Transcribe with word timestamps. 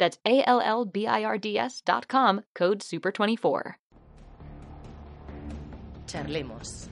That's 0.00 0.16
code 2.54 2.78
SUPER24. 2.78 3.74
Charlemos, 6.06 6.88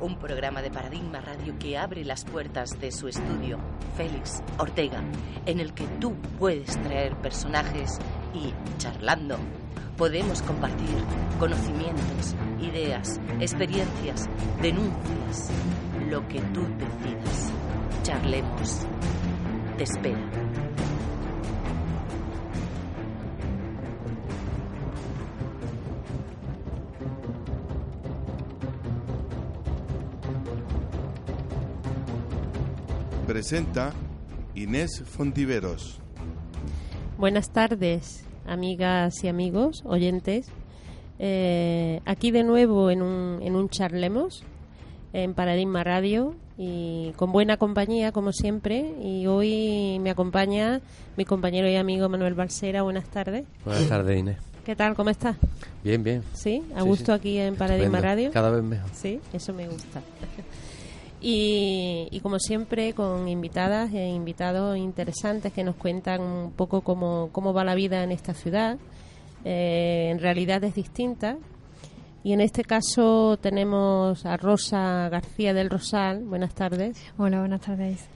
un 0.00 0.18
programa 0.18 0.60
de 0.60 0.70
Paradigma 0.72 1.20
Radio 1.20 1.56
que 1.60 1.78
abre 1.78 2.04
las 2.04 2.24
puertas 2.24 2.80
de 2.80 2.90
su 2.90 3.06
estudio, 3.06 3.60
Félix 3.96 4.42
Ortega, 4.58 5.00
en 5.46 5.60
el 5.60 5.72
que 5.72 5.84
tú 6.00 6.16
puedes 6.36 6.82
traer 6.82 7.14
personajes 7.18 8.00
y, 8.34 8.52
charlando, 8.78 9.38
podemos 9.96 10.42
compartir 10.42 10.88
conocimientos, 11.38 12.34
ideas, 12.60 13.20
experiencias, 13.38 14.28
denuncias, 14.60 15.50
lo 16.10 16.26
que 16.26 16.40
tú 16.40 16.62
decidas. 16.76 17.52
Charlemos. 18.02 18.84
Te 19.76 19.84
espera. 19.84 20.47
Presenta 33.28 33.92
Inés 34.54 35.02
Fontiveros. 35.04 36.00
Buenas 37.18 37.52
tardes, 37.52 38.24
amigas 38.46 39.22
y 39.22 39.28
amigos, 39.28 39.82
oyentes. 39.84 40.46
Eh, 41.18 42.00
aquí 42.06 42.30
de 42.30 42.42
nuevo 42.42 42.90
en 42.90 43.02
un, 43.02 43.42
en 43.42 43.54
un 43.54 43.68
charlemos 43.68 44.44
en 45.12 45.34
Paradigma 45.34 45.84
Radio 45.84 46.36
y 46.56 47.12
con 47.16 47.30
buena 47.30 47.58
compañía 47.58 48.12
como 48.12 48.32
siempre 48.32 48.94
y 49.04 49.26
hoy 49.26 49.98
me 50.00 50.08
acompaña 50.08 50.80
mi 51.18 51.26
compañero 51.26 51.68
y 51.68 51.76
amigo 51.76 52.08
Manuel 52.08 52.32
Balsera. 52.32 52.80
Buenas 52.80 53.10
tardes. 53.10 53.44
Buenas 53.62 53.88
tardes 53.90 54.18
Inés. 54.18 54.38
¿Qué 54.64 54.74
tal? 54.74 54.94
¿Cómo 54.94 55.10
estás? 55.10 55.36
Bien, 55.84 56.02
bien. 56.02 56.22
¿Sí? 56.32 56.62
¿A 56.74 56.80
Sí, 56.80 56.86
gusto 56.88 57.04
sí. 57.12 57.12
aquí 57.12 57.38
en 57.38 57.56
Paradigma 57.56 57.98
Estupendo. 57.98 58.06
Radio? 58.08 58.30
Cada 58.32 58.50
vez 58.50 58.62
mejor. 58.62 58.88
Sí, 58.94 59.20
eso 59.34 59.52
me 59.52 59.68
gusta. 59.68 60.00
Y, 61.20 62.08
y 62.10 62.20
como 62.20 62.38
siempre, 62.38 62.92
con 62.92 63.26
invitadas 63.28 63.92
e 63.92 64.08
invitados 64.08 64.76
interesantes 64.76 65.52
que 65.52 65.64
nos 65.64 65.74
cuentan 65.74 66.20
un 66.20 66.52
poco 66.52 66.82
cómo, 66.82 67.30
cómo 67.32 67.52
va 67.52 67.64
la 67.64 67.74
vida 67.74 68.04
en 68.04 68.12
esta 68.12 68.34
ciudad, 68.34 68.78
eh, 69.44 70.10
en 70.12 70.20
realidades 70.20 70.74
distintas. 70.74 71.36
Y 72.22 72.32
en 72.32 72.40
este 72.40 72.62
caso 72.62 73.36
tenemos 73.40 74.26
a 74.26 74.36
Rosa 74.36 75.08
García 75.08 75.54
del 75.54 75.70
Rosal, 75.70 76.24
buenas 76.24 76.54
tardes, 76.54 77.00
Hola, 77.16 77.40
buenas 77.40 77.62
tardes. 77.62 78.06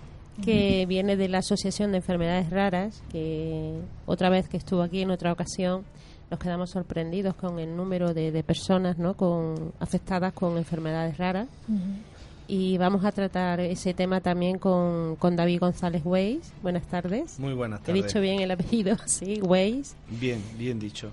que 0.44 0.87
viene 0.87 1.16
de 1.16 1.28
la 1.28 1.38
Asociación 1.38 1.93
de 1.93 1.99
Enfermedades 1.99 2.50
Raras, 2.50 3.03
que 3.10 3.81
otra 4.06 4.28
vez 4.28 4.49
que 4.49 4.56
estuvo 4.56 4.82
aquí 4.82 5.03
en 5.03 5.10
otra 5.10 5.32
ocasión 5.32 5.84
nos 6.31 6.41
quedamos 6.41 6.71
sorprendidos 6.71 7.34
con 7.34 7.59
el 7.59 7.76
número 7.76 8.15
de, 8.15 8.32
de 8.32 8.43
personas 8.43 8.97
¿no? 8.97 9.15
con, 9.15 9.72
afectadas 9.78 10.32
con 10.32 10.56
enfermedades 10.56 11.19
raras 11.19 11.47
y 12.48 12.76
vamos 12.78 13.04
a 13.04 13.12
tratar 13.12 13.60
ese 13.60 13.94
tema 13.94 14.20
también 14.20 14.58
con, 14.58 15.16
con 15.16 15.36
David 15.36 15.60
González 15.60 16.03
Weiss. 16.04 16.53
Buenas 16.62 16.86
tardes. 16.86 17.38
Muy 17.38 17.54
buenas 17.54 17.80
He 17.80 17.84
tardes. 17.84 18.04
dicho 18.06 18.20
bien 18.20 18.41
el 18.41 18.50
apellido, 18.50 18.97
sí, 19.06 19.41
Weiss. 19.42 19.97
Bien, 20.08 20.42
bien 20.58 20.78
dicho. 20.78 21.10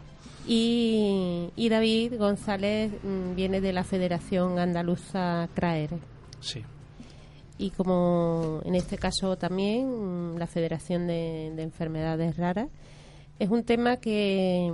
Y, 0.48 1.50
y 1.56 1.70
David 1.70 2.18
González 2.18 2.92
mm, 3.04 3.36
viene 3.36 3.62
de 3.62 3.72
la 3.74 3.84
Federación 3.84 4.58
Andaluza 4.58 5.48
CRAER. 5.54 5.92
Sí. 6.40 6.64
Y 7.58 7.72
como 7.72 8.62
en 8.66 8.76
este 8.76 8.98
caso 8.98 9.38
también 9.38 10.34
mm, 10.34 10.38
la 10.38 10.48
Federación 10.48 11.08
de, 11.08 11.52
de 11.56 11.62
Enfermedades 11.62 12.36
Raras, 12.38 12.70
es 13.38 13.50
un 13.50 13.64
tema 13.64 13.98
que, 13.98 14.72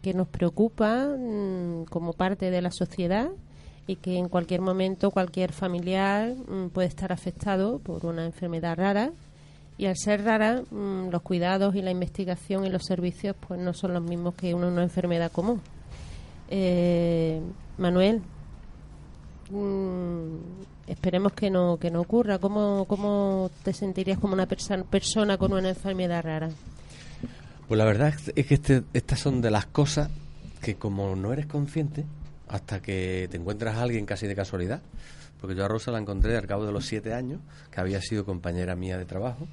que 0.00 0.14
nos 0.14 0.28
preocupa 0.28 1.06
mm, 1.06 1.84
como 1.90 2.12
parte 2.14 2.50
de 2.50 2.62
la 2.62 2.70
sociedad 2.70 3.28
y 3.86 3.96
que 3.96 4.16
en 4.16 4.28
cualquier 4.28 4.60
momento 4.62 5.10
cualquier 5.10 5.52
familiar 5.52 6.34
mm, 6.48 6.68
puede 6.68 6.88
estar 6.88 7.12
afectado 7.12 7.78
por 7.80 8.06
una 8.06 8.24
enfermedad 8.24 8.76
rara 8.76 9.10
y 9.76 9.86
al 9.86 9.96
ser 9.96 10.24
rara 10.24 10.62
mm, 10.70 11.10
los 11.10 11.22
cuidados 11.22 11.74
y 11.74 11.82
la 11.82 11.90
investigación 11.90 12.64
y 12.64 12.70
los 12.70 12.84
servicios 12.84 13.36
pues 13.46 13.60
no 13.60 13.72
son 13.74 13.92
los 13.92 14.02
mismos 14.02 14.34
que 14.34 14.54
una, 14.54 14.68
una 14.68 14.82
enfermedad 14.84 15.30
común. 15.32 15.60
Eh, 16.48 17.40
Manuel, 17.78 18.22
mm, 19.50 20.36
esperemos 20.86 21.32
que 21.32 21.50
no 21.50 21.76
que 21.78 21.90
no 21.90 22.00
ocurra. 22.00 22.38
¿Cómo, 22.38 22.84
cómo 22.86 23.50
te 23.62 23.72
sentirías 23.72 24.18
como 24.18 24.34
una 24.34 24.46
perso- 24.48 24.84
persona 24.84 25.36
con 25.38 25.52
una 25.52 25.68
enfermedad 25.70 26.22
rara? 26.24 26.50
Pues 27.68 27.78
la 27.78 27.84
verdad 27.84 28.08
es- 28.34 28.46
que 28.46 28.54
este- 28.54 28.82
estas 28.92 29.18
son 29.20 29.40
de 29.40 29.50
las 29.50 29.66
cosas 29.66 30.10
que 30.60 30.76
como 30.76 31.14
no 31.16 31.32
eres 31.32 31.46
consciente 31.46 32.04
hasta 32.48 32.80
que 32.80 33.28
te 33.30 33.36
encuentras 33.36 33.76
a 33.76 33.82
alguien 33.82 34.06
casi 34.06 34.26
de 34.26 34.34
casualidad, 34.34 34.80
porque 35.40 35.54
yo 35.56 35.64
a 35.64 35.68
Rosa 35.68 35.90
la 35.90 35.98
encontré 35.98 36.36
al 36.36 36.46
cabo 36.46 36.64
de 36.66 36.72
los 36.72 36.86
siete 36.86 37.12
años, 37.14 37.40
que 37.70 37.80
había 37.80 38.00
sido 38.00 38.24
compañera 38.24 38.76
mía 38.76 38.98
de 38.98 39.04
trabajo, 39.04 39.46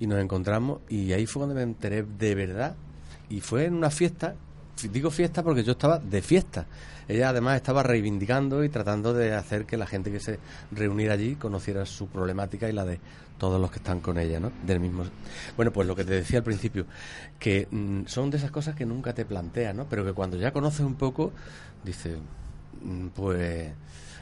y 0.00 0.06
nos 0.06 0.20
encontramos 0.20 0.80
y 0.88 1.12
ahí 1.12 1.26
fue 1.26 1.40
cuando 1.40 1.54
me 1.54 1.62
enteré 1.62 2.04
de 2.04 2.34
verdad, 2.34 2.76
y 3.28 3.40
fue 3.40 3.64
en 3.66 3.74
una 3.74 3.90
fiesta, 3.90 4.34
fi- 4.47 4.47
digo 4.84 5.10
fiesta 5.10 5.42
porque 5.42 5.64
yo 5.64 5.72
estaba 5.72 5.98
de 5.98 6.22
fiesta. 6.22 6.66
Ella 7.08 7.30
además 7.30 7.56
estaba 7.56 7.82
reivindicando 7.82 8.62
y 8.62 8.68
tratando 8.68 9.14
de 9.14 9.34
hacer 9.34 9.64
que 9.64 9.76
la 9.76 9.86
gente 9.86 10.12
que 10.12 10.20
se 10.20 10.38
reuniera 10.70 11.14
allí 11.14 11.36
conociera 11.36 11.86
su 11.86 12.06
problemática 12.06 12.68
y 12.68 12.72
la 12.72 12.84
de 12.84 13.00
todos 13.38 13.60
los 13.60 13.70
que 13.70 13.78
están 13.78 14.00
con 14.00 14.18
ella, 14.18 14.40
¿no? 14.40 14.52
Del 14.66 14.80
mismo. 14.80 15.04
Bueno, 15.56 15.72
pues 15.72 15.86
lo 15.86 15.96
que 15.96 16.04
te 16.04 16.12
decía 16.12 16.38
al 16.40 16.44
principio, 16.44 16.86
que 17.38 17.66
mm, 17.70 18.02
son 18.06 18.30
de 18.30 18.36
esas 18.36 18.50
cosas 18.50 18.74
que 18.74 18.84
nunca 18.84 19.14
te 19.14 19.24
planteas, 19.24 19.74
¿no? 19.74 19.88
Pero 19.88 20.04
que 20.04 20.12
cuando 20.12 20.36
ya 20.36 20.52
conoces 20.52 20.80
un 20.80 20.96
poco, 20.96 21.32
dices, 21.84 22.18
mm, 22.82 23.08
pues 23.08 23.72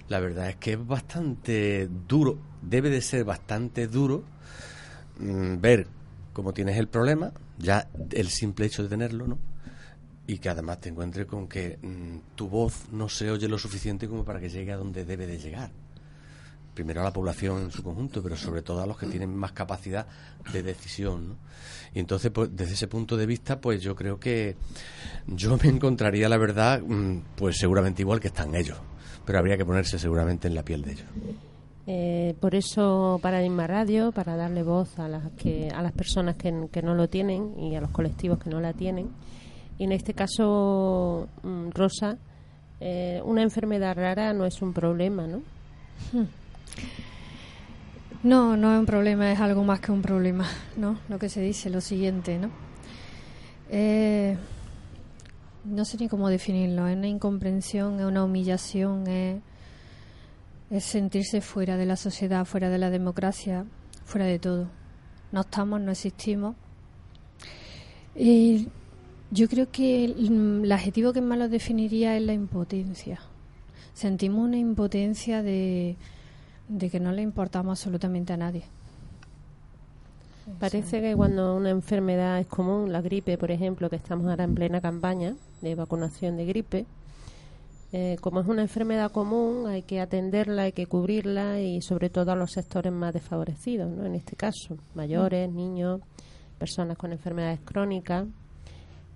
la 0.09 0.21
verdad 0.21 0.51
es 0.51 0.57
que 0.57 0.75
es 0.75 0.87
bastante 0.87 1.89
duro, 2.07 2.39
debe 2.63 2.91
de 2.91 3.01
ser 3.01 3.25
bastante 3.25 3.89
duro 3.89 4.23
mm, 5.19 5.61
ver 5.61 5.89
cómo 6.33 6.53
tienes 6.53 6.77
el 6.77 6.89
problema, 6.89 7.33
ya 7.59 7.89
el 8.13 8.29
simple 8.29 8.67
hecho 8.67 8.83
de 8.83 8.89
tenerlo, 8.89 9.27
¿no? 9.27 9.39
Y 10.27 10.39
que 10.39 10.49
además 10.49 10.81
te 10.81 10.89
encuentres 10.89 11.27
con 11.27 11.47
que 11.47 11.79
mm, 11.81 12.35
tu 12.35 12.49
voz 12.49 12.89
no 12.91 13.09
se 13.09 13.31
oye 13.31 13.49
lo 13.49 13.59
suficiente 13.59 14.09
como 14.09 14.25
para 14.25 14.41
que 14.41 14.49
llegue 14.49 14.73
a 14.73 14.77
donde 14.77 15.05
debe 15.05 15.27
de 15.27 15.39
llegar. 15.39 15.71
Primero 16.75 17.01
a 17.01 17.05
la 17.05 17.13
población 17.13 17.63
en 17.63 17.71
su 17.71 17.83
conjunto, 17.83 18.23
pero 18.23 18.37
sobre 18.37 18.61
todo 18.61 18.83
a 18.83 18.87
los 18.87 18.99
que 18.99 19.07
tienen 19.07 19.35
más 19.35 19.53
capacidad 19.53 20.07
de 20.53 20.63
decisión. 20.63 21.39
Y 21.95 22.01
entonces, 22.01 22.31
pues, 22.31 22.55
desde 22.55 22.75
ese 22.75 22.89
punto 22.89 23.17
de 23.17 23.25
vista, 23.25 23.61
pues 23.61 23.81
yo 23.81 23.97
creo 23.97 24.21
que 24.21 24.57
yo 25.27 25.57
me 25.63 25.71
encontraría, 25.71 26.29
la 26.29 26.37
verdad, 26.37 26.83
mm, 26.83 27.21
pues 27.37 27.57
seguramente 27.57 28.03
igual 28.03 28.21
que 28.21 28.29
están 28.29 28.55
ellos. 28.55 28.79
Pero 29.25 29.39
habría 29.39 29.57
que 29.57 29.65
ponerse 29.65 29.99
seguramente 29.99 30.49
en 30.49 30.55
la 30.55 30.63
piel 30.63 30.83
de 30.83 30.93
ellos. 30.93 31.07
Eh, 31.87 32.35
por 32.41 32.57
eso 32.57 33.21
Paradigma 33.23 33.67
Radio, 33.67 34.11
para 34.11 34.37
darle 34.37 34.65
voz 34.65 34.99
a 34.99 35.09
las, 35.09 35.31
que, 35.33 35.69
a 35.69 35.83
las 35.83 35.93
personas 35.93 36.35
que, 36.37 36.69
que 36.73 36.83
no 36.83 36.95
lo 36.95 37.09
tienen 37.09 37.59
y 37.59 37.77
a 37.77 37.81
los 37.81 37.91
colectivos 37.91 38.39
que 38.39 38.51
no 38.51 38.61
la 38.61 38.73
tienen. 38.73 39.09
Y 39.79 39.85
en 39.85 39.93
este 39.93 40.15
caso, 40.15 41.29
mm, 41.43 41.71
Rosa, 41.71 42.19
eh, 42.81 43.21
una 43.25 43.43
enfermedad 43.43 43.97
rara 43.97 44.33
no 44.33 44.45
es 44.45 44.61
un 44.63 44.73
problema, 44.73 45.27
¿no? 45.27 45.43
No, 48.23 48.57
no 48.57 48.73
es 48.73 48.81
un 48.81 48.87
problema, 48.87 49.31
es 49.31 49.39
algo 49.39 49.63
más 49.63 49.79
que 49.79 49.93
un 49.93 50.03
problema, 50.03 50.49
¿no? 50.77 50.99
Lo 51.09 51.19
que 51.19 51.29
se 51.29 51.41
dice, 51.41 51.71
lo 51.71 51.81
siguiente, 51.81 52.39
¿no? 52.39 52.51
Eh, 53.71 54.37
no 55.65 55.85
sé 55.85 55.97
ni 55.99 56.09
cómo 56.09 56.29
definirlo, 56.29 56.89
es 56.89 56.97
una 56.97 57.07
incomprensión, 57.07 58.01
es 58.01 58.07
una 58.07 58.25
humillación, 58.25 59.07
es, 59.07 59.41
es 60.71 60.85
sentirse 60.85 61.41
fuera 61.41 61.77
de 61.77 61.87
la 61.87 61.97
sociedad, 61.97 62.45
fuera 62.47 62.69
de 62.69 62.79
la 62.79 62.91
democracia, 62.91 63.65
fuera 64.05 64.27
de 64.27 64.39
todo. 64.39 64.69
No 65.31 65.43
estamos, 65.43 65.81
no 65.81 65.93
existimos. 65.93 66.57
Y 68.15 68.69
yo 69.31 69.49
creo 69.49 69.71
que 69.71 70.05
el, 70.05 70.71
adjetivo 70.71 71.13
que 71.13 71.21
más 71.21 71.39
lo 71.39 71.49
definiría 71.49 72.17
es 72.17 72.23
la 72.23 72.33
impotencia. 72.33 73.21
Sentimos 73.95 74.45
una 74.45 74.59
impotencia 74.59 75.43
de, 75.43 75.97
de 76.69 76.91
que 76.91 77.01
no 77.01 77.13
le 77.13 77.23
importamos 77.23 77.79
absolutamente 77.79 78.33
a 78.33 78.37
nadie. 78.37 78.65
Parece 80.61 81.01
que 81.01 81.17
cuando 81.17 81.57
una 81.57 81.71
enfermedad 81.71 82.39
es 82.39 82.47
común, 82.47 82.93
la 82.93 83.01
gripe, 83.01 83.37
por 83.37 83.51
ejemplo, 83.51 83.91
que 83.91 83.97
estamos 83.97 84.27
ahora 84.29 84.45
en 84.45 84.55
plena 84.55 84.81
campaña 84.81 85.35
de 85.61 85.75
vacunación 85.75 86.37
de 86.37 86.47
gripe, 86.47 86.87
eh, 87.93 88.17
como 88.21 88.41
es 88.41 88.47
una 88.47 88.63
enfermedad 88.63 89.11
común, 89.11 89.67
hay 89.67 89.83
que 89.83 90.01
atenderla, 90.01 90.63
hay 90.63 90.73
que 90.73 90.87
cubrirla 90.87 91.61
y 91.61 91.81
sobre 91.83 92.11
todo 92.11 92.31
a 92.31 92.37
los 92.37 92.53
sectores 92.53 92.93
más 92.93 93.15
desfavorecidos, 93.15 93.91
¿no? 93.91 94.05
En 94.05 94.15
este 94.15 94.37
caso, 94.37 94.77
mayores, 94.95 95.51
niños, 95.51 96.01
personas 96.59 96.97
con 96.97 97.13
enfermedades 97.13 97.61
crónicas. 97.65 98.27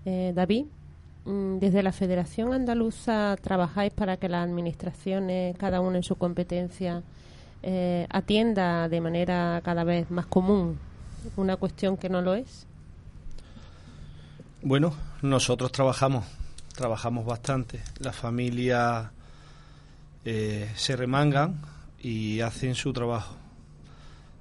Eh, 0.04 0.32
David, 0.34 0.66
mm, 1.24 1.58
desde 1.58 1.82
la 1.82 1.92
Federación 1.92 2.52
Andaluza 2.52 3.36
trabajáis 3.40 3.92
para 3.92 4.16
que 4.16 4.28
las 4.28 4.44
administraciones, 4.44 5.56
cada 5.56 5.80
una 5.80 5.98
en 5.98 6.02
su 6.02 6.16
competencia, 6.16 7.02
eh, 7.62 8.06
atienda 8.08 8.88
de 8.88 9.00
manera 9.00 9.60
cada 9.62 9.84
vez 9.84 10.10
más 10.10 10.26
común 10.26 10.78
una 11.36 11.56
cuestión 11.56 11.96
que 11.96 12.08
no 12.08 12.22
lo 12.22 12.34
es? 12.34 12.66
Bueno, 14.62 14.94
nosotros 15.22 15.72
trabajamos, 15.72 16.24
trabajamos 16.74 17.24
bastante. 17.24 17.80
Las 17.98 18.16
familias 18.16 19.10
eh, 20.24 20.70
se 20.76 20.96
remangan 20.96 21.60
y 21.98 22.40
hacen 22.40 22.74
su 22.74 22.92
trabajo. 22.92 23.36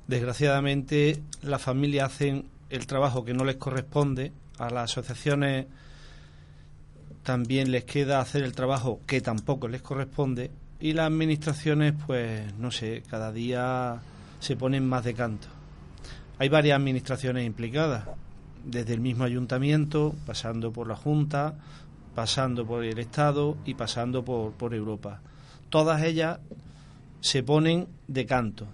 Desgraciadamente, 0.08 1.22
las 1.42 1.62
familias 1.62 2.14
hacen 2.14 2.46
el 2.70 2.88
trabajo 2.88 3.24
que 3.24 3.34
no 3.34 3.46
les 3.46 3.58
corresponde. 3.58 4.32
A 4.60 4.70
las 4.70 4.92
asociaciones 4.92 5.66
también 7.24 7.72
les 7.72 7.86
queda 7.86 8.20
hacer 8.20 8.44
el 8.44 8.54
trabajo 8.54 9.00
que 9.08 9.22
tampoco 9.22 9.68
les 9.68 9.82
corresponde. 9.82 10.52
Y 10.80 10.94
las 10.94 11.08
administraciones, 11.08 11.94
pues, 12.06 12.54
no 12.58 12.72
sé, 12.72 13.04
cada 13.10 13.32
día 13.32 14.00
se 14.40 14.56
ponen 14.56 14.88
más 14.88 15.04
de 15.04 15.14
canto. 15.14 15.48
Hay 16.38 16.48
varias 16.48 16.78
administraciones 16.78 17.46
implicadas, 17.46 18.06
desde 18.64 18.94
el 18.94 19.02
mismo 19.02 19.24
ayuntamiento, 19.24 20.16
pasando 20.26 20.72
por 20.72 20.88
la 20.88 20.96
Junta, 20.96 21.56
pasando 22.16 22.66
por 22.66 22.84
el 22.84 23.00
Estado 23.00 23.58
y 23.66 23.74
pasando 23.74 24.24
por, 24.24 24.54
por 24.54 24.74
Europa. 24.74 25.22
Todas 25.70 26.04
ellas 26.04 26.40
se 27.22 27.44
ponen 27.44 27.88
de 28.08 28.26
canto. 28.26 28.68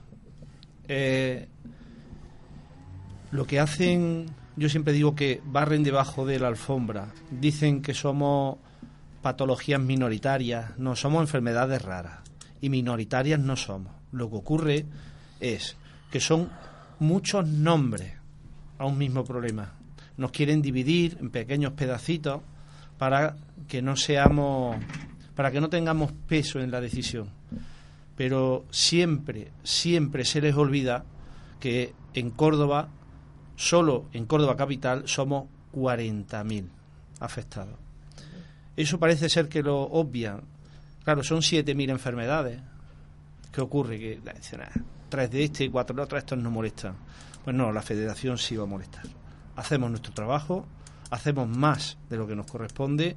Eh, 0.88 1.48
lo 3.32 3.46
que 3.46 3.60
hacen, 3.60 4.28
yo 4.58 4.70
siempre 4.70 4.94
digo 4.94 5.16
que 5.16 5.42
barren 5.46 5.84
debajo 5.84 6.26
de 6.26 6.40
la 6.40 6.48
alfombra, 6.48 7.10
dicen 7.30 7.82
que 7.82 7.94
somos 7.94 8.58
patologías 9.22 9.82
minoritarias, 9.82 10.78
no 10.78 10.96
somos 10.96 11.22
enfermedades 11.22 11.82
raras 11.82 12.20
y 12.62 12.70
minoritarias 12.70 13.40
no 13.40 13.56
somos. 13.56 13.94
Lo 14.12 14.30
que 14.30 14.36
ocurre 14.36 14.86
es 15.40 15.76
que 16.12 16.20
son 16.20 16.50
muchos 17.00 17.48
nombres 17.48 18.14
a 18.78 18.86
un 18.86 18.98
mismo 18.98 19.24
problema. 19.24 19.74
Nos 20.18 20.32
quieren 20.32 20.62
dividir 20.62 21.18
en 21.20 21.30
pequeños 21.30 21.74
pedacitos 21.74 22.42
para 22.98 23.36
que 23.68 23.82
no 23.82 23.96
seamos, 23.96 24.78
para 25.36 25.52
que 25.52 25.60
no 25.60 25.70
tengamos 25.70 26.12
peso 26.28 26.60
en 26.60 26.72
la 26.72 26.80
decisión. 26.80 27.30
Pero 28.16 28.66
siempre, 28.70 29.52
siempre 29.64 30.24
se 30.24 30.40
les 30.40 30.56
olvida 30.56 31.04
que 31.60 31.94
en 32.14 32.30
Córdoba, 32.30 32.90
solo 33.56 34.06
en 34.14 34.26
Córdoba 34.26 34.56
capital, 34.56 35.08
somos 35.08 35.46
40.000 35.74 36.68
afectados. 37.20 37.78
Eso 38.76 39.00
parece 39.00 39.30
ser 39.30 39.48
que 39.48 39.64
lo 39.64 39.82
obvian. 39.82 40.42
Claro, 41.04 41.24
son 41.24 41.40
7.000 41.40 41.90
enfermedades. 41.90 42.60
¿Qué 43.52 43.62
ocurre? 43.62 44.00
Que 44.00 44.20
tres 45.10 45.32
de 45.32 45.44
este 45.44 45.64
y 45.64 45.70
cuatro 45.70 45.96
de 45.96 46.02
otros, 46.02 46.20
estos 46.20 46.38
no 46.38 46.52
molestan. 46.52 46.96
Pues 47.44 47.56
no, 47.56 47.72
la 47.72 47.82
federación 47.82 48.38
sí 48.38 48.56
va 48.56 48.64
a 48.64 48.68
molestar. 48.68 49.04
Hacemos 49.56 49.90
nuestro 49.90 50.14
trabajo, 50.14 50.66
hacemos 51.10 51.48
más 51.48 51.98
de 52.10 52.18
lo 52.18 52.28
que 52.28 52.36
nos 52.36 52.48
corresponde 52.48 53.16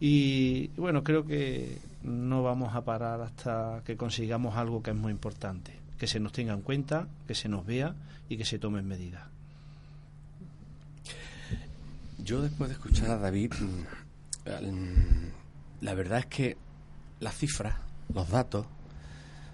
y 0.00 0.68
bueno, 0.76 1.02
creo 1.02 1.24
que 1.24 1.78
no 2.02 2.42
vamos 2.42 2.74
a 2.74 2.84
parar 2.84 3.20
hasta 3.20 3.82
que 3.84 3.96
consigamos 3.96 4.56
algo 4.56 4.82
que 4.82 4.90
es 4.90 4.96
muy 4.96 5.12
importante, 5.12 5.78
que 5.98 6.06
se 6.06 6.20
nos 6.20 6.32
tenga 6.32 6.52
en 6.52 6.62
cuenta, 6.62 7.08
que 7.26 7.34
se 7.34 7.48
nos 7.48 7.64
vea 7.64 7.94
y 8.28 8.36
que 8.36 8.44
se 8.44 8.58
tomen 8.58 8.86
medidas. 8.86 9.22
Yo 12.30 12.40
después 12.40 12.70
de 12.70 12.74
escuchar 12.74 13.10
a 13.10 13.16
David, 13.16 13.52
mm, 13.54 15.80
la 15.80 15.94
verdad 15.94 16.20
es 16.20 16.26
que 16.26 16.56
las 17.18 17.36
cifras, 17.36 17.74
los 18.14 18.30
datos, 18.30 18.66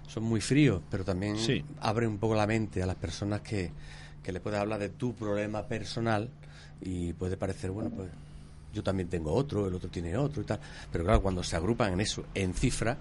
son 0.07 0.21
muy 0.21 0.41
fríos, 0.41 0.83
pero 0.91 1.03
también 1.03 1.37
abre 1.81 2.05
un 2.05 2.19
poco 2.19 2.35
la 2.35 2.45
mente 2.45 2.83
a 2.83 2.85
las 2.85 2.95
personas 2.95 3.41
que, 3.41 3.71
que 4.21 4.31
le 4.31 4.39
puedes 4.39 4.59
hablar 4.59 4.79
de 4.79 4.89
tu 4.89 5.15
problema 5.15 5.63
personal 5.63 6.29
y 6.79 7.13
puede 7.13 7.35
parecer, 7.35 7.71
bueno, 7.71 7.89
pues 7.89 8.11
yo 8.75 8.83
también 8.83 9.09
tengo 9.09 9.33
otro, 9.33 9.67
el 9.67 9.73
otro 9.73 9.89
tiene 9.89 10.15
otro 10.15 10.43
y 10.43 10.45
tal. 10.45 10.59
Pero 10.91 11.03
claro, 11.03 11.23
cuando 11.23 11.41
se 11.41 11.55
agrupan 11.55 11.93
en 11.93 12.01
eso, 12.01 12.25
en 12.35 12.53
cifras, 12.53 12.99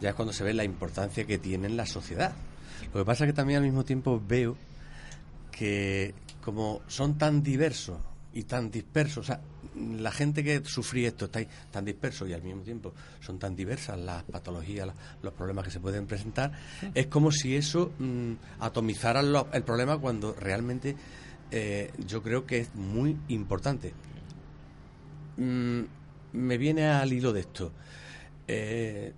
ya 0.00 0.10
es 0.10 0.14
cuando 0.14 0.32
se 0.32 0.44
ve 0.44 0.54
la 0.54 0.62
importancia 0.62 1.26
que 1.26 1.38
tiene 1.38 1.66
en 1.66 1.76
la 1.76 1.86
sociedad. 1.86 2.32
Lo 2.94 3.00
que 3.00 3.04
pasa 3.04 3.24
es 3.24 3.30
que 3.30 3.36
también 3.36 3.56
al 3.56 3.64
mismo 3.64 3.84
tiempo 3.84 4.22
veo 4.24 4.56
que 5.50 6.14
como 6.44 6.80
son 6.86 7.18
tan 7.18 7.42
diversos 7.42 7.98
y 8.36 8.44
tan 8.44 8.70
dispersos, 8.70 9.16
o 9.16 9.22
sea, 9.26 9.40
la 9.98 10.12
gente 10.12 10.44
que 10.44 10.62
sufrí 10.62 11.06
esto 11.06 11.24
está 11.24 11.40
tan 11.70 11.86
disperso 11.86 12.26
y 12.26 12.34
al 12.34 12.42
mismo 12.42 12.60
tiempo 12.60 12.92
son 13.18 13.38
tan 13.38 13.56
diversas 13.56 13.98
las 13.98 14.24
patologías, 14.24 14.90
los 15.22 15.32
problemas 15.32 15.64
que 15.64 15.70
se 15.70 15.80
pueden 15.80 16.06
presentar, 16.06 16.52
es 16.94 17.06
como 17.06 17.32
si 17.32 17.56
eso 17.56 17.92
mm, 17.98 18.32
atomizara 18.60 19.22
el 19.54 19.62
problema 19.62 19.96
cuando 19.96 20.34
realmente 20.34 20.94
eh, 21.50 21.90
yo 22.06 22.22
creo 22.22 22.44
que 22.44 22.58
es 22.58 22.74
muy 22.74 23.16
importante. 23.28 23.94
Mm, 25.38 25.80
me 26.34 26.58
viene 26.58 26.88
al 26.88 27.10
hilo 27.10 27.32
de 27.32 27.40
esto. 27.40 27.72
Eh, 28.46 29.14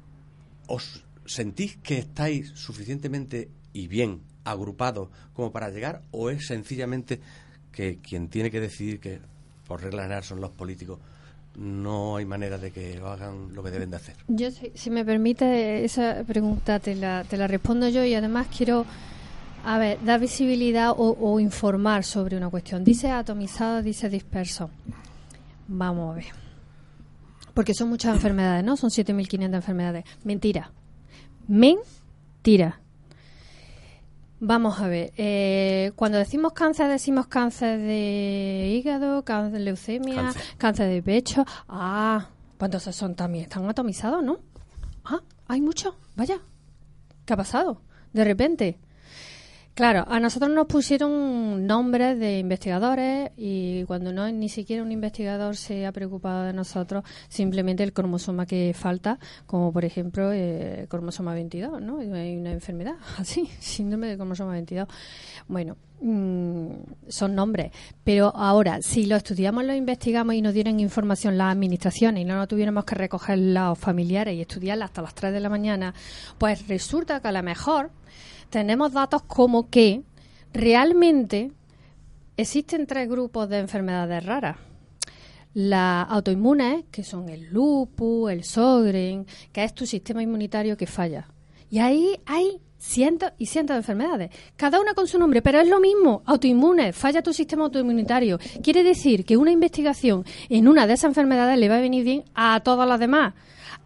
¿Os 0.68 1.04
sentís 1.26 1.76
que 1.78 1.98
estáis 1.98 2.50
suficientemente 2.50 3.50
y 3.72 3.88
bien 3.88 4.22
agrupados 4.44 5.08
como 5.32 5.50
para 5.50 5.70
llegar 5.70 6.02
o 6.12 6.30
es 6.30 6.46
sencillamente 6.46 7.20
que 7.78 7.98
quien 7.98 8.26
tiene 8.26 8.50
que 8.50 8.60
decidir 8.60 8.98
que 8.98 9.20
por 9.68 9.80
regla 9.80 10.02
general 10.02 10.24
son 10.24 10.40
los 10.40 10.50
políticos, 10.50 10.98
no 11.54 12.16
hay 12.16 12.24
manera 12.24 12.58
de 12.58 12.72
que 12.72 13.00
hagan 13.04 13.54
lo 13.54 13.62
que 13.62 13.70
deben 13.70 13.88
de 13.90 13.96
hacer. 13.98 14.16
Yo, 14.26 14.48
si, 14.50 14.90
me 14.90 15.04
permite, 15.04 15.84
esa 15.84 16.24
pregunta 16.26 16.80
te 16.80 16.96
la, 16.96 17.22
te 17.22 17.36
la 17.36 17.46
respondo 17.46 17.88
yo 17.88 18.04
y 18.04 18.14
además 18.14 18.48
quiero, 18.48 18.84
a 19.64 19.78
ver, 19.78 20.04
dar 20.04 20.18
visibilidad 20.18 20.92
o, 20.96 21.38
informar 21.38 22.02
sobre 22.02 22.36
una 22.36 22.50
cuestión. 22.50 22.82
Dice 22.82 23.12
atomizado, 23.12 23.80
dice 23.80 24.08
disperso. 24.08 24.70
Vamos 25.68 26.10
a 26.10 26.14
ver. 26.16 26.26
Porque 27.54 27.74
son 27.74 27.90
muchas 27.90 28.12
enfermedades, 28.12 28.64
¿no? 28.64 28.76
Son 28.76 28.90
7.500 28.90 29.54
enfermedades. 29.54 30.04
Mentira. 30.24 30.72
Mentira. 31.46 32.80
Vamos 34.40 34.78
a 34.78 34.86
ver, 34.86 35.12
eh, 35.16 35.90
cuando 35.96 36.16
decimos 36.16 36.52
cáncer, 36.52 36.88
decimos 36.88 37.26
cáncer 37.26 37.80
de 37.80 38.70
hígado, 38.72 39.24
cáncer 39.24 39.52
de 39.52 39.58
leucemia, 39.58 40.32
cáncer, 40.58 40.88
de 40.88 41.02
pecho. 41.02 41.44
Ah, 41.68 42.28
pues 42.56 42.68
entonces 42.68 42.94
son 42.94 43.16
también, 43.16 43.44
están 43.44 43.68
atomizados, 43.68 44.22
¿no? 44.22 44.38
Ah, 45.04 45.22
hay 45.48 45.60
mucho, 45.60 45.96
vaya. 46.14 46.40
¿Qué 47.24 47.32
ha 47.32 47.36
pasado? 47.36 47.82
De 48.12 48.24
repente. 48.24 48.78
Claro, 49.78 50.04
a 50.08 50.18
nosotros 50.18 50.50
nos 50.50 50.66
pusieron 50.66 51.64
nombres 51.64 52.18
de 52.18 52.40
investigadores 52.40 53.30
y 53.36 53.84
cuando 53.84 54.12
no 54.12 54.28
ni 54.28 54.48
siquiera 54.48 54.82
un 54.82 54.90
investigador 54.90 55.54
se 55.54 55.86
ha 55.86 55.92
preocupado 55.92 56.42
de 56.42 56.52
nosotros, 56.52 57.04
simplemente 57.28 57.84
el 57.84 57.92
cromosoma 57.92 58.44
que 58.44 58.74
falta, 58.74 59.20
como 59.46 59.72
por 59.72 59.84
ejemplo 59.84 60.32
el 60.32 60.40
eh, 60.40 60.86
cromosoma 60.88 61.32
22, 61.32 61.80
¿no? 61.80 62.00
Hay 62.00 62.36
una 62.36 62.50
enfermedad 62.50 62.96
así, 63.18 63.48
síndrome 63.60 64.08
de 64.08 64.16
cromosoma 64.16 64.50
22. 64.54 64.88
Bueno, 65.46 65.76
mm, 66.00 66.70
son 67.06 67.36
nombres, 67.36 67.70
pero 68.02 68.34
ahora, 68.34 68.82
si 68.82 69.06
lo 69.06 69.14
estudiamos, 69.14 69.62
lo 69.62 69.74
investigamos 69.74 70.34
y 70.34 70.42
nos 70.42 70.54
dieran 70.54 70.80
información 70.80 71.38
las 71.38 71.52
administraciones 71.52 72.22
y 72.22 72.24
no 72.24 72.34
nos 72.34 72.48
tuviéramos 72.48 72.84
que 72.84 72.96
recoger 72.96 73.38
los 73.38 73.78
familiares 73.78 74.34
y 74.34 74.40
estudiarla 74.40 74.86
hasta 74.86 75.02
las 75.02 75.14
3 75.14 75.32
de 75.32 75.38
la 75.38 75.48
mañana, 75.48 75.94
pues 76.36 76.66
resulta 76.66 77.20
que 77.20 77.28
a 77.28 77.32
lo 77.32 77.44
mejor 77.44 77.92
tenemos 78.50 78.92
datos 78.92 79.22
como 79.22 79.68
que 79.68 80.02
realmente 80.52 81.52
existen 82.36 82.86
tres 82.86 83.08
grupos 83.08 83.48
de 83.48 83.58
enfermedades 83.58 84.24
raras. 84.24 84.56
las 85.54 86.08
autoinmunes, 86.10 86.84
que 86.90 87.02
son 87.02 87.28
el 87.28 87.46
lupus, 87.50 88.30
el 88.30 88.44
Sogren, 88.44 89.26
que 89.52 89.64
es 89.64 89.74
tu 89.74 89.86
sistema 89.86 90.22
inmunitario 90.22 90.76
que 90.76 90.86
falla. 90.86 91.26
Y 91.70 91.80
ahí 91.80 92.20
hay 92.26 92.60
cientos 92.78 93.32
y 93.38 93.46
cientos 93.46 93.74
de 93.74 93.78
enfermedades, 93.78 94.30
cada 94.56 94.80
una 94.80 94.94
con 94.94 95.08
su 95.08 95.18
nombre, 95.18 95.42
pero 95.42 95.58
es 95.58 95.68
lo 95.68 95.80
mismo, 95.80 96.22
autoinmunes, 96.26 96.94
falla 96.94 97.22
tu 97.22 97.32
sistema 97.32 97.64
autoinmunitario. 97.64 98.38
Quiere 98.62 98.84
decir 98.84 99.24
que 99.24 99.36
una 99.36 99.50
investigación 99.50 100.24
en 100.48 100.68
una 100.68 100.86
de 100.86 100.92
esas 100.94 101.08
enfermedades 101.08 101.58
le 101.58 101.68
va 101.68 101.78
a 101.78 101.80
venir 101.80 102.04
bien 102.04 102.24
a 102.34 102.60
todas 102.60 102.88
las 102.88 103.00
demás, 103.00 103.34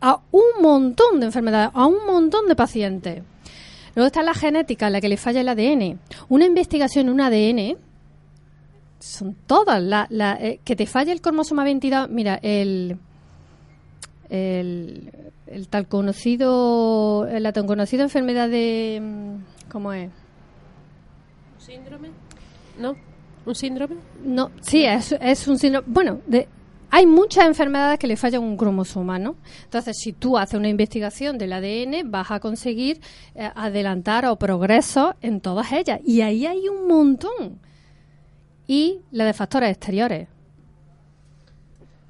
a 0.00 0.20
un 0.30 0.62
montón 0.62 1.20
de 1.20 1.26
enfermedades, 1.26 1.70
a 1.72 1.86
un 1.86 2.04
montón 2.06 2.48
de 2.48 2.56
pacientes. 2.56 3.22
Luego 3.94 4.06
está 4.06 4.22
la 4.22 4.34
genética, 4.34 4.90
la 4.90 5.00
que 5.00 5.08
le 5.08 5.16
falla 5.16 5.40
el 5.40 5.48
ADN. 5.48 6.00
Una 6.28 6.46
investigación 6.46 7.06
en 7.06 7.12
un 7.12 7.20
ADN 7.20 7.76
son 8.98 9.34
todas. 9.46 9.82
La, 9.82 10.38
eh, 10.40 10.60
que 10.64 10.76
te 10.76 10.86
falle 10.86 11.12
el 11.12 11.20
cromosoma 11.20 11.64
22, 11.64 12.08
mira, 12.08 12.38
el, 12.42 12.98
el, 14.30 15.12
el 15.46 15.68
tal 15.68 15.86
conocido, 15.88 17.26
la 17.30 17.52
tan 17.52 17.66
conocida 17.66 18.02
enfermedad 18.02 18.48
de... 18.48 19.00
Mm, 19.02 19.70
¿Cómo 19.70 19.92
es? 19.92 20.10
¿Un 21.54 21.60
síndrome? 21.60 22.10
¿No? 22.78 22.94
¿Un 23.44 23.54
síndrome? 23.54 23.96
No, 24.24 24.50
sí, 24.60 24.84
es, 24.84 25.12
es 25.20 25.48
un 25.48 25.58
síndrome. 25.58 25.86
Bueno, 25.90 26.20
de, 26.26 26.48
hay 26.94 27.06
muchas 27.06 27.46
enfermedades 27.46 27.98
que 27.98 28.06
le 28.06 28.18
fallan 28.18 28.42
un 28.42 28.54
cromosoma, 28.54 29.18
¿no? 29.18 29.36
Entonces, 29.64 29.96
si 29.98 30.12
tú 30.12 30.36
haces 30.36 30.58
una 30.58 30.68
investigación 30.68 31.38
del 31.38 31.54
ADN, 31.54 32.10
vas 32.10 32.30
a 32.30 32.38
conseguir 32.38 33.00
eh, 33.34 33.50
adelantar 33.54 34.26
o 34.26 34.36
progresos 34.36 35.14
en 35.22 35.40
todas 35.40 35.72
ellas. 35.72 36.00
Y 36.04 36.20
ahí 36.20 36.44
hay 36.44 36.68
un 36.68 36.86
montón. 36.86 37.60
Y 38.66 39.00
la 39.10 39.24
de 39.24 39.32
factores 39.32 39.70
exteriores. 39.70 40.28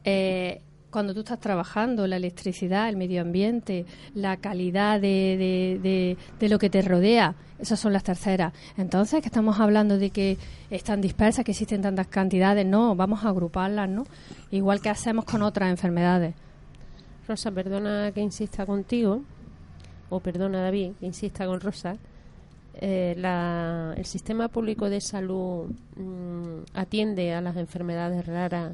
Eh, 0.02 0.60
cuando 0.92 1.14
tú 1.14 1.20
estás 1.20 1.40
trabajando, 1.40 2.06
la 2.06 2.16
electricidad, 2.16 2.88
el 2.88 2.96
medio 2.96 3.22
ambiente, 3.22 3.87
la 4.14 4.37
calidad 4.37 5.00
de, 5.00 6.16
de, 6.38 6.49
lo 6.49 6.58
que 6.58 6.68
te 6.68 6.82
rodea, 6.82 7.34
esas 7.58 7.80
son 7.80 7.94
las 7.94 8.04
terceras. 8.04 8.52
Entonces, 8.76 9.22
que 9.22 9.28
estamos 9.28 9.58
hablando 9.58 9.99
de 9.99 10.11
que 10.11 10.37
están 10.70 11.00
dispersas, 11.00 11.44
que 11.44 11.52
existen 11.52 11.80
tantas 11.80 12.08
cantidades, 12.08 12.66
no, 12.66 12.94
vamos 12.94 13.25
a 13.25 13.30
agruparlas, 13.30 13.88
¿no? 13.88 14.04
Igual 14.50 14.80
que 14.80 14.90
hacemos 14.90 15.25
con 15.25 15.42
otras 15.42 15.70
enfermedades. 15.70 16.34
Rosa, 17.26 17.50
perdona 17.50 18.12
que 18.12 18.20
insista 18.20 18.66
contigo, 18.66 19.22
o 20.11 20.20
perdona 20.20 20.61
David, 20.61 20.92
que 21.00 21.06
insista 21.06 21.46
con 21.46 21.61
Rosa. 21.61 21.96
Eh, 22.75 23.14
el 23.96 24.04
sistema 24.04 24.49
público 24.49 24.90
de 24.90 25.00
salud 25.00 25.70
mm, 25.96 26.64
atiende 26.75 27.32
a 27.32 27.40
las 27.40 27.56
enfermedades 27.56 28.26
raras 28.26 28.72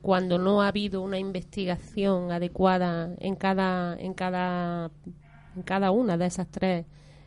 cuando 0.00 0.38
no 0.38 0.62
ha 0.62 0.68
habido 0.68 1.02
una 1.02 1.18
investigación 1.18 2.32
adecuada 2.32 3.10
en 3.18 3.36
cada 3.36 3.94
en 3.98 4.14
cada 4.14 4.90
en 5.54 5.62
cada 5.62 5.90
una 5.90 6.16
de 6.16 6.26
esas 6.26 6.48
tres 6.48 6.86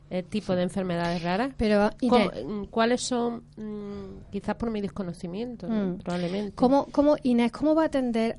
eh, 0.10 0.24
tipos 0.24 0.56
de 0.56 0.64
enfermedades 0.64 1.24
raras. 1.24 1.54
Pero 1.58 1.90
mm, 2.02 2.66
¿cuáles 2.66 3.02
son? 3.02 3.44
Mm, 3.58 4.30
quizás 4.32 4.56
por 4.56 4.70
mi 4.70 4.82
desconocimiento, 4.82 5.68
probablemente. 6.04 6.54
¿Cómo, 6.56 6.88
cómo, 6.92 7.16
Inés, 7.24 7.52
cómo 7.52 7.74
va 7.74 7.84
a 7.84 7.86
atender 7.88 8.38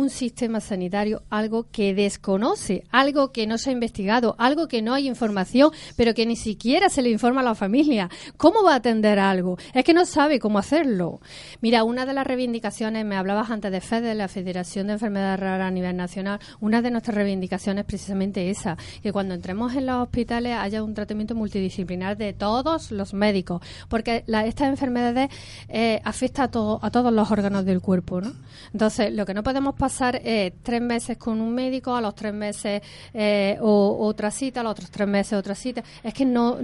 un 0.00 0.10
sistema 0.10 0.60
sanitario 0.60 1.22
algo 1.28 1.66
que 1.70 1.94
desconoce, 1.94 2.84
algo 2.90 3.32
que 3.32 3.46
no 3.46 3.58
se 3.58 3.70
ha 3.70 3.72
investigado, 3.74 4.34
algo 4.38 4.66
que 4.66 4.80
no 4.80 4.94
hay 4.94 5.06
información, 5.06 5.72
pero 5.96 6.14
que 6.14 6.24
ni 6.24 6.36
siquiera 6.36 6.88
se 6.88 7.02
le 7.02 7.10
informa 7.10 7.42
a 7.42 7.44
la 7.44 7.54
familia. 7.54 8.08
¿Cómo 8.38 8.64
va 8.64 8.72
a 8.72 8.76
atender 8.76 9.18
algo? 9.18 9.58
Es 9.74 9.84
que 9.84 9.92
no 9.92 10.06
sabe 10.06 10.38
cómo 10.38 10.58
hacerlo. 10.58 11.20
Mira, 11.60 11.84
una 11.84 12.06
de 12.06 12.14
las 12.14 12.26
reivindicaciones, 12.26 13.04
me 13.04 13.16
hablabas 13.16 13.50
antes 13.50 13.70
de 13.70 13.80
FED, 13.80 14.02
de 14.02 14.14
la 14.14 14.28
Federación 14.28 14.86
de 14.86 14.94
Enfermedades 14.94 15.38
Raras 15.38 15.68
a 15.68 15.70
nivel 15.70 15.96
nacional, 15.96 16.40
una 16.60 16.80
de 16.80 16.90
nuestras 16.90 17.14
reivindicaciones 17.16 17.82
es 17.82 17.86
precisamente 17.86 18.48
esa, 18.48 18.76
que 19.02 19.12
cuando 19.12 19.34
entremos 19.34 19.74
en 19.74 19.86
los 19.86 20.02
hospitales 20.02 20.56
haya 20.56 20.82
un 20.82 20.94
tratamiento 20.94 21.34
multidisciplinar 21.34 22.16
de 22.16 22.32
todos 22.32 22.90
los 22.90 23.12
médicos, 23.12 23.60
porque 23.88 24.24
la, 24.26 24.46
estas 24.46 24.68
enfermedades 24.68 25.28
eh, 25.68 26.00
afectan 26.04 26.46
a, 26.46 26.50
todo, 26.50 26.78
a 26.82 26.90
todos 26.90 27.12
los 27.12 27.30
órganos 27.30 27.64
del 27.64 27.80
cuerpo, 27.80 28.20
¿no? 28.20 28.32
Entonces, 28.72 29.12
lo 29.12 29.26
que 29.26 29.34
no 29.34 29.42
podemos 29.42 29.74
pasar 29.74 29.89
eh, 30.22 30.52
tres 30.62 30.80
meses 30.80 31.16
con 31.16 31.40
un 31.40 31.54
médico, 31.54 31.94
a 31.94 32.00
los 32.00 32.14
tres 32.14 32.32
meses 32.32 32.82
eh, 33.12 33.56
otra 33.60 34.30
cita, 34.30 34.60
a 34.60 34.62
los 34.62 34.72
otros 34.72 34.90
tres 34.90 35.08
meses 35.08 35.32
otra 35.34 35.54
cita. 35.54 35.82
Es 36.02 36.14
que 36.14 36.24
no, 36.24 36.58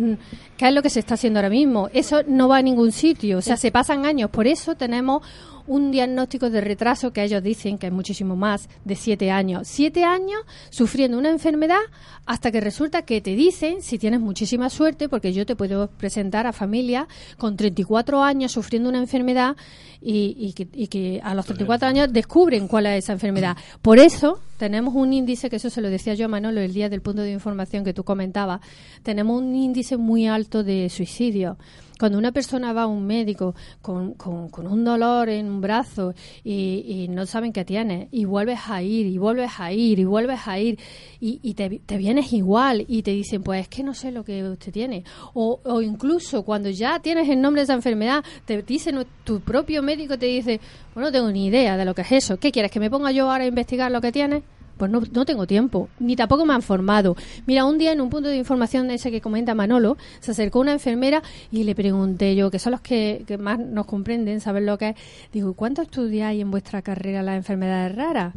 ¿qué 0.56 0.68
es 0.68 0.74
lo 0.74 0.82
que 0.82 0.90
se 0.90 1.00
está 1.00 1.14
haciendo 1.14 1.38
ahora 1.38 1.50
mismo? 1.50 1.88
Eso 1.92 2.22
no 2.26 2.48
va 2.48 2.58
a 2.58 2.62
ningún 2.62 2.92
sitio. 2.92 3.38
O 3.38 3.42
sea, 3.42 3.56
se 3.56 3.70
pasan 3.70 4.06
años. 4.06 4.30
Por 4.30 4.46
eso 4.46 4.74
tenemos 4.74 5.22
un 5.66 5.90
diagnóstico 5.90 6.50
de 6.50 6.60
retraso 6.60 7.12
que 7.12 7.22
ellos 7.22 7.42
dicen 7.42 7.78
que 7.78 7.88
es 7.88 7.92
muchísimo 7.92 8.36
más 8.36 8.68
de 8.84 8.96
siete 8.96 9.30
años. 9.30 9.68
Siete 9.68 10.04
años 10.04 10.40
sufriendo 10.70 11.18
una 11.18 11.30
enfermedad 11.30 11.80
hasta 12.26 12.50
que 12.50 12.60
resulta 12.60 13.02
que 13.02 13.20
te 13.20 13.36
dicen, 13.36 13.82
si 13.82 13.98
tienes 13.98 14.20
muchísima 14.20 14.68
suerte, 14.70 15.08
porque 15.08 15.32
yo 15.32 15.46
te 15.46 15.56
puedo 15.56 15.88
presentar 15.88 16.46
a 16.46 16.52
familias 16.52 17.06
con 17.38 17.56
34 17.56 18.22
años 18.22 18.52
sufriendo 18.52 18.88
una 18.88 18.98
enfermedad 18.98 19.56
y, 20.00 20.52
que, 20.52 21.20
a 21.22 21.34
los 21.34 21.46
34 21.46 21.88
años 21.88 22.12
descubren 22.12 22.68
cuál 22.68 22.86
es 22.86 23.04
esa 23.04 23.12
enfermedad. 23.12 23.56
Por 23.82 23.98
eso 23.98 24.40
tenemos 24.58 24.94
un 24.94 25.12
índice, 25.12 25.50
que 25.50 25.56
eso 25.56 25.70
se 25.70 25.80
lo 25.80 25.90
decía 25.90 26.14
yo 26.14 26.26
a 26.26 26.28
Manolo 26.28 26.60
el 26.60 26.72
día 26.72 26.88
del 26.88 27.00
punto 27.00 27.22
de 27.22 27.32
información 27.32 27.84
que 27.84 27.94
tú 27.94 28.04
comentabas, 28.04 28.60
tenemos 29.02 29.40
un 29.40 29.54
índice 29.54 29.96
muy 29.96 30.26
alto 30.26 30.62
de 30.62 30.88
suicidio. 30.90 31.56
Cuando 31.98 32.18
una 32.18 32.32
persona 32.32 32.72
va 32.72 32.82
a 32.82 32.86
un 32.86 33.06
médico 33.06 33.54
con, 33.80 34.14
con, 34.14 34.66
un 34.66 34.84
dolor 34.84 35.28
en 35.28 35.46
un 35.46 35.60
brazo 35.60 36.14
y, 36.44 37.06
no 37.08 37.24
saben 37.24 37.52
qué 37.52 37.64
tiene, 37.64 38.08
y 38.10 38.24
vuelves 38.24 38.60
a 38.68 38.82
ir, 38.82 39.06
y 39.06 39.16
vuelves 39.16 39.52
a 39.58 39.72
ir, 39.72 39.98
y 39.98 40.04
vuelves 40.04 40.40
a 40.46 40.58
ir, 40.58 40.78
y, 41.20 41.54
te, 41.54 41.80
te, 41.84 41.96
vienes 41.96 42.32
igual, 42.32 42.84
y 42.86 43.02
te 43.02 43.12
dicen, 43.12 43.42
pues 43.42 43.62
es 43.62 43.68
que 43.68 43.82
no 43.82 43.94
sé 43.94 44.12
lo 44.12 44.24
que 44.24 44.42
usted 44.44 44.72
tiene. 44.72 45.04
O, 45.34 45.60
o 45.64 45.80
incluso 45.80 46.42
cuando 46.42 46.68
ya 46.68 47.00
tienes 47.00 47.28
el 47.28 47.40
nombre 47.40 47.60
de 47.60 47.64
esa 47.64 47.74
enfermedad, 47.74 48.22
te 48.44 48.62
dice 48.62 48.92
tu 49.24 49.40
propio 49.40 49.82
médico, 49.82 50.18
te 50.18 50.26
dice, 50.26 50.60
bueno, 50.94 51.08
no 51.08 51.12
tengo 51.12 51.30
ni 51.30 51.46
idea 51.46 51.76
de 51.76 51.84
lo 51.84 51.94
que 51.94 52.02
es 52.02 52.12
eso. 52.12 52.36
¿Qué 52.38 52.52
quieres? 52.52 52.70
¿Que 52.70 52.80
me 52.80 52.90
ponga 52.90 53.10
yo 53.12 53.30
ahora 53.30 53.44
a 53.44 53.46
investigar 53.46 53.90
lo 53.90 54.00
que 54.00 54.12
tienes? 54.12 54.42
Pues 54.76 54.90
no, 54.90 55.02
no, 55.12 55.24
tengo 55.24 55.46
tiempo, 55.46 55.88
ni 55.98 56.16
tampoco 56.16 56.44
me 56.44 56.54
han 56.54 56.62
formado. 56.62 57.16
Mira, 57.46 57.64
un 57.64 57.78
día 57.78 57.92
en 57.92 58.00
un 58.00 58.10
punto 58.10 58.28
de 58.28 58.36
información 58.36 58.90
ese 58.90 59.10
que 59.10 59.20
comenta 59.20 59.54
Manolo, 59.54 59.96
se 60.20 60.32
acercó 60.32 60.60
una 60.60 60.72
enfermera 60.72 61.22
y 61.50 61.64
le 61.64 61.74
pregunté 61.74 62.36
yo, 62.36 62.50
que 62.50 62.58
son 62.58 62.72
los 62.72 62.80
que, 62.80 63.24
más 63.40 63.58
nos 63.58 63.86
comprenden, 63.86 64.40
saben 64.40 64.66
lo 64.66 64.76
que 64.76 64.90
es, 64.90 64.96
digo, 65.32 65.54
¿cuánto 65.54 65.82
estudiáis 65.82 66.42
en 66.42 66.50
vuestra 66.50 66.82
carrera 66.82 67.22
las 67.22 67.36
enfermedades 67.36 67.96
raras? 67.96 68.34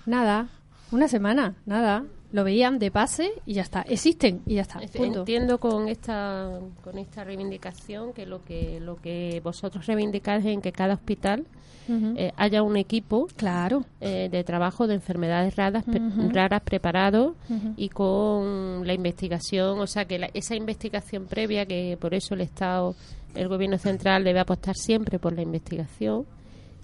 nada, 0.05 0.49
una 0.91 1.07
semana, 1.07 1.55
nada. 1.65 2.05
Lo 2.35 2.43
veían 2.43 2.79
de 2.79 2.91
pase 2.91 3.31
y 3.45 3.53
ya 3.53 3.61
está. 3.61 3.81
Existen 3.83 4.41
y 4.45 4.55
ya 4.55 4.63
está. 4.63 4.81
Entiendo 4.93 5.57
con 5.57 5.87
esta 5.87 6.59
con 6.83 6.97
esta 6.97 7.23
reivindicación 7.23 8.11
que 8.11 8.25
lo 8.25 8.43
que 8.43 8.81
lo 8.81 8.97
que 8.97 9.39
vosotros 9.41 9.85
reivindicáis 9.85 10.45
en 10.45 10.59
que 10.59 10.73
cada 10.73 10.95
hospital 10.95 11.45
eh, 11.87 12.33
haya 12.35 12.61
un 12.61 12.75
equipo 12.75 13.27
claro 13.37 13.85
eh, 14.01 14.27
de 14.29 14.43
trabajo 14.43 14.85
de 14.85 14.95
enfermedades 14.95 15.55
raras, 15.55 15.85
raras 16.33 16.61
preparado 16.61 17.35
y 17.77 17.87
con 17.87 18.85
la 18.85 18.93
investigación, 18.93 19.79
o 19.79 19.87
sea 19.87 20.03
que 20.03 20.29
esa 20.33 20.55
investigación 20.55 21.27
previa 21.27 21.65
que 21.65 21.97
por 21.97 22.13
eso 22.13 22.33
el 22.33 22.41
Estado, 22.41 22.95
el 23.33 23.47
Gobierno 23.47 23.77
central 23.77 24.25
debe 24.25 24.41
apostar 24.41 24.75
siempre 24.75 25.19
por 25.19 25.31
la 25.33 25.43
investigación, 25.43 26.25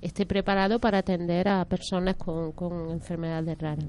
esté 0.02 0.26
preparado 0.26 0.80
para 0.80 1.00
atender 1.00 1.50
a 1.50 1.66
personas 1.66 2.16
con, 2.16 2.54
con 2.54 2.92
enfermedades 2.92 3.58
raras. 3.58 3.86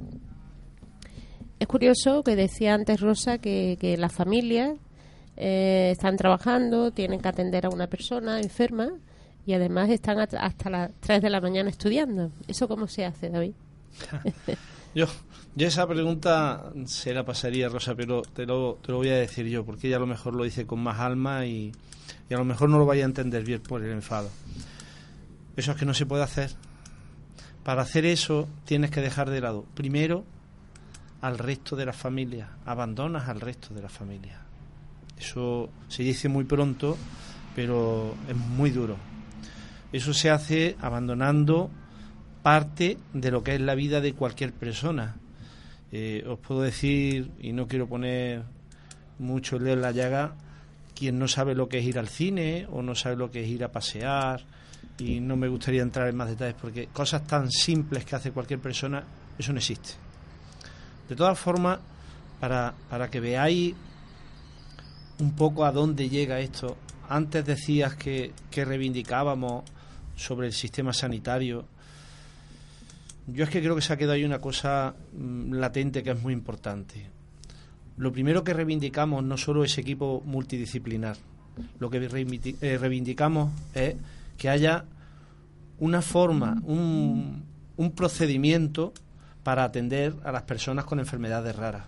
Es 1.62 1.68
curioso 1.68 2.24
que 2.24 2.34
decía 2.34 2.74
antes 2.74 3.00
Rosa 3.00 3.38
que, 3.38 3.78
que 3.80 3.96
las 3.96 4.12
familias 4.12 4.72
eh, 5.36 5.90
están 5.92 6.16
trabajando, 6.16 6.90
tienen 6.90 7.20
que 7.20 7.28
atender 7.28 7.66
a 7.66 7.68
una 7.68 7.86
persona 7.86 8.40
enferma 8.40 8.90
y 9.46 9.52
además 9.52 9.88
están 9.90 10.18
hasta 10.18 10.70
las 10.70 10.90
3 10.98 11.22
de 11.22 11.30
la 11.30 11.40
mañana 11.40 11.70
estudiando. 11.70 12.32
¿Eso 12.48 12.66
cómo 12.66 12.88
se 12.88 13.04
hace, 13.04 13.30
David? 13.30 13.52
yo, 14.96 15.06
yo 15.54 15.68
esa 15.68 15.86
pregunta 15.86 16.72
se 16.86 17.14
la 17.14 17.24
pasaría, 17.24 17.68
Rosa, 17.68 17.94
pero 17.94 18.22
te 18.22 18.44
lo, 18.44 18.80
te 18.84 18.90
lo 18.90 18.98
voy 18.98 19.10
a 19.10 19.16
decir 19.16 19.46
yo, 19.46 19.64
porque 19.64 19.86
ella 19.86 19.98
a 19.98 20.00
lo 20.00 20.08
mejor 20.08 20.34
lo 20.34 20.42
dice 20.42 20.66
con 20.66 20.80
más 20.80 20.98
alma 20.98 21.46
y, 21.46 21.70
y 22.28 22.34
a 22.34 22.38
lo 22.38 22.44
mejor 22.44 22.70
no 22.70 22.80
lo 22.80 22.86
vaya 22.86 23.04
a 23.04 23.06
entender 23.06 23.44
bien 23.44 23.60
por 23.60 23.84
el 23.84 23.92
enfado. 23.92 24.30
Eso 25.56 25.70
es 25.70 25.76
que 25.76 25.86
no 25.86 25.94
se 25.94 26.06
puede 26.06 26.24
hacer. 26.24 26.50
Para 27.62 27.82
hacer 27.82 28.04
eso 28.04 28.48
tienes 28.64 28.90
que 28.90 29.00
dejar 29.00 29.30
de 29.30 29.40
lado, 29.40 29.64
primero, 29.76 30.24
al 31.22 31.38
resto 31.38 31.74
de 31.74 31.86
la 31.86 31.92
familia, 31.92 32.50
abandonas 32.66 33.28
al 33.28 33.40
resto 33.40 33.72
de 33.74 33.82
la 33.82 33.88
familia. 33.88 34.40
Eso 35.18 35.70
se 35.88 36.02
dice 36.02 36.28
muy 36.28 36.44
pronto, 36.44 36.96
pero 37.54 38.14
es 38.28 38.36
muy 38.36 38.70
duro 38.70 38.96
eso 39.92 40.14
se 40.14 40.30
hace 40.30 40.76
abandonando 40.80 41.70
parte 42.42 42.98
de 43.12 43.30
lo 43.30 43.44
que 43.44 43.54
es 43.54 43.60
la 43.60 43.74
vida 43.74 44.00
de 44.00 44.14
cualquier 44.14 44.52
persona. 44.52 45.16
Eh, 45.92 46.24
os 46.26 46.38
puedo 46.38 46.62
decir, 46.62 47.30
y 47.38 47.52
no 47.52 47.68
quiero 47.68 47.86
poner 47.86 48.42
mucho 49.18 49.56
el 49.56 49.64
dedo 49.64 49.74
en 49.74 49.82
la 49.82 49.92
llaga, 49.92 50.34
quien 50.94 51.18
no 51.18 51.28
sabe 51.28 51.54
lo 51.54 51.68
que 51.68 51.78
es 51.78 51.84
ir 51.84 51.98
al 51.98 52.08
cine 52.08 52.66
o 52.72 52.82
no 52.82 52.94
sabe 52.94 53.16
lo 53.16 53.30
que 53.30 53.44
es 53.44 53.48
ir 53.48 53.62
a 53.64 53.70
pasear 53.70 54.42
y 54.98 55.20
no 55.20 55.36
me 55.36 55.48
gustaría 55.48 55.82
entrar 55.82 56.08
en 56.08 56.16
más 56.16 56.28
detalles 56.28 56.56
porque 56.60 56.86
cosas 56.86 57.26
tan 57.26 57.50
simples 57.50 58.04
que 58.04 58.16
hace 58.16 58.32
cualquier 58.32 58.60
persona, 58.60 59.04
eso 59.38 59.52
no 59.52 59.58
existe. 59.58 60.01
De 61.08 61.16
todas 61.16 61.38
formas, 61.38 61.78
para, 62.40 62.74
para 62.90 63.10
que 63.10 63.20
veáis 63.20 63.74
un 65.18 65.32
poco 65.32 65.64
a 65.64 65.72
dónde 65.72 66.08
llega 66.08 66.40
esto, 66.40 66.76
antes 67.08 67.44
decías 67.44 67.94
que, 67.94 68.32
que 68.50 68.64
reivindicábamos 68.64 69.64
sobre 70.16 70.46
el 70.46 70.52
sistema 70.52 70.92
sanitario. 70.92 71.64
Yo 73.26 73.44
es 73.44 73.50
que 73.50 73.60
creo 73.60 73.76
que 73.76 73.82
se 73.82 73.92
ha 73.92 73.96
quedado 73.96 74.14
ahí 74.14 74.24
una 74.24 74.40
cosa 74.40 74.94
mm, 75.16 75.54
latente 75.54 76.02
que 76.02 76.10
es 76.10 76.20
muy 76.20 76.32
importante. 76.32 77.06
Lo 77.96 78.12
primero 78.12 78.42
que 78.42 78.54
reivindicamos 78.54 79.22
no 79.22 79.36
solo 79.36 79.64
es 79.64 79.76
equipo 79.78 80.22
multidisciplinar, 80.24 81.16
lo 81.78 81.90
que 81.90 81.98
eh, 81.98 82.78
reivindicamos 82.78 83.52
es 83.74 83.96
que 84.38 84.48
haya 84.48 84.84
una 85.78 86.00
forma, 86.00 86.60
un, 86.64 87.44
un 87.76 87.90
procedimiento 87.92 88.92
para 89.42 89.64
atender 89.64 90.14
a 90.24 90.32
las 90.32 90.42
personas 90.42 90.84
con 90.84 90.98
enfermedades 90.98 91.54
raras. 91.56 91.84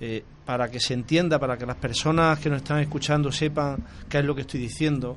Eh, 0.00 0.24
para 0.44 0.70
que 0.70 0.80
se 0.80 0.92
entienda, 0.92 1.38
para 1.38 1.56
que 1.56 1.64
las 1.64 1.76
personas 1.76 2.38
que 2.38 2.50
nos 2.50 2.58
están 2.58 2.80
escuchando 2.80 3.32
sepan 3.32 3.84
qué 4.08 4.18
es 4.18 4.24
lo 4.24 4.34
que 4.34 4.42
estoy 4.42 4.60
diciendo, 4.60 5.16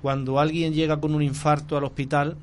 cuando 0.00 0.38
alguien 0.38 0.72
llega 0.72 1.00
con 1.00 1.14
un 1.14 1.22
infarto 1.22 1.76
al 1.76 1.84
hospital, 1.84 2.36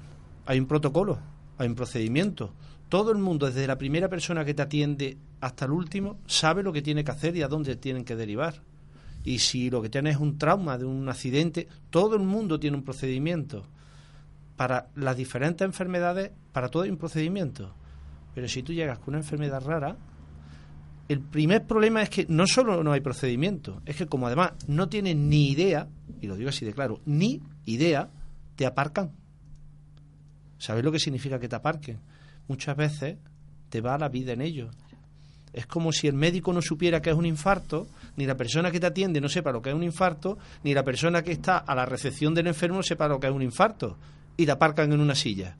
hay 0.45 0.59
un 0.59 0.67
protocolo, 0.67 1.19
hay 1.57 1.67
un 1.67 1.75
procedimiento. 1.75 2.53
Todo 2.89 3.11
el 3.11 3.19
mundo, 3.19 3.45
desde 3.45 3.65
la 3.67 3.77
primera 3.77 4.09
persona 4.09 4.43
que 4.43 4.53
te 4.53 4.61
atiende 4.61 5.17
hasta 5.39 5.65
el 5.65 5.71
último, 5.71 6.17
sabe 6.27 6.61
lo 6.61 6.73
que 6.73 6.81
tiene 6.81 7.03
que 7.03 7.11
hacer 7.11 7.35
y 7.37 7.41
a 7.41 7.47
dónde 7.47 7.75
tienen 7.77 8.03
que 8.03 8.15
derivar. 8.15 8.55
Y 9.23 9.39
si 9.39 9.69
lo 9.69 9.81
que 9.81 9.89
tienes 9.89 10.15
es 10.15 10.21
un 10.21 10.37
trauma 10.37 10.77
de 10.77 10.85
un 10.85 11.07
accidente, 11.07 11.67
todo 11.89 12.15
el 12.15 12.23
mundo 12.23 12.59
tiene 12.59 12.77
un 12.77 12.83
procedimiento. 12.83 13.65
Para 14.57 14.89
las 14.95 15.15
diferentes 15.15 15.65
enfermedades, 15.65 16.31
para 16.51 16.69
todo 16.69 16.83
hay 16.83 16.89
un 16.89 16.97
procedimiento. 16.97 17.73
Pero 18.33 18.47
si 18.47 18.63
tú 18.63 18.73
llegas 18.73 18.99
con 18.99 19.09
una 19.09 19.19
enfermedad 19.19 19.63
rara, 19.63 19.97
el 21.07 21.19
primer 21.19 21.65
problema 21.65 22.01
es 22.01 22.09
que 22.09 22.25
no 22.29 22.47
solo 22.47 22.83
no 22.83 22.93
hay 22.93 23.01
procedimiento, 23.01 23.81
es 23.85 23.97
que 23.97 24.07
como 24.07 24.27
además 24.27 24.53
no 24.67 24.87
tienen 24.87 25.29
ni 25.29 25.49
idea, 25.49 25.87
y 26.21 26.27
lo 26.27 26.37
digo 26.37 26.49
así 26.49 26.65
de 26.65 26.73
claro, 26.73 27.01
ni 27.05 27.41
idea, 27.65 28.09
te 28.55 28.65
aparcan. 28.65 29.11
¿Sabes 30.57 30.83
lo 30.83 30.91
que 30.91 30.99
significa 30.99 31.39
que 31.39 31.49
te 31.49 31.55
aparquen? 31.55 31.99
Muchas 32.47 32.77
veces 32.77 33.17
te 33.69 33.81
va 33.81 33.97
la 33.97 34.09
vida 34.09 34.33
en 34.33 34.41
ello. 34.41 34.69
Es 35.53 35.65
como 35.65 35.91
si 35.91 36.07
el 36.07 36.13
médico 36.13 36.53
no 36.53 36.61
supiera 36.61 37.01
que 37.01 37.09
es 37.09 37.15
un 37.15 37.25
infarto, 37.25 37.87
ni 38.15 38.25
la 38.25 38.37
persona 38.37 38.71
que 38.71 38.79
te 38.79 38.87
atiende 38.87 39.19
no 39.19 39.27
sepa 39.27 39.51
lo 39.51 39.61
que 39.61 39.69
es 39.69 39.75
un 39.75 39.83
infarto, 39.83 40.37
ni 40.63 40.73
la 40.73 40.83
persona 40.83 41.23
que 41.23 41.33
está 41.33 41.57
a 41.57 41.75
la 41.75 41.85
recepción 41.85 42.33
del 42.33 42.47
enfermo 42.47 42.83
sepa 42.83 43.07
lo 43.07 43.19
que 43.19 43.27
es 43.27 43.33
un 43.33 43.41
infarto, 43.41 43.97
y 44.37 44.45
te 44.45 44.51
aparcan 44.51 44.93
en 44.93 45.01
una 45.01 45.15
silla. 45.15 45.57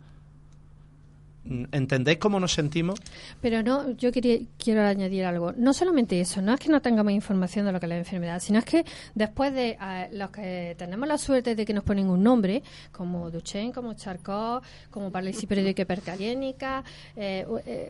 ¿Entendéis 1.43 2.19
cómo 2.19 2.39
nos 2.39 2.53
sentimos? 2.53 2.99
Pero 3.41 3.63
no, 3.63 3.91
yo 3.97 4.11
quería, 4.11 4.39
quiero 4.57 4.83
añadir 4.83 5.25
algo. 5.25 5.53
No 5.53 5.73
solamente 5.73 6.21
eso, 6.21 6.41
no 6.41 6.53
es 6.53 6.59
que 6.59 6.69
no 6.69 6.81
tengamos 6.81 7.13
información 7.13 7.65
de 7.65 7.71
lo 7.71 7.79
que 7.79 7.87
es 7.87 7.89
la 7.89 7.97
enfermedad, 7.97 8.39
sino 8.39 8.59
es 8.59 8.65
que 8.65 8.85
después 9.15 9.53
de 9.53 9.77
eh, 9.81 10.09
los 10.13 10.29
que 10.29 10.75
tenemos 10.77 11.07
la 11.07 11.17
suerte 11.17 11.55
de 11.55 11.65
que 11.65 11.73
nos 11.73 11.83
ponen 11.83 12.09
un 12.09 12.21
nombre, 12.21 12.61
como 12.91 13.31
Duchenne, 13.31 13.73
como 13.73 13.95
Charcot, 13.95 14.63
como 14.91 15.11
parálisis 15.11 15.47
periódica 15.47 15.81
hipercaliénica, 15.81 16.83
eh, 17.15 17.45
eh, 17.65 17.89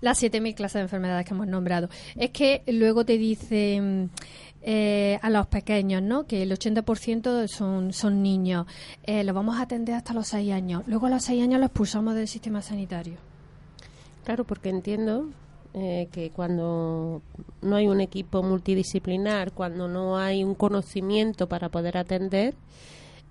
las 0.00 0.22
7.000 0.22 0.54
clases 0.54 0.74
de 0.74 0.80
enfermedades 0.80 1.26
que 1.26 1.34
hemos 1.34 1.46
nombrado, 1.46 1.88
es 2.16 2.30
que 2.30 2.62
luego 2.66 3.04
te 3.04 3.18
dicen 3.18 4.10
eh, 4.62 5.18
a 5.22 5.30
los 5.30 5.46
pequeños, 5.46 6.02
¿no? 6.02 6.26
que 6.26 6.42
el 6.42 6.52
80% 6.52 7.48
son, 7.48 7.92
son 7.92 8.22
niños. 8.22 8.66
Eh, 9.04 9.24
lo 9.24 9.32
vamos 9.32 9.58
a 9.58 9.62
atender 9.62 9.94
hasta 9.94 10.12
los 10.12 10.28
6 10.28 10.52
años. 10.52 10.82
Luego 10.86 11.06
a 11.06 11.10
los 11.10 11.24
6 11.24 11.42
años 11.42 11.60
lo 11.60 11.66
expulsamos 11.66 12.14
del 12.14 12.28
sistema 12.28 12.60
sanitario. 12.60 13.14
Claro, 14.24 14.44
porque 14.44 14.68
entiendo 14.68 15.30
eh, 15.72 16.08
que 16.12 16.30
cuando 16.30 17.22
no 17.62 17.76
hay 17.76 17.88
un 17.88 18.00
equipo 18.00 18.42
multidisciplinar, 18.42 19.52
cuando 19.52 19.88
no 19.88 20.18
hay 20.18 20.44
un 20.44 20.54
conocimiento 20.54 21.48
para 21.48 21.68
poder 21.70 21.96
atender, 21.96 22.54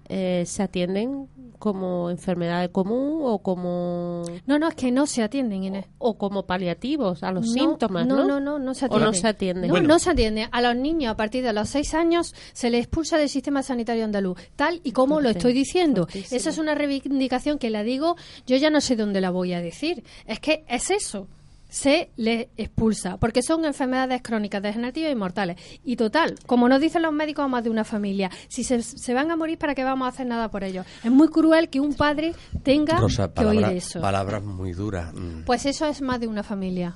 eh, 0.09 0.43
se 0.45 0.63
atienden 0.63 1.27
como 1.59 2.09
enfermedad 2.09 2.71
común 2.71 3.21
o 3.23 3.39
como 3.39 4.23
no 4.47 4.57
no 4.57 4.67
es 4.69 4.75
que 4.75 4.91
no 4.91 5.05
se 5.05 5.21
atienden 5.21 5.63
Inés. 5.63 5.85
o, 5.97 6.17
como 6.17 6.45
paliativos 6.47 7.21
a 7.21 7.31
los 7.31 7.51
síntomas 7.51 8.07
no 8.07 8.25
no 8.25 8.39
no 8.39 8.57
no 8.57 8.73
se 8.73 8.85
atienden 8.85 9.07
o 9.07 9.11
no 9.11 9.13
se 9.13 9.27
atienden. 9.27 9.71
No, 9.71 9.81
no 9.81 9.99
se 9.99 10.09
atiende 10.09 10.47
a 10.51 10.61
los 10.61 10.75
niños 10.75 11.11
a 11.11 11.17
partir 11.17 11.43
de 11.43 11.53
los 11.53 11.69
seis 11.69 11.93
años 11.93 12.33
se 12.53 12.69
les 12.69 12.85
expulsa 12.85 13.17
del 13.17 13.29
sistema 13.29 13.61
sanitario 13.61 14.05
andaluz. 14.05 14.39
Tal 14.55 14.79
y 14.83 14.93
como 14.93 15.21
lo 15.21 15.29
estoy 15.29 15.53
diciendo. 15.53 16.07
esa 16.13 16.49
es 16.49 16.57
una 16.57 16.75
reivindicación 16.75 17.59
que 17.59 17.69
la 17.69 17.83
digo 17.83 18.15
yo 18.47 18.55
ya 18.55 18.69
no 18.69 18.81
sé 18.81 18.95
dónde 18.95 19.21
la 19.21 19.29
voy 19.29 19.53
a 19.53 19.61
decir. 19.61 20.03
Es 20.25 20.39
que 20.39 20.63
es 20.67 20.89
eso 20.89 21.27
se 21.69 22.09
le 22.17 22.49
expulsa, 22.57 23.17
porque 23.17 23.41
son 23.41 23.63
enfermedades 23.63 24.21
crónicas, 24.21 24.61
degenerativas 24.61 25.11
y 25.11 25.15
mortales. 25.15 25.57
Y 25.83 25.95
total, 25.95 26.35
como 26.45 26.67
nos 26.67 26.81
dicen 26.81 27.03
los 27.03 27.13
médicos 27.13 27.47
más 27.47 27.63
de 27.63 27.69
una 27.69 27.83
familia, 27.83 28.29
si 28.47 28.63
se, 28.63 29.13
van 29.13 29.31
a 29.31 29.35
morir, 29.35 29.57
¿para 29.57 29.75
qué 29.75 29.83
vamos 29.83 30.05
a 30.07 30.09
hacer 30.09 30.25
nada 30.25 30.49
por 30.49 30.63
ellos? 30.63 30.85
Es 31.03 31.11
muy 31.11 31.29
cruel 31.29 31.69
que 31.69 31.79
un 31.79 31.93
padre 31.93 32.33
tenga 32.63 32.99
que 33.35 33.45
oír 33.45 33.63
eso. 33.65 34.01
Palabras 34.01 34.43
muy 34.43 34.73
duras. 34.73 35.13
Mm. 35.13 35.43
Pues 35.45 35.65
eso 35.65 35.85
es 35.85 36.01
más 36.01 36.19
de 36.19 36.27
una 36.27 36.43
familia. 36.43 36.95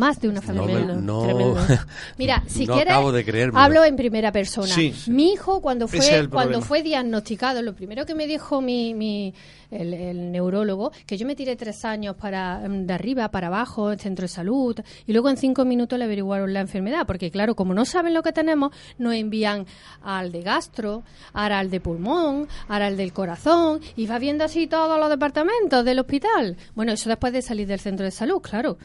Más 0.00 0.18
de 0.18 0.30
una 0.30 0.40
familia. 0.40 0.78
No, 0.80 1.56
Mira, 2.16 2.42
si 2.46 2.66
quieres, 2.66 2.94
hablo 3.54 3.84
en 3.84 3.96
primera 3.96 4.32
persona. 4.32 4.74
Mi 5.08 5.32
hijo, 5.34 5.60
cuando 5.60 5.86
fue, 5.86 6.26
cuando 6.30 6.62
fue 6.62 6.82
diagnosticado, 6.82 7.60
lo 7.60 7.74
primero 7.74 8.06
que 8.06 8.14
me 8.14 8.26
dijo 8.26 8.62
mi, 8.62 8.94
mi 8.94 9.34
el, 9.70 10.32
neurólogo, 10.32 10.90
que 11.06 11.18
yo 11.18 11.26
me 11.26 11.34
tiré 11.34 11.54
tres 11.54 11.84
años 11.84 12.16
para 12.16 12.64
em, 12.64 12.86
de 12.86 12.94
arriba 12.94 13.30
para 13.30 13.48
abajo, 13.48 13.92
en 13.92 13.98
centro 13.98 14.24
de 14.24 14.28
salud, 14.28 14.80
y 15.06 15.12
luego 15.12 15.28
en 15.28 15.36
cinco 15.36 15.66
minutos 15.66 15.98
le 15.98 16.06
averiguaron 16.06 16.52
la 16.54 16.60
enfermedad, 16.60 17.06
porque 17.06 17.30
claro, 17.30 17.54
como 17.54 17.74
no 17.74 17.84
saben 17.84 18.14
lo 18.14 18.22
que 18.22 18.32
tenemos, 18.32 18.72
nos 18.96 19.14
envían 19.14 19.66
al 20.02 20.32
de 20.32 20.40
gastro, 20.40 21.02
ahora 21.34 21.58
al 21.58 21.68
de 21.68 21.80
pulmón, 21.80 22.48
ahora 22.68 22.86
al 22.86 22.96
del 22.96 23.12
corazón, 23.12 23.80
y 23.96 24.06
va 24.06 24.18
viendo 24.18 24.44
así 24.44 24.66
todos 24.66 24.98
los 24.98 25.10
departamentos 25.10 25.84
del 25.84 25.98
hospital. 25.98 26.56
Bueno, 26.74 26.92
eso 26.92 27.10
después 27.10 27.34
de 27.34 27.42
salir 27.42 27.66
del 27.66 27.80
centro 27.80 28.04
de 28.04 28.10
salud, 28.10 28.40
claro. 28.40 28.78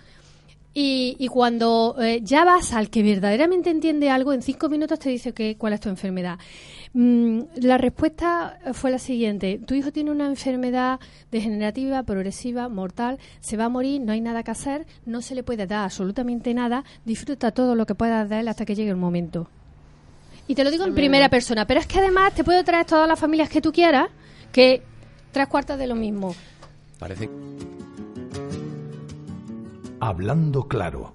Y, 0.77 1.29
cuando 1.29 1.95
eh, 2.01 2.19
ya 2.21 2.43
vas 2.43 2.73
al 2.73 2.89
que 2.89 3.01
verdaderamente 3.01 3.69
entiende 3.69 4.09
algo, 4.09 4.33
en 4.33 4.41
cinco 4.41 4.67
minutos 4.67 4.99
te 4.99 5.09
dice 5.09 5.31
que, 5.33 5.55
cuál 5.55 5.71
es 5.71 5.79
tu 5.79 5.87
enfermedad. 5.87 6.37
Mm, 6.91 7.43
la 7.61 7.77
respuesta 7.77 8.59
fue 8.73 8.91
la 8.91 8.99
siguiente. 8.99 9.57
Tu 9.65 9.75
hijo 9.75 9.93
tiene 9.93 10.11
una 10.11 10.25
enfermedad 10.25 10.99
degenerativa, 11.31 12.03
progresiva, 12.03 12.67
mortal, 12.67 13.19
se 13.39 13.55
va 13.55 13.65
a 13.65 13.69
morir, 13.69 14.01
no 14.01 14.11
hay 14.11 14.19
nada 14.19 14.43
que 14.43 14.51
hacer, 14.51 14.85
no 15.05 15.21
se 15.21 15.33
le 15.33 15.43
puede 15.43 15.65
dar 15.65 15.85
absolutamente 15.85 16.53
nada, 16.53 16.83
disfruta 17.05 17.51
todo 17.51 17.75
lo 17.75 17.85
que 17.85 17.95
puedas 17.95 18.29
de 18.29 18.41
él 18.41 18.47
hasta 18.49 18.65
que 18.65 18.75
llegue 18.75 18.89
el 18.89 18.97
momento. 18.97 19.47
Y 20.45 20.55
te 20.55 20.65
lo 20.65 20.71
digo 20.71 20.83
en 20.83 20.93
primera 20.93 21.29
persona, 21.29 21.65
pero 21.65 21.79
es 21.79 21.87
que 21.87 21.99
además 21.99 22.33
te 22.33 22.43
puedo 22.43 22.61
traer 22.65 22.85
todas 22.85 23.07
las 23.07 23.17
familias 23.17 23.47
que 23.47 23.61
tú 23.61 23.71
quieras, 23.71 24.09
que 24.51 24.83
tres 25.31 25.47
cuartas 25.47 25.79
de 25.79 25.87
lo 25.87 25.95
mismo. 25.95 26.35
Parece 26.99 27.29
Hablando 29.99 30.67
claro. 30.67 31.13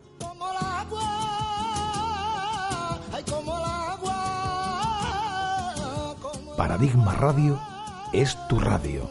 Paradigma 6.56 7.14
Radio 7.14 7.58
es 8.12 8.36
tu 8.48 8.58
radio. 8.58 9.08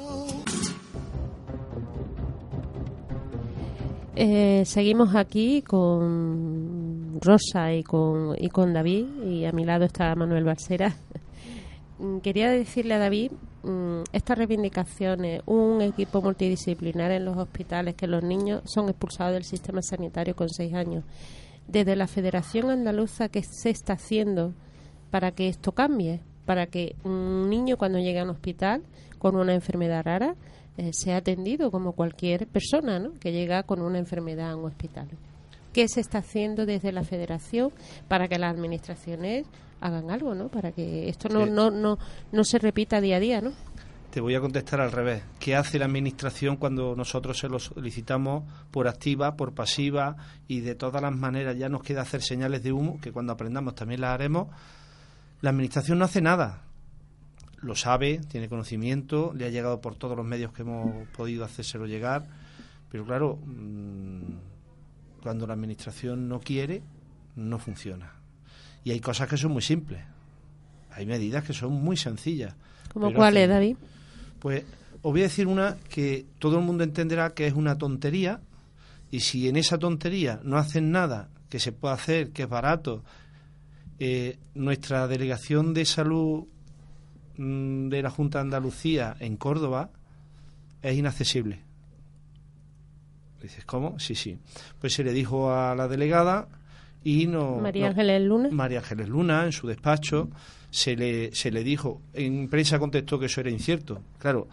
Eh, 4.16 4.64
seguimos 4.66 5.16
aquí 5.16 5.62
con 5.62 7.20
Rosa 7.22 7.74
y 7.74 7.84
con, 7.84 8.36
y 8.38 8.50
con 8.50 8.74
David, 8.74 9.06
y 9.24 9.46
a 9.46 9.52
mi 9.52 9.66
lado 9.66 9.86
está 9.86 10.14
Manuel 10.16 10.44
Balsera. 10.44 10.96
Quería 12.24 12.50
decirle 12.50 12.96
a 12.96 13.00
David 13.00 13.32
Mm, 13.64 14.04
estas 14.14 14.38
reivindicaciones, 14.38 15.42
un 15.46 15.82
equipo 15.82 16.22
multidisciplinar 16.22 17.12
en 17.12 17.26
los 17.26 17.38
hospitales, 17.38 17.96
que 17.96 18.08
los 18.08 18.24
niños 18.24 18.62
son 18.66 18.90
expulsados 18.90 19.34
del 19.34 19.44
sistema 19.44 19.82
sanitario 19.82 20.36
con 20.36 20.50
seis 20.50 20.74
años. 20.74 21.04
Desde 21.68 21.96
la 21.96 22.08
Federación 22.08 22.70
Andaluza, 22.70 23.30
¿qué 23.30 23.44
se 23.44 23.70
está 23.70 23.94
haciendo 23.94 24.54
para 25.12 25.32
que 25.32 25.50
esto 25.50 25.74
cambie? 25.74 26.22
Para 26.46 26.68
que 26.68 26.96
un 27.04 27.50
niño 27.50 27.78
cuando 27.78 28.00
llegue 28.00 28.20
a 28.20 28.24
un 28.24 28.30
hospital 28.30 28.84
con 29.20 29.36
una 29.36 29.54
enfermedad 29.54 30.04
rara 30.04 30.36
eh, 30.78 30.94
sea 30.94 31.18
atendido 31.18 31.70
como 31.70 31.92
cualquier 31.92 32.48
persona 32.48 33.00
¿no? 33.00 33.12
que 33.20 33.34
llega 33.34 33.64
con 33.64 33.82
una 33.82 34.00
enfermedad 34.00 34.52
a 34.52 34.56
un 34.56 34.66
hospital. 34.66 35.10
¿Qué 35.74 35.88
se 35.88 36.00
está 36.00 36.20
haciendo 36.20 36.66
desde 36.66 36.92
la 36.92 37.04
Federación 37.04 37.72
para 38.08 38.28
que 38.28 38.40
las 38.40 38.54
administraciones 38.54 39.46
hagan 39.82 40.12
algo, 40.12 40.36
¿no? 40.36 40.50
Para 40.50 40.72
que 40.72 41.10
esto 41.10 41.30
no, 41.30 41.46
no, 41.46 41.72
no, 41.72 41.98
no 42.32 42.44
se 42.44 42.60
repita 42.60 43.02
día 43.02 43.18
a 43.18 43.20
día, 43.20 43.42
¿no? 43.42 43.52
te 44.10 44.22
voy 44.22 44.34
a 44.36 44.42
contestar 44.42 44.82
al 44.82 44.92
revés. 44.92 45.24
¿Qué 45.40 45.56
hace 45.56 45.78
la 45.78 45.86
Administración 45.86 46.58
cuando 46.58 46.96
nosotros 46.96 47.38
se 47.38 47.48
lo 47.48 47.60
solicitamos 47.60 48.44
por 48.72 48.88
activa, 48.88 49.36
por 49.36 49.54
pasiva 49.54 50.16
y 50.48 50.62
de 50.62 50.76
todas 50.76 51.02
las 51.02 51.16
maneras 51.16 51.58
ya 51.58 51.70
nos 51.70 51.84
queda 51.84 52.02
hacer 52.02 52.22
señales 52.22 52.64
de 52.64 52.72
humo, 52.72 53.00
que 53.00 53.12
cuando 53.12 53.34
aprendamos 53.34 53.76
también 53.76 54.02
las 54.02 54.12
haremos? 54.12 54.48
La 55.42 55.52
Administración 55.52 56.00
no 56.00 56.06
hace 56.06 56.22
nada. 56.22 56.64
Lo 57.62 57.76
sabe, 57.76 58.20
tiene 58.28 58.50
conocimiento, 58.50 59.34
le 59.36 59.46
ha 59.46 59.50
llegado 59.50 59.80
por 59.82 59.96
todos 59.96 60.18
los 60.18 60.26
medios 60.26 60.54
que 60.54 60.64
hemos 60.64 61.08
podido 61.10 61.44
hacérselo 61.46 61.86
llegar, 61.86 62.26
pero 62.90 63.06
claro, 63.06 63.38
mm, 63.46 65.22
cuando 65.22 65.46
la 65.46 65.54
Administración 65.54 66.28
no 66.28 66.40
quiere, 66.40 66.82
no 67.36 67.60
funciona. 67.60 68.19
Y 68.84 68.92
hay 68.92 69.00
cosas 69.00 69.28
que 69.28 69.38
son 69.38 69.52
muy 69.52 69.62
simples. 69.62 70.02
Hay 70.92 71.06
medidas 71.06 71.44
que 71.44 71.54
son 71.54 71.74
muy 71.74 71.98
sencillas. 71.98 72.56
¿Como 72.94 73.14
cuáles, 73.14 73.48
David? 73.48 73.78
Pues 74.40 74.64
os 75.02 75.12
voy 75.12 75.22
a 75.22 75.26
decir 75.26 75.48
una 75.48 75.78
que 75.90 76.26
todo 76.40 76.60
el 76.60 76.66
mundo 76.66 76.84
entenderá 76.84 77.34
que 77.34 77.48
es 77.48 77.54
una 77.54 77.78
tontería 77.78 78.42
y 79.12 79.22
si 79.22 79.48
en 79.48 79.56
esa 79.56 79.78
tontería 79.78 80.40
no 80.44 80.58
hacen 80.58 80.92
nada 80.92 81.30
que 81.50 81.60
se 81.60 81.72
pueda 81.72 81.94
hacer, 81.94 82.32
que 82.32 82.44
es 82.44 82.50
barato, 82.50 83.04
eh, 83.98 84.38
nuestra 84.54 85.08
delegación 85.08 85.74
de 85.74 85.86
salud 85.86 86.46
mm, 87.38 87.90
de 87.90 88.02
la 88.02 88.10
Junta 88.10 88.40
de 88.40 88.44
Andalucía 88.44 89.16
en 89.20 89.38
Córdoba 89.38 89.90
es 90.82 90.98
inaccesible. 90.98 91.64
Dices, 93.42 93.66
¿cómo? 93.66 94.00
Sí, 94.00 94.16
sí. 94.16 94.38
Pues 94.80 94.94
se 94.94 95.04
le 95.04 95.14
dijo 95.14 95.54
a 95.54 95.76
la 95.76 95.88
delegada 95.88 96.48
y 97.04 97.28
no... 97.28 97.58
María 97.58 97.88
Ángeles 97.88 98.22
Luna. 98.22 98.50
María 98.52 98.80
Ángeles 98.80 99.10
Luna, 99.10 99.46
en 99.46 99.52
su 99.52 99.68
despacho, 99.68 100.30
se 100.70 100.96
le, 100.96 101.34
se 101.34 101.52
le 101.52 101.64
dijo, 101.64 102.02
en 102.14 102.50
prensa 102.50 102.80
contestó 102.80 103.20
que 103.20 103.28
eso 103.28 103.42
era 103.42 103.50
incierto. 103.50 104.02
Claro, 104.18 104.48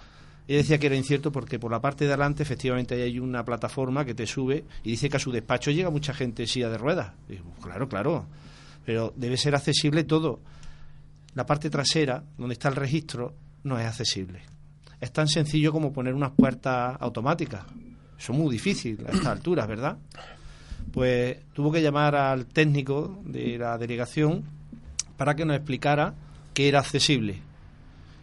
ella 0.49 0.59
decía 0.59 0.79
que 0.79 0.87
era 0.87 0.97
incierto 0.97 1.33
porque 1.33 1.59
por 1.59 1.71
la 1.71 1.81
parte 1.81 2.05
de 2.05 2.13
adelante 2.13 2.43
efectivamente 2.43 3.03
hay 3.03 3.19
una 3.19 3.45
plataforma 3.45 4.05
que 4.05 4.15
te 4.15 4.27
sube 4.27 4.65
y 4.85 4.91
dice 4.91 5.09
que 5.09 5.17
a 5.17 5.21
su 5.21 5.33
despacho 5.33 5.71
llega 5.71 5.91
mucha 5.91 6.15
gente 6.15 6.43
en 6.43 6.49
silla 6.49 6.71
de 6.71 6.79
ruedas. 6.79 7.13
claro, 7.61 7.89
claro, 7.89 8.27
pero 8.85 9.13
debe 9.17 9.37
ser 9.37 9.55
accesible 9.55 10.05
todo. 10.05 10.41
La 11.35 11.45
parte 11.45 11.69
trasera, 11.69 12.23
donde 12.39 12.55
está 12.55 12.69
el 12.69 12.77
registro, 12.77 13.35
no 13.65 13.79
es 13.79 13.87
accesible. 13.87 14.41
Es 15.01 15.13
tan 15.13 15.29
sencillo 15.29 15.73
como 15.73 15.93
poner 15.93 16.15
unas 16.15 16.31
puertas 16.31 16.97
automáticas. 17.01 17.65
Eso 18.19 18.33
es 18.33 18.39
muy 18.39 18.51
difícil 18.53 19.05
a 19.07 19.11
estas 19.11 19.27
alturas, 19.37 19.67
¿verdad? 19.67 19.99
Pues 20.93 21.39
tuvo 21.53 21.73
que 21.73 21.83
llamar 21.83 22.15
al 22.15 22.47
técnico 22.47 23.21
de 23.25 23.59
la 23.59 23.77
delegación 23.79 24.45
para 25.17 25.35
que 25.35 25.45
nos 25.45 25.57
explicara 25.57 26.15
que 26.55 26.69
era 26.69 26.81
accesible. 26.81 27.43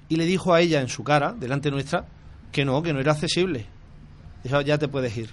Y 0.09 0.15
le 0.15 0.25
dijo 0.25 0.53
a 0.53 0.61
ella 0.61 0.81
en 0.81 0.89
su 0.89 1.03
cara, 1.03 1.33
delante 1.33 1.71
nuestra, 1.71 2.05
que 2.51 2.65
no, 2.65 2.81
que 2.81 2.93
no 2.93 2.99
era 2.99 3.11
accesible. 3.11 3.65
Dijo, 4.43 4.61
ya 4.61 4.77
te 4.77 4.87
puedes 4.87 5.15
ir. 5.17 5.29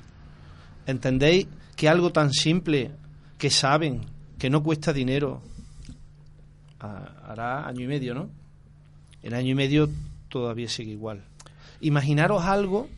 ¿Entendéis 0.86 1.46
que 1.76 1.88
algo 1.88 2.12
tan 2.12 2.32
simple 2.32 2.92
que 3.38 3.50
saben 3.50 4.02
que 4.38 4.50
no 4.50 4.62
cuesta 4.62 4.92
dinero 4.92 5.42
hará 6.78 7.66
año 7.66 7.84
y 7.84 7.86
medio, 7.86 8.14
¿no? 8.14 8.30
En 9.22 9.34
año 9.34 9.50
y 9.50 9.54
medio 9.54 9.88
todavía 10.28 10.68
sigue 10.68 10.92
igual. 10.92 11.24
Imaginaros 11.80 12.44
algo 12.44 12.88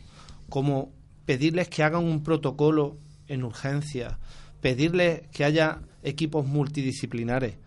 como 0.49 0.91
pedirles 1.25 1.67
que 1.67 1.83
hagan 1.83 2.03
un 2.03 2.23
protocolo 2.23 2.97
en 3.27 3.43
urgencia, 3.43 4.19
pedirles 4.63 5.27
que 5.33 5.43
haya 5.43 5.81
equipos 6.03 6.47
multidisciplinares, 6.47 7.57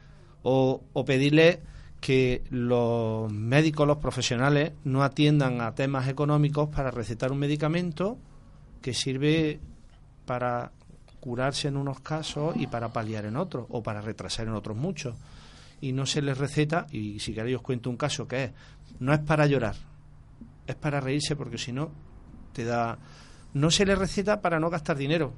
o, 0.43 0.81
pedirle 1.05 1.61
que 2.01 2.43
los 2.51 3.31
médicos, 3.31 3.87
los 3.87 3.99
profesionales, 3.99 4.73
no 4.85 5.03
atiendan 5.05 5.61
a 5.61 5.75
temas 5.75 6.09
económicos 6.09 6.71
para 6.71 6.91
recetar 6.91 7.33
un 7.33 7.39
medicamento 7.39 8.17
que 8.81 8.95
sirve 8.95 9.61
para 10.25 10.73
curarse 11.21 11.69
en 11.69 11.77
unos 11.77 12.01
casos 12.01 12.57
y 12.57 12.67
para 12.67 12.93
paliar 12.93 13.27
en 13.27 13.37
otros, 13.37 13.67
o 13.69 13.83
para 13.83 14.01
retrasar 14.01 14.47
en 14.47 14.55
otros 14.55 14.77
muchos. 14.77 15.17
Y 15.83 15.93
no 15.93 16.07
se 16.07 16.23
les 16.23 16.39
receta, 16.39 16.87
y 16.91 17.19
si 17.19 17.35
queréis 17.35 17.57
os 17.57 17.63
cuento 17.63 17.91
un 17.91 17.99
caso 17.99 18.27
que 18.27 18.45
es, 18.45 18.51
no 19.01 19.13
es 19.13 19.21
para 19.21 19.47
llorar, 19.47 19.77
es 20.67 20.77
para 20.77 21.01
reírse 21.01 21.37
porque 21.37 21.59
si 21.59 21.73
no 21.73 21.91
te 22.55 22.65
da... 22.65 22.99
No 23.53 23.71
se 23.71 23.85
le 23.85 23.97
receta 23.97 24.41
para 24.41 24.59
no 24.59 24.71
gastar 24.71 24.97
dinero, 24.97 25.35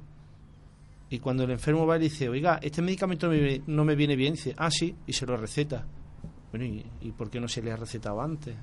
y 1.09 1.19
cuando 1.19 1.43
el 1.43 1.51
enfermo 1.51 1.87
va 1.87 1.97
y 1.97 2.01
dice, 2.01 2.29
oiga, 2.29 2.59
este 2.61 2.81
medicamento 2.81 3.29
no 3.67 3.83
me 3.83 3.95
viene 3.95 4.15
bien, 4.15 4.33
dice, 4.33 4.53
ah, 4.57 4.69
sí, 4.69 4.95
y 5.07 5.13
se 5.13 5.25
lo 5.25 5.35
receta. 5.37 5.85
Bueno, 6.51 6.65
¿y, 6.65 7.11
por 7.11 7.29
qué 7.29 7.39
no 7.39 7.47
se 7.47 7.61
le 7.61 7.71
ha 7.71 7.75
recetado 7.75 8.21
antes? 8.21 8.55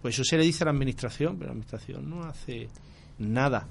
Pues 0.00 0.14
eso 0.14 0.24
se 0.24 0.36
le 0.36 0.44
dice 0.44 0.64
a 0.64 0.66
la 0.66 0.72
administración, 0.72 1.36
pero 1.36 1.48
la 1.48 1.52
administración 1.52 2.08
no 2.08 2.24
hace 2.24 2.68
nada. 3.18 3.66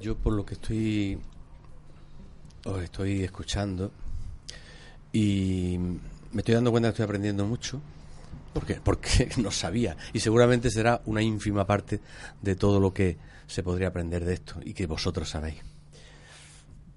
Yo 0.00 0.16
por 0.16 0.34
lo 0.34 0.44
que 0.44 0.54
estoy 0.54 1.18
os 2.64 2.82
estoy 2.82 3.22
escuchando 3.22 3.90
y 5.12 5.78
me 5.78 6.40
estoy 6.40 6.54
dando 6.54 6.70
cuenta 6.70 6.88
que 6.88 6.92
estoy 6.92 7.04
aprendiendo 7.04 7.46
mucho 7.46 7.80
porque 8.52 8.74
porque 8.82 9.30
no 9.38 9.50
sabía 9.50 9.96
y 10.12 10.20
seguramente 10.20 10.70
será 10.70 11.00
una 11.06 11.22
ínfima 11.22 11.66
parte 11.66 12.00
de 12.40 12.56
todo 12.56 12.80
lo 12.80 12.92
que 12.92 13.16
se 13.46 13.62
podría 13.62 13.88
aprender 13.88 14.24
de 14.24 14.34
esto 14.34 14.60
y 14.62 14.74
que 14.74 14.86
vosotros 14.86 15.28
sabéis. 15.28 15.69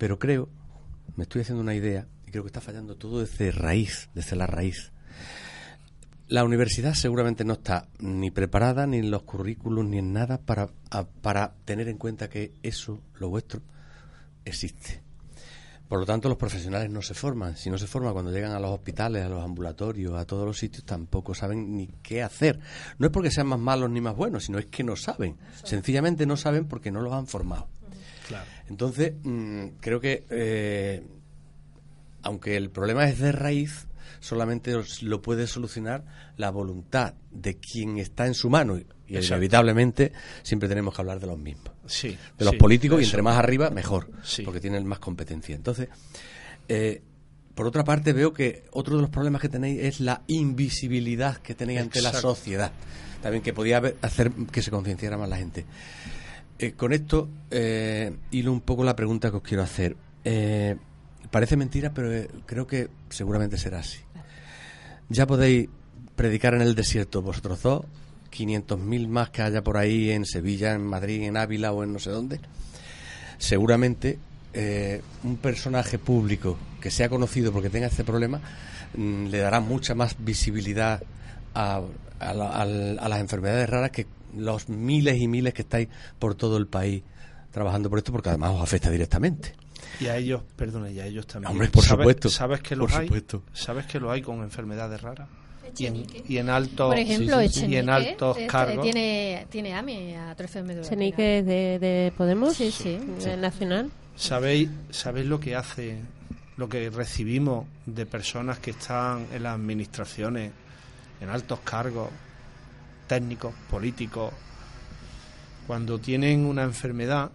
Pero 0.04 0.20
creo, 0.20 0.50
me 1.16 1.24
estoy 1.24 1.44
haciendo 1.44 1.62
una 1.62 1.76
idea, 1.76 2.10
y 2.28 2.32
creo 2.32 2.44
que 2.44 2.48
está 2.48 2.60
fallando 2.60 2.98
todo 2.98 3.22
desde 3.22 3.52
raíz, 3.52 4.10
desde 4.14 4.36
la 4.36 4.46
raíz. 4.46 4.92
La 6.28 6.44
universidad 6.44 6.94
seguramente 6.94 7.46
no 7.46 7.54
está 7.54 7.88
ni 8.00 8.30
preparada, 8.30 8.86
ni 8.86 8.98
en 8.98 9.12
los 9.12 9.24
currículos, 9.24 9.86
ni 9.86 10.00
en 10.00 10.12
nada 10.12 10.40
para, 10.40 10.68
para 11.22 11.54
tener 11.64 11.88
en 11.88 11.98
cuenta 11.98 12.28
que 12.28 12.52
eso, 12.64 13.00
lo 13.16 13.30
vuestro, 13.30 13.62
existe. 14.44 15.02
Por 15.88 16.00
lo 16.02 16.06
tanto, 16.06 16.28
los 16.28 16.38
profesionales 16.38 16.90
no 16.90 17.02
se 17.02 17.14
forman. 17.14 17.56
Si 17.56 17.70
no 17.70 17.78
se 17.78 17.88
forman 17.88 18.12
cuando 18.12 18.34
llegan 18.34 18.52
a 18.52 18.60
los 18.60 18.72
hospitales, 18.72 19.24
a 19.24 19.30
los 19.30 19.42
ambulatorios, 19.42 20.16
a 20.16 20.26
todos 20.26 20.46
los 20.46 20.58
sitios, 20.58 20.84
tampoco 20.84 21.34
saben 21.34 21.78
ni 21.78 21.88
qué 22.04 22.24
hacer. 22.24 22.60
No 22.98 23.06
es 23.06 23.12
porque 23.14 23.32
sean 23.32 23.48
más 23.48 23.60
malos 23.60 23.90
ni 23.90 24.02
más 24.02 24.18
buenos, 24.18 24.44
sino 24.44 24.60
es 24.60 24.66
que 24.66 24.84
no 24.84 24.98
saben. 24.98 25.38
Sencillamente 25.64 26.26
no 26.26 26.36
saben 26.36 26.68
porque 26.68 26.92
no 26.92 27.00
los 27.00 27.14
han 27.14 27.26
formado. 27.26 27.70
Entonces, 28.70 29.14
mm, 29.24 29.68
creo 29.80 30.00
que, 30.00 30.26
eh, 30.30 31.04
aunque 32.22 32.58
el 32.58 32.70
problema 32.70 33.08
es 33.08 33.20
de 33.20 33.32
raíz, 33.32 33.88
solamente 34.20 34.74
lo 35.02 35.22
puede 35.22 35.48
solucionar 35.48 36.06
la 36.38 36.50
voluntad 36.50 37.14
de 37.32 37.58
quien 37.58 37.98
está 37.98 38.26
en 38.26 38.34
su 38.34 38.50
mano. 38.50 38.78
Y 38.78 39.18
inevitablemente 39.18 40.14
siempre 40.42 40.70
tenemos 40.70 40.96
que 40.96 41.02
hablar 41.02 41.20
de 41.20 41.28
los 41.28 41.38
mismos. 41.38 41.72
Sí, 41.86 42.18
de 42.38 42.46
los 42.46 42.56
políticos 42.56 43.02
y 43.02 43.06
entre 43.06 43.22
más 43.22 43.38
arriba, 43.38 43.70
mejor, 43.70 44.10
porque 44.46 44.62
tienen 44.62 44.86
más 44.88 45.00
competencia. 45.00 45.56
Entonces, 45.56 45.90
eh, 46.70 47.02
por 47.54 47.68
otra 47.68 47.84
parte, 47.84 48.14
veo 48.14 48.34
que 48.34 48.64
otro 48.72 48.96
de 48.96 49.02
los 49.02 49.12
problemas 49.12 49.42
que 49.42 49.50
tenéis 49.50 49.80
es 49.84 50.00
la 50.00 50.24
invisibilidad 50.28 51.38
que 51.38 51.54
tenéis 51.54 51.82
ante 51.82 52.02
la 52.02 52.14
sociedad. 52.14 52.72
También 53.22 53.44
que 53.44 53.54
podía 53.54 53.82
hacer 54.02 54.32
que 54.52 54.62
se 54.62 54.72
concienciara 54.72 55.18
más 55.18 55.30
la 55.30 55.38
gente. 55.38 55.66
Eh, 56.60 56.74
con 56.74 56.94
esto 56.94 57.30
eh, 57.52 58.16
hilo 58.32 58.52
un 58.52 58.62
poco 58.62 58.84
la 58.84 58.96
pregunta 58.96 59.32
que 59.32 59.38
os 59.38 59.44
quiero 59.44 59.64
hacer. 59.64 59.96
Eh, 60.24 60.76
parece 61.32 61.58
mentira, 61.58 61.94
pero 61.94 62.14
eh, 62.14 62.30
creo 62.46 62.68
que 62.68 62.90
seguramente 63.10 63.58
será 63.58 63.80
así. 63.80 64.00
Ya 65.10 65.28
podéis 65.28 65.70
predicar 66.16 66.54
en 66.54 66.62
el 66.62 66.76
desierto 66.76 67.22
vosotros 67.22 67.62
dos, 67.62 67.86
500.000 68.32 69.08
más 69.08 69.30
que 69.30 69.42
haya 69.42 69.64
por 69.64 69.78
ahí 69.78 70.12
en 70.12 70.26
Sevilla, 70.26 70.74
en 70.74 70.86
Madrid, 70.86 71.24
en 71.24 71.38
Ávila 71.38 71.72
o 71.72 71.84
en 71.84 71.94
no 71.94 72.00
sé 72.00 72.12
dónde. 72.12 72.40
Seguramente 73.38 74.20
un 75.24 75.38
personaje 75.38 75.98
público 75.98 76.60
que 76.80 76.92
sea 76.92 77.10
conocido 77.10 77.52
porque 77.52 77.72
tenga 77.72 77.88
este 77.88 78.04
problema 78.04 78.40
mm, 78.96 79.26
le 79.26 79.40
dará 79.40 79.60
mucha 79.60 79.96
más 79.96 80.16
visibilidad 80.20 81.02
a, 81.56 81.82
a 82.20 82.34
las 82.36 83.20
enfermedades 83.20 83.68
raras 83.68 83.90
que 83.90 84.06
los 84.36 84.70
miles 84.70 85.20
y 85.20 85.28
miles 85.28 85.54
que 85.54 85.62
estáis 85.64 85.90
por 86.20 86.36
todo 86.36 86.58
el 86.58 86.68
país 86.68 87.04
trabajando 87.52 87.90
por 87.90 88.00
esto, 88.00 88.12
porque 88.12 88.30
además 88.30 88.52
os 88.56 88.62
afecta 88.62 88.90
directamente. 88.90 89.54
Y 90.00 90.08
a 90.08 90.18
ellos, 90.18 90.42
perdona, 90.56 90.90
y 90.90 91.00
a 91.00 91.06
ellos 91.06 91.28
también. 91.28 91.52
Hombre, 91.52 91.70
por 91.70 91.84
supuesto. 91.84 92.30
¿Sabes 92.30 92.62
que 92.62 92.76
lo 92.76 92.88
hay? 92.90 93.10
¿Sabes 93.54 93.86
que 93.86 94.00
lo 94.00 94.12
hay 94.12 94.22
con 94.22 94.42
enfermedades 94.42 95.02
raras? 95.02 95.30
Y 95.78 95.86
en, 95.88 96.06
y 96.28 96.38
en 96.38 96.50
altos 96.50 96.90
por 96.90 97.00
ejemplo 97.00 97.42
y 97.42 97.76
en 97.76 97.90
altos 97.90 98.38
este, 98.38 98.48
cargos 98.48 98.84
tiene 98.84 99.48
tiene 99.50 99.74
AME 99.74 100.18
atrofia 100.18 100.64
Chenique 100.84 101.42
de, 101.42 101.80
de 101.80 102.14
Podemos 102.16 102.56
sí, 102.56 102.70
sí, 102.70 103.00
nacional 103.40 103.90
sabéis 104.16 104.70
sabéis 104.92 105.26
lo 105.26 105.40
que 105.40 105.56
hace 105.56 105.98
lo 106.58 106.70
que 106.70 106.92
recibimos 106.92 107.66
de 107.88 108.06
personas 108.06 108.60
que 108.60 108.72
están 108.72 109.26
en 109.34 109.42
las 109.42 109.56
administraciones 109.56 110.52
en 111.22 111.30
altos 111.30 111.62
cargos 111.62 112.10
técnicos, 113.14 113.54
políticos, 113.70 114.34
cuando 115.68 116.00
tienen 116.00 116.48
una 116.48 116.64
enfermedad, 116.64 117.30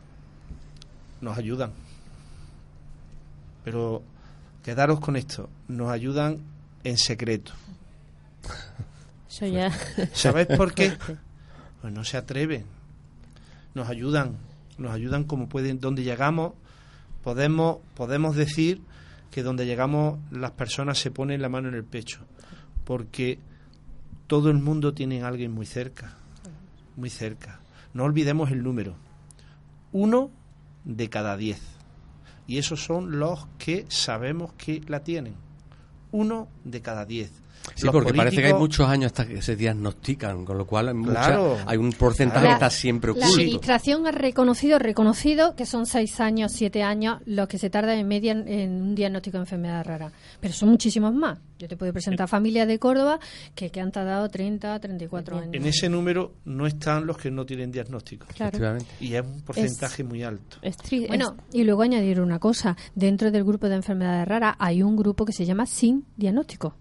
nos 1.21 1.39
ayudan. 1.39 1.71
Pero 3.63 4.03
quedaros 4.65 4.99
con 4.99 5.15
esto, 5.15 5.49
nos 5.69 5.93
ayudan 5.93 6.41
en 6.83 6.99
secreto. 6.99 7.53
Eso 9.31 9.47
ya. 9.47 9.71
¿Sabes 10.15 10.49
por 10.49 10.75
qué? 10.75 10.95
Pues 11.81 11.93
no 11.93 12.03
se 12.03 12.17
atreven. 12.17 12.65
Nos 13.75 13.89
ayudan, 13.89 14.37
nos 14.79 14.91
ayudan 14.91 15.23
como 15.23 15.49
pueden, 15.49 15.79
donde 15.79 16.03
llegamos, 16.03 16.55
podemos, 17.23 17.79
podemos 17.95 18.35
decir 18.35 18.81
que 19.31 19.45
donde 19.45 19.65
llegamos 19.65 20.19
las 20.33 20.51
personas 20.51 20.99
se 20.99 21.13
ponen 21.13 21.41
la 21.41 21.49
mano 21.49 21.69
en 21.69 21.77
el 21.77 21.85
pecho, 21.85 22.19
porque 22.85 23.39
todo 24.29 24.51
el 24.51 24.59
mundo 24.59 24.93
tiene 24.93 25.23
a 25.23 25.27
alguien 25.27 25.51
muy 25.51 25.67
cerca, 25.67 26.13
muy 26.97 27.11
cerca. 27.11 27.61
No 27.95 28.05
olvidemos 28.05 28.51
el 28.53 28.63
número. 28.63 28.95
Uno 29.91 30.31
de 30.85 31.09
cada 31.09 31.37
diez. 31.37 31.61
Y 32.47 32.59
esos 32.59 32.85
son 32.85 33.19
los 33.19 33.49
que 33.59 33.87
sabemos 33.89 34.53
que 34.53 34.83
la 34.87 35.03
tienen. 35.03 35.35
Uno 36.13 36.49
de 36.65 36.83
cada 36.83 37.07
diez. 37.07 37.33
Sí, 37.75 37.87
Los 37.87 37.93
porque 37.93 38.15
parece 38.15 38.37
que 38.41 38.47
hay 38.49 38.55
muchos 38.55 38.89
años 38.89 39.07
hasta 39.07 39.27
que 39.27 39.41
se 39.43 39.57
diagnostican, 39.57 40.45
con 40.45 40.59
lo 40.59 40.67
cual 40.67 40.89
hay, 40.89 40.95
mucha- 40.95 41.13
Claro. 41.13 41.57
hay 41.67 41.77
un 41.79 41.93
porcentaje 41.93 42.41
Claro. 42.41 42.59
que 42.59 42.65
está 42.65 42.71
siempre 42.71 43.13
La 43.13 43.19
oculto. 43.27 43.35
administración 43.41 44.07
ha 44.07 44.11
reconocido, 44.13 44.79
reconocido 44.79 45.55
que 45.57 45.67
son 45.67 45.87
seis 45.87 46.21
años, 46.21 46.53
siete 46.53 46.83
años 46.83 47.21
los 47.27 47.49
que 47.49 47.59
se 47.59 47.71
tarda 47.71 47.95
en 47.95 48.07
media 48.09 48.33
en, 48.33 48.49
en 48.49 48.83
un 48.83 48.95
diagnóstico 48.95 49.37
de 49.39 49.43
enfermedad 49.43 49.85
rara. 49.85 50.11
Pero 50.41 50.53
son 50.55 50.69
muchísimos 50.71 51.15
más. 51.15 51.39
Yo 51.59 51.67
te 51.67 51.77
puedo 51.77 51.93
presentar 51.93 52.29
familias 52.29 52.69
de 52.69 52.79
Córdoba 52.79 53.19
que, 53.55 53.71
que 53.71 53.81
han 53.81 53.91
tardado 53.91 54.29
30, 54.29 54.79
34 54.79 55.39
años. 55.39 55.51
En 55.55 55.67
ese 55.67 55.89
número 55.89 56.35
no 56.45 56.67
están 56.67 57.05
los 57.07 57.19
que 57.19 57.31
no 57.33 57.45
tienen 57.45 57.73
diagnóstico. 57.73 58.27
Claro. 58.29 58.51
Efectivamente. 58.51 58.87
Y 59.01 59.15
es 59.15 59.23
un 59.27 59.41
porcentaje 59.43 60.05
muy 60.05 60.23
alto. 60.23 60.59
Es 60.63 60.77
tri- 60.77 61.09
Bueno, 61.09 61.37
y 61.53 61.65
luego 61.65 61.83
añadir 61.83 62.21
una 62.21 62.39
cosa. 62.39 62.77
Dentro 62.95 63.31
del 63.33 63.43
grupo 63.45 63.69
de 63.69 63.75
enfermedades 63.75 64.29
raras 64.29 64.55
hay 64.61 64.83
un 64.85 64.95
grupo 64.97 65.25
que 65.25 65.33
se 65.33 65.45
llama 65.45 65.67
sin 65.67 66.05
diagnóstico. 66.17 66.77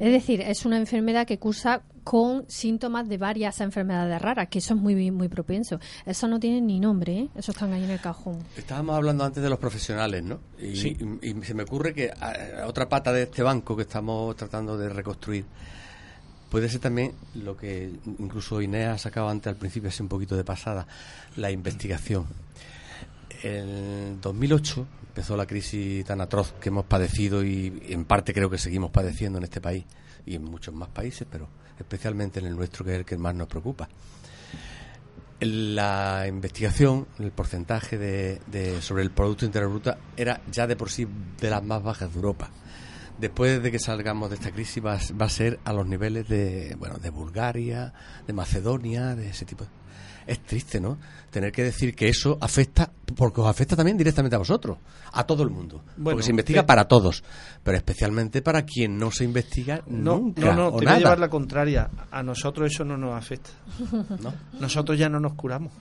Es 0.00 0.12
decir, 0.12 0.40
es 0.40 0.64
una 0.64 0.76
enfermedad 0.76 1.26
que 1.26 1.38
cursa 1.38 1.82
con 2.04 2.44
síntomas 2.48 3.08
de 3.08 3.18
varias 3.18 3.60
enfermedades 3.60 4.20
raras, 4.22 4.48
que 4.48 4.60
eso 4.60 4.74
es 4.74 4.80
muy 4.80 5.10
muy 5.10 5.28
propenso. 5.28 5.78
Eso 6.06 6.26
no 6.28 6.40
tiene 6.40 6.60
ni 6.60 6.80
nombre, 6.80 7.18
¿eh? 7.18 7.28
Eso 7.36 7.52
están 7.52 7.72
ahí 7.72 7.84
en 7.84 7.90
el 7.90 8.00
cajón. 8.00 8.38
Estábamos 8.56 8.96
hablando 8.96 9.24
antes 9.24 9.42
de 9.42 9.50
los 9.50 9.58
profesionales, 9.58 10.22
¿no? 10.22 10.40
Y, 10.58 10.74
Sí. 10.76 10.96
y- 11.22 11.28
y 11.30 11.42
se 11.44 11.52
me 11.54 11.64
ocurre 11.64 11.92
que 11.92 12.10
a- 12.10 12.62
a 12.62 12.66
otra 12.66 12.88
pata 12.88 13.12
de 13.12 13.24
este 13.24 13.42
banco 13.42 13.76
que 13.76 13.82
estamos 13.82 14.34
tratando 14.36 14.78
de 14.78 14.88
reconstruir 14.88 15.44
puede 16.50 16.70
ser 16.70 16.80
también 16.80 17.12
lo 17.34 17.56
que 17.58 17.90
incluso 18.18 18.62
Inés 18.62 18.88
ha 18.88 18.96
sacado 18.98 19.28
antes 19.28 19.48
al 19.48 19.56
principio, 19.56 19.90
así 19.90 20.02
un 20.02 20.08
poquito 20.08 20.34
de 20.34 20.44
pasada, 20.44 20.86
la 21.36 21.50
investigación. 21.50 22.24
En 23.42 24.20
2008 24.20 24.86
empezó 25.08 25.36
la 25.36 25.46
crisis 25.46 26.04
tan 26.04 26.20
atroz 26.20 26.52
que 26.60 26.68
hemos 26.68 26.84
padecido 26.84 27.44
y 27.44 27.82
en 27.88 28.04
parte 28.04 28.32
creo 28.32 28.48
que 28.50 28.58
seguimos 28.58 28.90
padeciendo 28.90 29.38
en 29.38 29.44
este 29.44 29.60
país 29.60 29.84
y 30.24 30.34
en 30.36 30.44
muchos 30.44 30.74
más 30.74 30.88
países, 30.90 31.26
pero 31.30 31.48
especialmente 31.78 32.38
en 32.40 32.46
el 32.46 32.54
nuestro 32.56 32.84
que 32.84 32.92
es 32.92 32.98
el 32.98 33.04
que 33.04 33.16
más 33.18 33.34
nos 33.34 33.48
preocupa. 33.48 33.88
La 35.40 36.26
investigación, 36.28 37.06
el 37.20 37.30
porcentaje 37.30 37.96
de, 37.96 38.40
de- 38.48 38.82
sobre 38.82 39.04
el 39.04 39.10
Producto 39.12 39.44
Interior 39.44 39.70
Bruto 39.70 39.94
era 40.16 40.40
ya 40.50 40.66
de 40.66 40.74
por 40.74 40.90
sí 40.90 41.06
de 41.40 41.48
las 41.50 41.62
más 41.62 41.80
bajas 41.82 42.10
de 42.10 42.16
Europa. 42.16 42.50
Después 43.20 43.62
de 43.62 43.70
que 43.70 43.78
salgamos 43.78 44.30
de 44.30 44.36
esta 44.36 44.50
crisis 44.50 44.84
va, 44.84 44.98
va 45.20 45.26
a 45.26 45.30
ser 45.30 45.60
a 45.64 45.72
los 45.72 45.86
niveles 45.86 46.28
de, 46.28 46.74
bueno, 46.78 46.98
de 46.98 47.10
Bulgaria, 47.10 47.92
de 48.26 48.32
Macedonia, 48.32 49.14
de 49.14 49.30
ese 49.30 49.44
tipo. 49.44 49.64
Es 50.28 50.40
triste, 50.44 50.78
¿no? 50.80 50.98
Tener 51.30 51.52
que 51.52 51.62
decir 51.62 51.94
que 51.94 52.08
eso 52.08 52.38
afecta, 52.40 52.90
porque 53.16 53.40
os 53.40 53.46
afecta 53.48 53.74
también 53.76 53.96
directamente 53.98 54.34
a 54.36 54.38
vosotros, 54.38 54.78
a 55.12 55.24
todo 55.24 55.42
el 55.42 55.50
mundo. 55.50 55.82
Bueno, 55.96 56.16
porque 56.16 56.22
se 56.22 56.30
investiga 56.30 56.62
pe- 56.62 56.66
para 56.68 56.84
todos, 56.86 57.22
pero 57.62 57.76
especialmente 57.76 58.40
para 58.42 58.62
quien 58.62 58.96
no 58.98 59.10
se 59.10 59.24
investiga 59.24 59.82
No, 59.86 60.16
nunca 60.18 60.40
no, 60.46 60.54
no, 60.54 60.68
o 60.68 60.78
te 60.78 60.84
voy 60.86 60.94
a 60.94 60.98
llevar 60.98 61.18
la 61.18 61.28
contraria. 61.28 61.90
A 62.10 62.22
nosotros 62.22 62.72
eso 62.72 62.84
no 62.84 62.96
nos 62.96 63.14
afecta. 63.16 63.50
¿no? 64.22 64.32
Nosotros 64.60 64.98
ya 64.98 65.08
no 65.08 65.18
nos 65.20 65.34
curamos. 65.34 65.72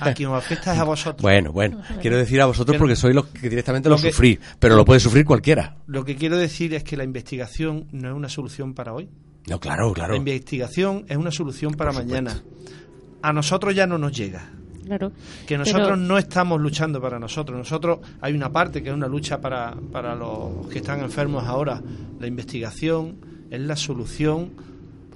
A 0.00 0.12
quien 0.14 0.28
nos 0.30 0.38
afecta 0.44 0.72
es 0.74 0.78
a 0.80 0.84
vosotros. 0.84 1.22
Bueno, 1.22 1.52
bueno, 1.52 1.80
quiero 2.00 2.16
decir 2.16 2.40
a 2.40 2.46
vosotros 2.46 2.74
Que- 2.74 2.78
porque 2.78 2.96
sois 2.96 3.14
los 3.14 3.26
que 3.26 3.48
directamente 3.48 3.88
lo, 3.88 3.96
lo 3.96 4.02
que- 4.02 4.10
sufrís, 4.12 4.38
pero 4.58 4.74
lo 4.76 4.84
puede 4.84 5.00
sufrir 5.00 5.24
cualquiera. 5.24 5.76
Lo 5.86 6.04
que 6.04 6.16
quiero 6.16 6.36
decir 6.36 6.74
es 6.74 6.82
que 6.84 6.96
la 6.96 7.04
investigación 7.04 7.86
no 7.92 8.08
es 8.10 8.14
una 8.14 8.28
solución 8.28 8.74
para 8.74 8.92
hoy. 8.92 9.08
No, 9.48 9.60
claro, 9.60 9.92
claro. 9.92 10.12
La 10.14 10.18
investigación 10.18 11.04
es 11.08 11.16
una 11.16 11.30
solución 11.30 11.74
para 11.74 11.92
mañana. 11.92 12.42
A 13.28 13.32
nosotros 13.32 13.74
ya 13.74 13.86
no 13.86 13.98
nos 13.98 14.12
llega. 14.16 14.48
claro. 14.84 15.10
Que 15.46 15.58
nosotros 15.58 15.84
Pero- 15.88 15.96
no 15.96 16.16
estamos 16.16 16.60
luchando 16.60 17.00
para 17.00 17.18
nosotros. 17.18 17.58
Nosotros 17.58 17.98
hay 18.20 18.34
una 18.34 18.52
parte 18.52 18.82
que 18.82 18.88
es 18.90 18.94
una 18.94 19.08
lucha 19.08 19.40
para, 19.40 19.74
para 19.90 20.14
los 20.14 20.68
que 20.68 20.78
están 20.78 21.00
enfermos 21.00 21.44
ahora. 21.44 21.82
La 22.20 22.26
investigación 22.28 23.16
es 23.50 23.60
la 23.60 23.74
solución 23.74 24.50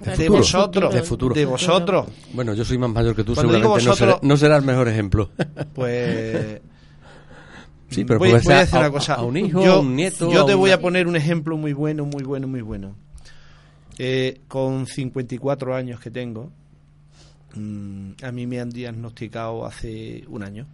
de 0.03 0.25
el 0.25 0.29
vosotros. 0.29 0.93
De 0.93 1.03
futuro. 1.03 1.33
De 1.33 1.45
vosotros. 1.45 2.07
Bueno, 2.33 2.53
yo 2.53 2.65
soy 2.65 2.77
más 2.79 2.89
mayor 2.89 3.15
que 3.15 3.23
tú, 3.23 3.33
Cuando 3.33 3.53
seguramente 3.53 3.85
no, 3.85 3.95
será, 3.95 4.11
vosotros- 4.11 4.29
no 4.29 4.35
será 4.37 4.57
el 4.57 4.63
mejor 4.65 4.87
ejemplo. 4.89 5.29
Pues 5.73 6.59
Sí, 7.89 8.03
pero 8.05 8.19
voy, 8.19 8.31
puede 8.31 8.43
voy 8.43 8.53
a 8.53 8.57
ser 8.57 8.65
decir 8.65 8.77
a- 8.77 8.79
una 8.81 8.91
cosa. 8.91 9.13
a 9.15 9.23
un 9.23 9.37
hijo, 9.37 9.63
yo, 9.63 9.73
a 9.75 9.79
un 9.79 9.95
nieto, 9.95 10.31
Yo 10.31 10.45
te 10.45 10.53
voy 10.53 10.69
una- 10.69 10.75
a 10.75 10.79
poner 10.81 11.07
un 11.07 11.15
ejemplo 11.15 11.55
muy 11.57 11.73
bueno, 11.73 12.05
muy 12.05 12.23
bueno, 12.23 12.47
muy 12.47 12.61
bueno. 12.61 12.95
Eh, 13.97 14.41
con 14.47 14.85
54 14.87 15.75
años 15.75 15.99
que 15.99 16.09
tengo, 16.09 16.51
mm, 17.55 18.11
a 18.23 18.31
mí 18.31 18.47
me 18.47 18.59
han 18.59 18.69
diagnosticado 18.69 19.65
hace 19.65 20.23
un 20.27 20.43
año, 20.43 20.65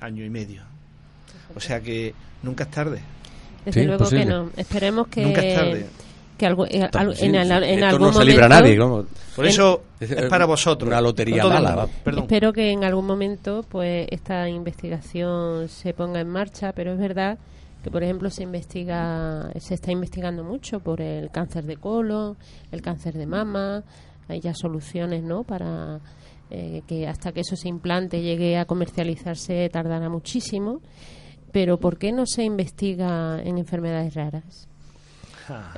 año 0.00 0.24
y 0.24 0.30
medio. 0.30 0.62
O 1.54 1.60
sea 1.60 1.80
que 1.80 2.14
nunca 2.42 2.64
es 2.64 2.70
tarde. 2.70 3.00
Desde 3.64 3.80
Sí, 3.80 3.86
luego 3.86 4.04
posible. 4.04 4.24
que 4.24 4.30
no. 4.30 4.50
Esperemos 4.56 5.08
que, 5.08 5.22
Nunca 5.24 5.42
es 5.42 5.54
tarde. 5.54 5.86
que 6.38 6.46
algo- 6.46 6.66
eh, 6.66 6.88
al- 6.92 7.14
en, 7.18 7.36
al- 7.36 7.64
en 7.64 7.74
esto 7.74 7.86
algún 7.86 8.00
no 8.06 8.12
se 8.12 8.18
momento 8.18 8.24
libra 8.24 8.46
a 8.46 8.48
nadie. 8.48 8.78
¿cómo? 8.78 9.04
Por 9.36 9.44
En- 9.44 9.50
eso 9.50 9.82
Es- 10.00 10.10
es 10.10 10.22
para 10.30 10.46
vosotros. 10.46 10.88
una 10.88 11.00
lotería 11.00 11.44
mala. 11.44 11.86
Espero 12.06 12.52
que 12.52 12.70
en 12.70 12.84
algún 12.84 13.06
momento 13.06 13.64
pues 13.68 14.06
esta 14.10 14.48
investigación 14.48 15.68
se 15.68 15.92
ponga 15.92 16.20
en 16.20 16.28
marcha, 16.28 16.72
pero 16.72 16.92
es 16.92 16.98
verdad 16.98 17.38
que 17.84 17.90
por 17.90 18.02
ejemplo 18.02 18.30
se 18.30 18.42
investiga 18.42 19.50
se 19.58 19.74
está 19.74 19.90
investigando 19.92 20.44
mucho 20.44 20.80
por 20.80 21.00
el 21.00 21.30
cáncer 21.30 21.64
de 21.64 21.76
colon, 21.76 22.36
el 22.72 22.80
cáncer 22.82 23.14
de 23.14 23.26
mama, 23.26 23.82
hay 24.30 24.40
ya 24.40 24.54
soluciones, 24.54 25.22
¿no? 25.22 25.44
para 25.44 26.00
eh, 26.50 26.82
que 26.86 27.06
hasta 27.06 27.32
que 27.32 27.40
eso 27.40 27.56
se 27.56 27.68
implante 27.68 28.22
llegue 28.22 28.56
a 28.56 28.64
comercializarse 28.64 29.68
tardará 29.68 30.08
muchísimo, 30.08 30.80
pero 31.52 31.78
¿por 31.78 31.98
qué 31.98 32.12
no 32.12 32.26
se 32.26 32.44
investiga 32.44 33.40
en 33.42 33.58
enfermedades 33.58 34.14
raras? 34.14 34.69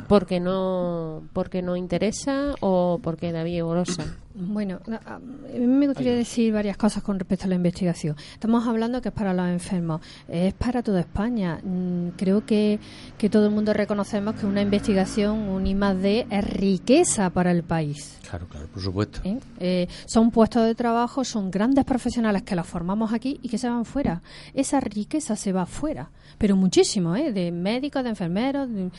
Porque 0.08 0.40
no 0.40 1.22
porque 1.32 1.62
no 1.62 1.76
interesa 1.76 2.54
o 2.60 2.98
porque 3.02 3.32
David 3.32 3.62
golosa 3.64 4.04
Bueno, 4.34 4.80
a 5.06 5.18
mí 5.18 5.66
me 5.66 5.86
gustaría 5.86 6.14
decir 6.14 6.52
varias 6.54 6.76
cosas 6.78 7.02
con 7.02 7.18
respecto 7.18 7.44
a 7.44 7.48
la 7.48 7.54
investigación. 7.56 8.16
Estamos 8.32 8.66
hablando 8.66 9.02
que 9.02 9.08
es 9.10 9.14
para 9.14 9.34
los 9.34 9.46
enfermos, 9.46 10.00
es 10.28 10.54
para 10.54 10.82
toda 10.82 11.00
España. 11.00 11.58
Mm, 11.62 12.08
Creo 12.16 12.44
que, 12.46 12.78
que 13.18 13.28
todo 13.28 13.46
el 13.46 13.52
mundo 13.52 13.72
reconocemos 13.74 14.34
que 14.36 14.46
una 14.46 14.62
investigación, 14.62 15.38
un 15.48 15.66
I 15.66 15.74
más 15.74 16.00
D, 16.00 16.26
es 16.30 16.44
riqueza 16.50 17.28
para 17.30 17.50
el 17.50 17.62
país. 17.62 18.18
Claro, 18.28 18.46
claro, 18.48 18.68
por 18.68 18.82
supuesto. 18.82 19.20
¿eh? 19.24 19.38
Eh, 19.60 19.88
son 20.06 20.30
puestos 20.30 20.64
de 20.64 20.74
trabajo, 20.74 21.24
son 21.24 21.50
grandes 21.50 21.84
profesionales 21.84 22.42
que 22.42 22.56
los 22.56 22.66
formamos 22.66 23.12
aquí 23.12 23.38
y 23.42 23.48
que 23.50 23.58
se 23.58 23.68
van 23.68 23.84
fuera. 23.84 24.22
Esa 24.54 24.80
riqueza 24.80 25.36
se 25.36 25.52
va 25.52 25.66
fuera, 25.66 26.08
pero 26.38 26.56
muchísimo, 26.56 27.14
¿eh? 27.16 27.32
de 27.32 27.52
médicos, 27.52 28.02
de 28.02 28.08
enfermeros. 28.10 28.70
de- 28.72 28.90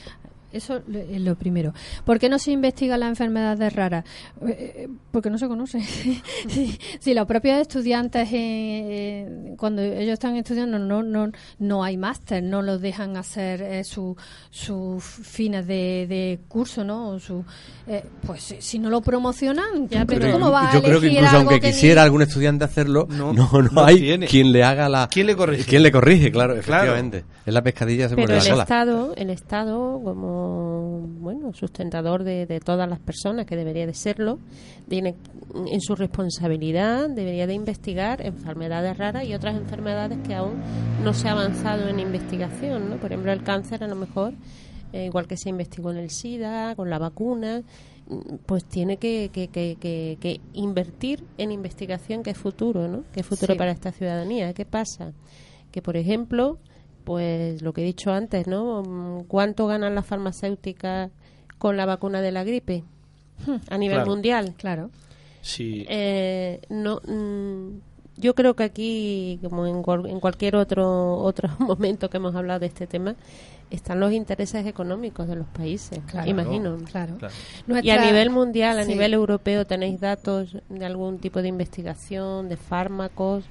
eso 0.53 0.81
lo- 0.87 0.99
es 0.99 1.21
lo 1.21 1.35
primero. 1.35 1.73
¿Por 2.05 2.19
qué 2.19 2.29
no 2.29 2.39
se 2.39 2.51
investigan 2.51 2.99
las 2.99 3.09
enfermedades 3.09 3.73
raras? 3.73 4.05
Eh, 4.47 4.73
eh, 4.85 4.87
porque 5.11 5.29
no 5.29 5.37
se 5.37 5.47
conoce. 5.47 5.81
si, 6.47 6.77
si 6.99 7.13
los 7.13 7.25
propios 7.27 7.59
estudiantes, 7.59 8.27
eh, 8.31 8.35
eh, 8.35 9.53
cuando 9.57 9.81
ellos 9.81 10.13
están 10.13 10.35
estudiando, 10.35 10.79
no 10.79 11.03
no 11.03 11.31
no 11.59 11.83
hay 11.83 11.97
máster, 11.97 12.41
no 12.43 12.61
los 12.61 12.81
dejan 12.81 13.17
hacer 13.17 13.61
eh, 13.61 13.83
su- 13.83 14.15
sus 14.49 15.03
fines 15.03 15.65
de, 15.67 16.05
de 16.07 16.39
curso, 16.47 16.83
¿no? 16.83 17.09
O 17.09 17.19
su, 17.19 17.43
eh, 17.87 18.03
pues 18.25 18.55
si- 18.59 18.79
no 18.79 18.89
lo 18.89 19.01
promocionan, 19.01 19.87
Ya, 19.89 20.01
¿tú 20.01 20.07
pero 20.07 20.31
¿cómo 20.31 20.51
va 20.51 20.69
a 20.71 20.73
yo 20.73 20.81
creo 20.81 20.99
que 20.99 21.07
elegir 21.07 21.19
incluso 21.19 21.37
aunque 21.37 21.59
que 21.59 21.67
ni- 21.67 21.73
quisiera 21.73 22.03
algún 22.03 22.21
estudiante 22.21 22.63
hacerlo, 22.65 23.07
No, 23.09 23.33
no, 23.33 23.49
no, 23.51 23.61
no 23.61 23.83
hay 23.85 23.99
tiene. 23.99 24.27
quien 24.27 24.51
le 24.51 24.63
haga 24.63 24.89
la... 24.89 25.07
¿Quién 25.11 25.27
le 25.27 25.35
corrige? 25.35 25.63
¿Quién 25.65 25.83
le 25.83 25.91
corrige? 25.91 26.31
Claro, 26.31 26.53
Claro. 26.61 26.83
efectivamente. 26.93 27.23
Es 27.45 27.53
la 27.53 27.61
pescadilla 27.61 28.09
se 28.09 28.15
Pero 28.15 28.27
muerde 28.27 28.33
el 28.37 28.43
la 28.45 28.49
sola. 28.51 28.63
Estado, 28.63 29.13
el 29.15 29.29
Estado 29.29 30.01
como 30.03 30.42
bueno 30.47 31.53
sustentador 31.53 32.23
de, 32.23 32.45
de 32.45 32.59
todas 32.59 32.89
las 32.89 32.99
personas 32.99 33.45
que 33.45 33.55
debería 33.55 33.85
de 33.85 33.93
serlo, 33.93 34.39
tiene 34.89 35.15
en 35.71 35.81
su 35.81 35.95
responsabilidad 35.95 37.09
debería 37.09 37.47
de 37.47 37.53
investigar 37.53 38.25
enfermedades 38.25 38.97
raras 38.97 39.25
y 39.25 39.33
otras 39.33 39.55
enfermedades 39.55 40.17
que 40.25 40.35
aún 40.35 40.53
no 41.03 41.13
se 41.13 41.27
ha 41.27 41.31
avanzado 41.31 41.87
en 41.89 41.99
investigación, 41.99 42.89
¿no? 42.89 42.97
Por 42.97 43.11
ejemplo, 43.11 43.31
el 43.31 43.43
cáncer 43.43 43.83
a 43.83 43.87
lo 43.87 43.95
mejor 43.95 44.33
eh, 44.93 45.05
igual 45.05 45.27
que 45.27 45.37
se 45.37 45.49
investigó 45.49 45.91
en 45.91 45.97
el 45.97 46.09
SIDA, 46.11 46.75
con 46.75 46.89
la 46.89 46.99
vacuna, 46.99 47.63
pues 48.45 48.63
tiene 48.65 48.97
que, 48.97 49.29
que, 49.33 49.47
que, 49.47 49.77
que- 49.79 50.17
que 50.21 50.39
invertir 50.53 51.23
en 51.39 51.51
investigación 51.51 52.21
que 52.21 52.29
es 52.31 52.37
futuro, 52.37 52.87
¿no? 52.87 53.03
Que 53.11 53.21
es 53.21 53.25
futuro 53.25 53.53
Sí. 53.53 53.57
para 53.57 53.71
esta 53.71 53.91
ciudadanía. 53.91 54.53
¿Qué 54.53 54.65
pasa? 54.65 55.13
Que, 55.71 55.81
por 55.81 55.97
ejemplo, 55.97 56.59
pues 57.03 57.61
lo 57.61 57.73
que 57.73 57.81
he 57.81 57.85
dicho 57.85 58.11
antes, 58.11 58.47
¿no? 58.47 59.23
¿Cuánto 59.27 59.67
ganan 59.67 59.95
las 59.95 60.05
farmacéuticas 60.05 61.11
con 61.57 61.77
la 61.77 61.85
vacuna 61.85 62.21
de 62.21 62.31
la 62.31 62.43
gripe? 62.43 62.83
a 63.69 63.77
nivel 63.77 63.97
Claro. 63.97 64.11
mundial. 64.11 64.53
Claro. 64.57 64.89
Sí. 65.41 65.85
Eh, 65.89 66.61
no, 66.69 67.01
mm, 67.05 67.79
yo 68.17 68.35
creo 68.35 68.53
que 68.55 68.63
aquí, 68.63 69.39
como 69.43 69.65
en, 69.67 69.81
cual- 69.83 70.05
en 70.07 70.19
cualquier 70.21 70.55
otro 70.55 71.17
otro 71.17 71.49
momento 71.59 72.09
que 72.09 72.17
hemos 72.17 72.35
hablado 72.35 72.59
de 72.61 72.67
este 72.67 72.87
tema, 72.87 73.15
están 73.69 73.99
los 73.99 74.11
intereses 74.13 74.65
económicos 74.67 75.27
de 75.27 75.35
los 75.35 75.47
países, 75.47 75.99
Claro. 76.07 76.29
imagino. 76.29 76.77
Claro. 76.89 77.17
Claro. 77.17 77.33
Y 77.83 77.89
a 77.89 78.05
nivel 78.05 78.29
mundial, 78.29 78.77
a 78.79 78.83
Sí. 78.83 78.91
nivel 78.91 79.13
europeo, 79.13 79.65
¿tenéis 79.65 79.99
datos 79.99 80.55
de 80.69 80.85
algún 80.85 81.17
tipo 81.17 81.41
de 81.41 81.47
investigación, 81.47 82.47
de 82.49 82.55
fármacos? 82.55 83.43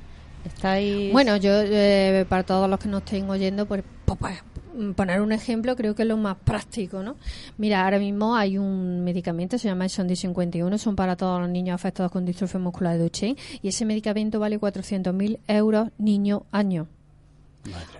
¿Estáis...? 0.45 1.13
Bueno, 1.13 1.37
yo, 1.37 1.51
eh, 1.63 2.27
para 2.29 2.43
todos 2.43 2.69
los 2.69 2.79
que 2.79 2.89
nos 2.89 3.03
estén 3.03 3.29
oyendo, 3.31 3.67
pues, 3.67 3.83
pues, 4.05 4.19
pues, 4.19 4.39
poner 4.97 5.21
un 5.21 5.33
ejemplo 5.33 5.77
creo 5.77 5.95
que 5.95 6.03
es 6.03 6.09
lo 6.09 6.17
más 6.17 6.37
práctico, 6.37 7.03
¿no? 7.03 7.17
Mira, 7.59 7.85
ahora 7.85 7.99
mismo 7.99 8.37
hay 8.37 8.59
un 8.59 9.05
medicamento, 9.05 9.59
se 9.59 9.69
llama 9.69 9.89
Sondi 9.89 10.17
51, 10.17 10.79
son 10.79 10.97
para 10.97 11.17
todos 11.17 11.41
los 11.41 11.51
niños 11.51 11.75
afectados 11.75 12.11
con 12.11 12.25
distrofia 12.25 12.59
muscular 12.61 12.97
de 12.97 13.05
Duchenne, 13.05 13.37
y 13.61 13.69
ese 13.69 13.85
medicamento 13.85 14.41
vale 14.41 14.59
400.000 14.59 15.39
euros 15.47 15.91
niño 15.99 16.47
año. 16.51 16.89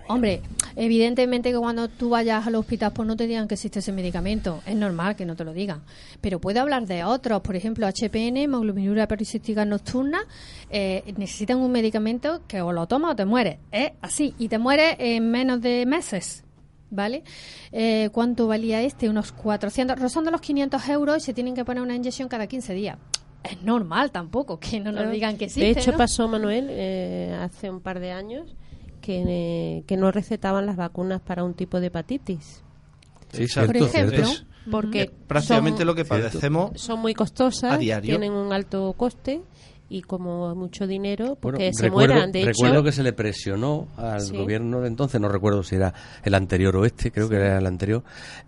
Hombre, 0.07 0.41
evidentemente 0.75 1.51
que 1.51 1.57
cuando 1.57 1.87
tú 1.87 2.09
vayas 2.09 2.45
al 2.45 2.55
hospital 2.55 2.91
pues 2.93 3.07
no 3.07 3.15
te 3.15 3.27
digan 3.27 3.47
que 3.47 3.55
existe 3.55 3.79
ese 3.79 3.91
medicamento. 3.91 4.61
Es 4.65 4.75
normal 4.75 5.15
que 5.15 5.25
no 5.25 5.35
te 5.35 5.43
lo 5.43 5.53
digan. 5.53 5.81
Pero 6.21 6.39
puedo 6.39 6.61
hablar 6.61 6.85
de 6.85 7.03
otros. 7.03 7.41
Por 7.41 7.55
ejemplo, 7.55 7.87
HPN, 7.87 8.37
hemoglobinura 8.37 9.07
policística 9.07 9.65
nocturna, 9.65 10.21
eh, 10.69 11.13
necesitan 11.17 11.59
un 11.59 11.71
medicamento 11.71 12.41
que 12.47 12.61
o 12.61 12.73
lo 12.73 12.87
tomas 12.87 13.13
o 13.13 13.15
te 13.15 13.25
mueres. 13.25 13.57
Es 13.71 13.91
así. 14.01 14.33
Y 14.37 14.49
te 14.49 14.57
mueres 14.57 14.95
en 14.99 15.31
menos 15.31 15.61
de 15.61 15.85
meses. 15.85 16.43
¿Vale? 16.89 17.23
Eh, 17.71 18.09
¿Cuánto 18.11 18.45
valía 18.45 18.81
este? 18.83 19.09
Unos 19.09 19.31
400, 19.31 19.99
rozando 19.99 20.29
los 20.29 20.41
500 20.41 20.89
euros 20.89 21.17
y 21.17 21.21
se 21.21 21.33
tienen 21.33 21.55
que 21.55 21.65
poner 21.65 21.81
una 21.81 21.95
inyección 21.95 22.29
cada 22.29 22.45
15 22.45 22.73
días. 22.75 22.99
Es 23.43 23.61
normal 23.61 24.11
tampoco 24.11 24.59
que 24.59 24.79
no 24.79 24.91
nos 24.91 25.11
digan 25.11 25.37
que 25.37 25.45
existe. 25.45 25.65
De 25.65 25.71
hecho, 25.71 25.91
¿no? 25.91 25.97
pasó, 25.97 26.27
Manuel, 26.27 26.67
eh, 26.69 27.37
hace 27.41 27.69
un 27.69 27.81
par 27.81 27.99
de 27.99 28.11
años, 28.11 28.55
que, 29.03 29.23
eh, 29.27 29.83
que 29.85 29.97
no 29.97 30.11
recetaban 30.11 30.65
las 30.65 30.77
vacunas 30.77 31.21
para 31.21 31.43
un 31.43 31.53
tipo 31.53 31.79
de 31.79 31.87
hepatitis. 31.87 32.63
Sí, 33.31 33.45
Por 33.65 33.75
ejemplo. 33.77 34.27
Porque 34.71 35.11
prácticamente 35.27 35.79
son- 35.79 35.87
lo 35.87 35.95
que 35.95 36.05
padecemos 36.05 36.71
son 36.75 36.99
muy 37.01 37.13
costosas, 37.13 37.73
A 37.73 37.77
diario. 37.77 38.17
tienen 38.17 38.31
un 38.31 38.53
alto 38.53 38.93
coste 38.95 39.41
y 39.89 40.01
como 40.03 40.55
mucho 40.55 40.87
dinero, 40.87 41.25
Bueno, 41.25 41.39
porque 41.41 41.71
se 41.73 41.83
recuerdo, 41.83 42.13
mueran. 42.13 42.31
De 42.31 42.45
recuerdo 42.45 42.75
hecho, 42.75 42.83
que 42.85 42.91
se 42.93 43.03
le 43.03 43.11
presionó 43.11 43.89
al 43.97 44.21
Sí. 44.21 44.37
gobierno 44.37 44.79
de 44.79 44.87
entonces, 44.87 45.19
no 45.19 45.27
recuerdo 45.27 45.63
si 45.63 45.75
era 45.75 45.93
el 46.23 46.33
anterior 46.33 46.75
o 46.77 46.85
este, 46.85 47.11
creo 47.11 47.27
que 47.27 47.35
era 47.35 47.57
el 47.57 47.65
anterior, 47.67 48.03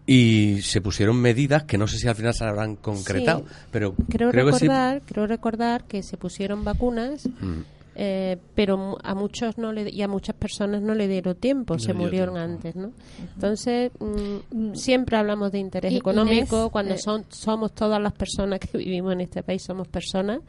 y 0.07 0.61
se 0.61 0.79
pusieron 0.79 1.17
medidas 1.17 1.63
que 1.63 1.77
no 1.77 1.85
sé 1.87 1.97
si 1.97 2.07
al 2.07 2.15
final 2.15 2.33
se 2.33 2.45
habrán 2.45 2.77
concretado, 2.77 3.39
Sí. 3.39 3.45
pero 3.71 3.93
creo, 4.09 4.31
creo 4.31 4.45
que 4.45 4.53
sí. 4.53 4.59
recordar, 4.67 5.01
creo 5.05 5.27
recordar 5.27 5.83
que 5.83 6.01
se 6.01 6.15
pusieron 6.17 6.63
vacunas, 6.63 7.27
Mm. 7.27 7.61
Eh, 7.95 8.37
pero 8.55 8.77
mu- 8.77 8.97
a 9.03 9.15
muchos 9.15 9.57
no 9.57 9.71
le, 9.71 9.89
y 9.89 10.01
a 10.01 10.07
muchas 10.07 10.35
personas 10.35 10.81
no 10.81 10.93
le 10.95 11.07
dieron 11.07 11.35
tiempo, 11.35 11.75
No 11.75 11.79
se 11.79 11.93
murieron 11.93 12.35
tiempo. 12.35 12.51
antes, 12.53 12.75
¿no? 12.75 12.91
Entonces 13.35 13.91
mm, 13.99 14.73
siempre 14.73 15.17
hablamos 15.17 15.51
de 15.51 15.59
interés 15.59 15.93
Y- 15.93 15.97
económico 15.97 16.57
Inés, 16.57 16.71
cuando 16.71 16.93
eh, 16.95 16.97
son 16.97 17.25
somos 17.29 17.73
todas 17.73 18.01
las 18.01 18.13
personas 18.13 18.59
que 18.59 18.77
vivimos 18.77 19.13
en 19.13 19.21
este 19.21 19.43
país 19.43 19.61
somos 19.63 19.87
personas, 19.87 20.39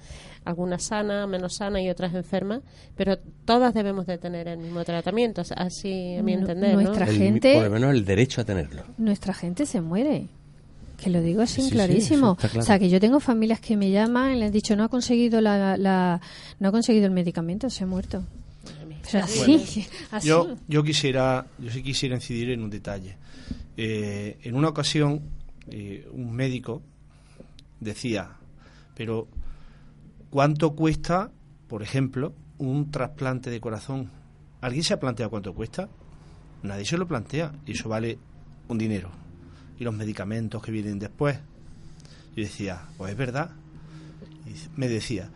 algunas 0.44 0.82
sanas, 0.84 1.28
menos 1.28 1.54
sanas 1.56 1.82
y 1.82 1.88
otras 1.90 2.14
enfermas, 2.14 2.62
pero 2.96 3.16
todas 3.44 3.74
debemos 3.74 4.06
de 4.06 4.18
tener 4.18 4.48
el 4.48 4.58
mismo 4.58 4.84
tratamiento, 4.84 5.42
así 5.56 6.16
a 6.16 6.22
mi 6.22 6.32
entender, 6.34 6.74
¿no? 6.74 6.82
nuestra- 6.82 7.06
El- 7.08 7.16
gente- 7.16 7.54
por 7.54 7.64
lo 7.64 7.70
menos 7.70 7.90
el 7.94 8.04
derecho 8.04 8.40
a 8.40 8.44
tenerlo. 8.44 8.82
nuestra 8.98 9.32
gente 9.34 9.66
se 9.66 9.80
muere. 9.80 10.28
Que 10.96 11.10
lo 11.10 11.20
digo 11.20 11.42
así 11.42 11.60
Sí, 11.62 11.68
sí, 11.68 11.70
clarísimo. 11.74 12.34
sí, 12.34 12.36
está 12.36 12.48
claro. 12.48 12.60
O 12.62 12.66
sea, 12.66 12.78
que 12.78 12.88
yo 12.88 12.98
tengo 13.00 13.20
familias 13.20 13.60
que 13.60 13.76
me 13.76 13.90
llaman 13.90 14.32
y 14.32 14.36
les 14.40 14.46
han 14.46 14.52
dicho 14.52 14.76
no 14.76 14.84
ha 14.84 14.88
conseguido 14.88 15.40
la, 15.40 15.76
la- 15.76 16.20
no 16.58 16.68
ha 16.68 16.72
conseguido 16.72 17.06
el 17.06 17.12
medicamento, 17.12 17.68
se 17.70 17.84
ha 17.84 17.86
muerto. 17.86 18.22
O 19.04 19.08
sea, 19.08 19.24
Bueno, 19.36 19.62
así, 19.62 19.86
así. 20.10 20.26
Yo, 20.28 20.56
yo 20.68 20.82
quisiera, 20.82 21.46
yo 21.58 21.70
sí 21.70 21.82
quisiera 21.82 22.14
incidir 22.16 22.50
en 22.50 22.62
un 22.62 22.70
detalle. 22.70 23.16
Eh, 23.76 24.38
en 24.42 24.56
una 24.56 24.68
ocasión, 24.68 25.20
eh, 25.70 26.08
un 26.12 26.32
médico 26.32 26.82
decía, 27.78 28.30
pero 28.96 29.28
¿cuánto 30.30 30.74
cuesta, 30.74 31.30
por 31.68 31.82
ejemplo, 31.82 32.32
un 32.58 32.90
trasplante 32.90 33.50
de 33.50 33.60
corazón? 33.60 34.10
¿Alguien 34.60 34.82
se 34.82 34.94
ha 34.94 34.98
planteado 35.00 35.30
cuánto 35.30 35.54
cuesta? 35.54 35.88
Nadie 36.62 36.84
se 36.86 36.96
lo 36.96 37.06
plantea 37.06 37.52
y 37.66 37.72
eso 37.72 37.88
vale 37.88 38.18
un 38.68 38.78
dinero. 38.78 39.10
Y 39.78 39.84
los 39.84 39.94
medicamentos 39.94 40.62
que 40.62 40.72
vienen 40.72 40.98
después. 40.98 41.38
Yo 42.34 42.42
decía, 42.42 42.82
pues 42.96 43.12
es 43.12 43.18
verdad. 43.18 43.50
Y 44.46 44.54
me 44.78 44.88
decía, 44.88 45.28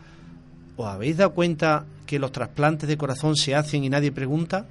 ¿os 0.77 0.87
habéis 0.87 1.17
dado 1.17 1.33
cuenta 1.33 1.85
que 2.05 2.19
los 2.19 2.31
trasplantes 2.31 2.87
de 2.87 2.97
corazón 2.97 3.35
se 3.35 3.55
hacen 3.55 3.83
y 3.83 3.89
nadie 3.89 4.11
pregunta? 4.11 4.65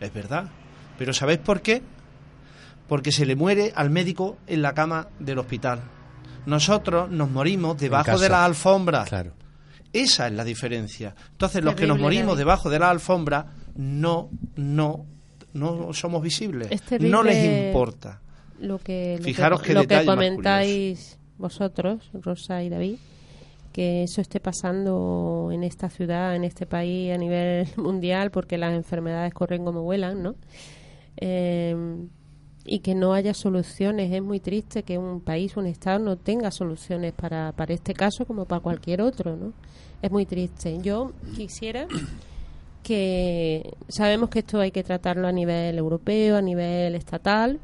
Es 0.00 0.12
verdad. 0.12 0.50
Pero 0.98 1.12
¿sabéis 1.12 1.40
por 1.40 1.60
qué? 1.62 1.82
Porque 2.88 3.12
se 3.12 3.24
le 3.26 3.36
muere 3.36 3.72
al 3.74 3.90
médico 3.90 4.38
en 4.46 4.62
la 4.62 4.74
cama 4.74 5.08
del 5.18 5.38
hospital. 5.38 5.80
Nosotros 6.46 7.10
nos 7.10 7.30
morimos 7.30 7.78
debajo 7.78 8.18
de 8.18 8.28
las 8.28 8.40
alfombras. 8.40 9.08
Claro. 9.08 9.32
Esa 9.92 10.28
es 10.28 10.32
la 10.32 10.44
diferencia. 10.44 11.14
Entonces, 11.32 11.64
los 11.64 11.74
que 11.74 11.86
nos 11.86 11.98
morimos 11.98 12.28
David. 12.28 12.38
debajo 12.38 12.70
de 12.70 12.78
la 12.78 12.90
alfombra 12.90 13.46
no, 13.76 14.30
no, 14.56 15.06
no 15.52 15.92
somos 15.92 16.22
visibles. 16.22 16.68
No 17.00 17.22
les 17.22 17.66
importa. 17.66 18.20
Lo 18.60 18.78
que, 18.78 19.16
lo 19.18 19.24
Fijaros 19.24 19.62
que, 19.62 19.74
lo 19.74 19.86
que 19.86 20.04
comentáis 20.04 21.18
vosotros, 21.38 22.10
Rosa 22.12 22.62
y 22.62 22.68
David, 22.68 22.96
que 23.72 24.02
eso 24.04 24.20
esté 24.20 24.40
pasando 24.40 25.50
en 25.52 25.64
esta 25.64 25.88
ciudad, 25.88 26.36
en 26.36 26.44
este 26.44 26.66
país, 26.66 27.12
a 27.12 27.18
nivel 27.18 27.66
mundial, 27.76 28.30
porque 28.30 28.58
las 28.58 28.74
enfermedades 28.74 29.32
corren 29.32 29.64
como 29.64 29.82
vuelan, 29.82 30.22
¿no? 30.22 30.34
Eh, 31.16 31.74
y 32.64 32.80
que 32.80 32.94
no 32.94 33.14
haya 33.14 33.34
soluciones. 33.34 34.12
Es 34.12 34.22
muy 34.22 34.38
triste 34.38 34.82
que 34.82 34.98
un 34.98 35.20
país, 35.20 35.56
un 35.56 35.66
Estado, 35.66 35.98
no 35.98 36.16
tenga 36.16 36.50
soluciones 36.50 37.12
para, 37.12 37.52
para 37.52 37.72
este 37.74 37.94
caso 37.94 38.26
como 38.26 38.44
para 38.44 38.60
cualquier 38.60 39.00
otro, 39.00 39.36
¿no? 39.36 39.52
Es 40.02 40.10
muy 40.10 40.26
triste. 40.26 40.78
Yo 40.82 41.12
quisiera 41.36 41.86
que 42.82 43.74
sabemos 43.88 44.30
que 44.30 44.40
esto 44.40 44.60
hay 44.60 44.70
que 44.70 44.82
tratarlo 44.82 45.28
a 45.28 45.32
nivel 45.32 45.78
europeo, 45.78 46.36
a 46.36 46.42
nivel 46.42 46.94
estatal, 46.94 47.60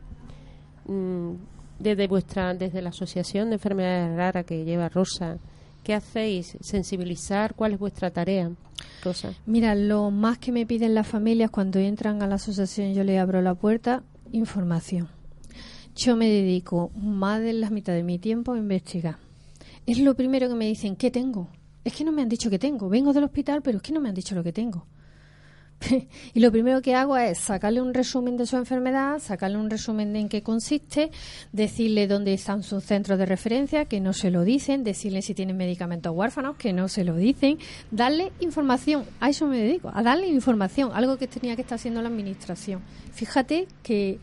desde 1.78 2.06
vuestra 2.06 2.54
desde 2.54 2.82
la 2.82 2.90
asociación 2.90 3.50
de 3.50 3.56
enfermedades 3.56 4.16
raras 4.16 4.44
que 4.44 4.64
lleva 4.64 4.88
Rosa 4.88 5.38
qué 5.82 5.94
hacéis 5.94 6.56
sensibilizar 6.60 7.54
cuál 7.54 7.72
es 7.72 7.78
vuestra 7.78 8.10
tarea 8.10 8.50
Rosa 9.02 9.32
Mira, 9.46 9.74
lo 9.74 10.10
más 10.10 10.38
que 10.38 10.52
me 10.52 10.66
piden 10.66 10.94
las 10.94 11.06
familias 11.06 11.50
cuando 11.50 11.78
entran 11.78 12.22
a 12.22 12.26
la 12.26 12.36
asociación, 12.36 12.94
yo 12.94 13.04
les 13.04 13.18
abro 13.18 13.40
la 13.40 13.54
puerta, 13.54 14.02
información. 14.32 15.08
Yo 15.94 16.16
me 16.16 16.28
dedico 16.28 16.90
más 16.94 17.40
de 17.40 17.52
la 17.54 17.70
mitad 17.70 17.94
de 17.94 18.02
mi 18.02 18.18
tiempo 18.18 18.52
a 18.52 18.58
investigar. 18.58 19.16
Es 19.86 19.98
lo 19.98 20.14
primero 20.14 20.48
que 20.48 20.54
me 20.54 20.66
dicen, 20.66 20.96
¿qué 20.96 21.10
tengo? 21.10 21.48
Es 21.84 21.94
que 21.94 22.04
no 22.04 22.12
me 22.12 22.22
han 22.22 22.28
dicho 22.28 22.50
que 22.50 22.58
tengo. 22.58 22.88
Vengo 22.88 23.12
del 23.12 23.24
hospital, 23.24 23.62
pero 23.62 23.78
es 23.78 23.82
que 23.82 23.92
no 23.92 24.00
me 24.00 24.08
han 24.08 24.14
dicho 24.14 24.34
lo 24.34 24.42
que 24.42 24.52
tengo. 24.52 24.86
y 26.34 26.40
lo 26.40 26.50
primero 26.50 26.82
que 26.82 26.94
hago 26.94 27.16
es 27.16 27.38
sacarle 27.38 27.80
un 27.80 27.94
resumen 27.94 28.36
de 28.36 28.46
su 28.46 28.56
enfermedad, 28.56 29.18
sacarle 29.18 29.58
un 29.58 29.70
resumen 29.70 30.12
de 30.12 30.20
en 30.20 30.28
qué 30.28 30.42
consiste, 30.42 31.10
decirle 31.52 32.06
dónde 32.06 32.32
están 32.32 32.62
sus 32.62 32.84
centros 32.84 33.18
de 33.18 33.26
referencia, 33.26 33.84
que 33.84 34.00
no 34.00 34.12
se 34.12 34.30
lo 34.30 34.44
dicen, 34.44 34.84
decirle 34.84 35.22
si 35.22 35.34
tienen 35.34 35.56
medicamentos 35.56 36.14
huérfanos, 36.14 36.56
que 36.56 36.72
no 36.72 36.88
se 36.88 37.04
lo 37.04 37.16
dicen, 37.16 37.58
darle 37.90 38.32
información. 38.40 39.04
A 39.20 39.30
eso 39.30 39.46
me 39.46 39.58
dedico, 39.58 39.90
a 39.92 40.02
darle 40.02 40.28
información, 40.28 40.90
algo 40.94 41.18
que 41.18 41.26
tenía 41.26 41.56
que 41.56 41.62
estar 41.62 41.76
haciendo 41.76 42.02
la 42.02 42.08
administración. 42.08 42.80
Fíjate 43.12 43.68
que 43.82 44.18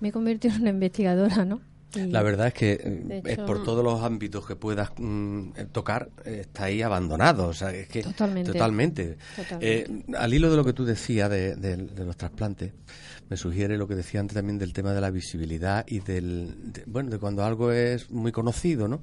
me 0.00 0.08
he 0.08 0.12
convertido 0.12 0.54
en 0.54 0.62
una 0.62 0.70
investigadora, 0.70 1.44
¿no? 1.44 1.60
La 1.94 2.22
verdad 2.22 2.48
es 2.48 2.54
que 2.54 2.72
eh, 2.82 3.22
es 3.24 3.38
por 3.38 3.62
todos 3.64 3.82
los 3.82 4.02
ámbitos 4.02 4.46
que 4.46 4.56
puedas 4.56 4.90
mm, 4.98 5.48
eh, 5.56 5.66
tocar, 5.72 6.10
eh, 6.24 6.38
está 6.42 6.64
ahí 6.64 6.82
abandonado. 6.82 7.48
O 7.48 7.54
sea, 7.54 7.70
es 7.72 7.88
que 7.88 8.02
Totalmente. 8.02 8.52
Totalmente. 8.52 9.16
Totalmente. 9.36 9.66
Eh, 10.10 10.14
al 10.18 10.34
hilo 10.34 10.50
de 10.50 10.56
lo 10.56 10.64
que 10.64 10.74
tú 10.74 10.84
decías 10.84 11.30
de, 11.30 11.56
de- 11.56 11.76
de 11.78 12.04
los 12.04 12.16
trasplantes, 12.16 12.72
me 13.30 13.36
sugiere 13.38 13.78
lo 13.78 13.88
que 13.88 13.94
decía 13.94 14.20
antes 14.20 14.34
también 14.34 14.58
del 14.58 14.72
tema 14.74 14.92
de 14.92 15.00
la 15.00 15.10
visibilidad 15.10 15.84
y 15.88 16.00
del. 16.00 16.72
de- 16.72 16.84
bueno, 16.86 17.08
de 17.10 17.18
cuando 17.18 17.42
algo 17.44 17.72
es 17.72 18.10
muy 18.10 18.32
conocido, 18.32 18.86
¿no? 18.86 19.00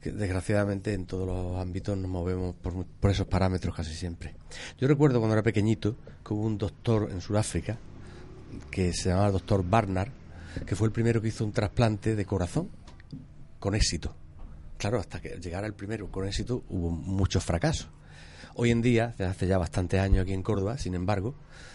Que 0.00 0.12
desgraciadamente 0.12 0.94
en 0.94 1.04
todos 1.06 1.26
los 1.26 1.60
ámbitos 1.60 1.98
nos 1.98 2.08
movemos 2.10 2.54
por, 2.54 2.86
por 2.86 3.10
esos 3.10 3.26
parámetros 3.26 3.74
casi 3.74 3.94
siempre. 3.94 4.34
Yo 4.78 4.88
recuerdo 4.88 5.18
cuando 5.18 5.34
era 5.34 5.42
pequeñito 5.42 5.96
que 6.24 6.32
hubo 6.34 6.46
un 6.46 6.56
doctor 6.56 7.08
en 7.10 7.20
Sudáfrica 7.20 7.76
que 8.70 8.92
se 8.94 9.08
llamaba 9.10 9.26
el 9.26 9.32
doctor 9.34 9.62
Barnard, 9.68 10.08
que 10.66 10.76
fue 10.76 10.86
el 10.86 10.92
primero 10.92 11.20
que 11.20 11.28
hizo 11.28 11.44
un 11.44 11.52
trasplante 11.52 12.16
de 12.16 12.24
corazón 12.24 12.68
con 13.58 13.74
éxito. 13.74 14.14
Claro, 14.76 15.00
hasta 15.00 15.20
que 15.20 15.38
llegara 15.40 15.66
el 15.66 15.74
primero 15.74 16.10
con 16.10 16.26
éxito 16.26 16.64
hubo 16.68 16.90
muchos 16.90 17.44
fracasos. 17.44 17.88
Hoy 18.54 18.70
en 18.70 18.82
día, 18.82 19.08
desde 19.08 19.26
hace 19.26 19.46
ya 19.46 19.58
bastantes 19.58 20.00
años 20.00 20.22
aquí 20.22 20.32
en 20.32 20.42
Córdoba, 20.42 20.78
sin 20.78 20.94
embargo, 20.94 21.34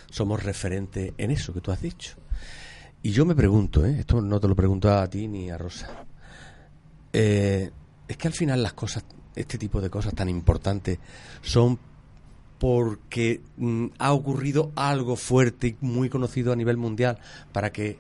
somos 0.10 0.44
referentes 0.44 1.14
en 1.18 1.32
eso 1.32 1.54
que 1.54 1.62
tú 1.62 1.72
has 1.72 1.82
dicho. 1.82 2.16
Y 3.02 3.12
yo 3.12 3.26
me 3.26 3.36
pregunto, 3.36 3.86
¿eh? 3.86 4.00
esto 4.00 4.22
no 4.22 4.40
te 4.40 4.48
lo 4.48 4.56
pregunto 4.56 4.90
a 4.90 5.08
ti 5.10 5.28
ni 5.28 5.50
a 5.50 5.58
Rosa, 5.58 6.06
eh, 7.12 7.72
es 8.08 8.18
que 8.18 8.28
al 8.28 8.34
final 8.34 8.64
las 8.64 8.74
cosas, 8.74 9.04
este 9.36 9.58
tipo 9.58 9.82
de 9.82 9.90
cosas 9.90 10.14
tan 10.14 10.30
importantes, 10.30 11.00
son 11.42 11.78
porque 12.60 13.42
mm, 13.58 13.88
ha 14.00 14.14
ocurrido 14.14 14.72
algo 14.76 15.18
fuerte 15.18 15.68
y 15.68 15.78
muy 15.82 16.10
conocido 16.10 16.54
a 16.54 16.56
nivel 16.56 16.78
mundial 16.78 17.20
para 17.52 17.74
que 17.74 18.00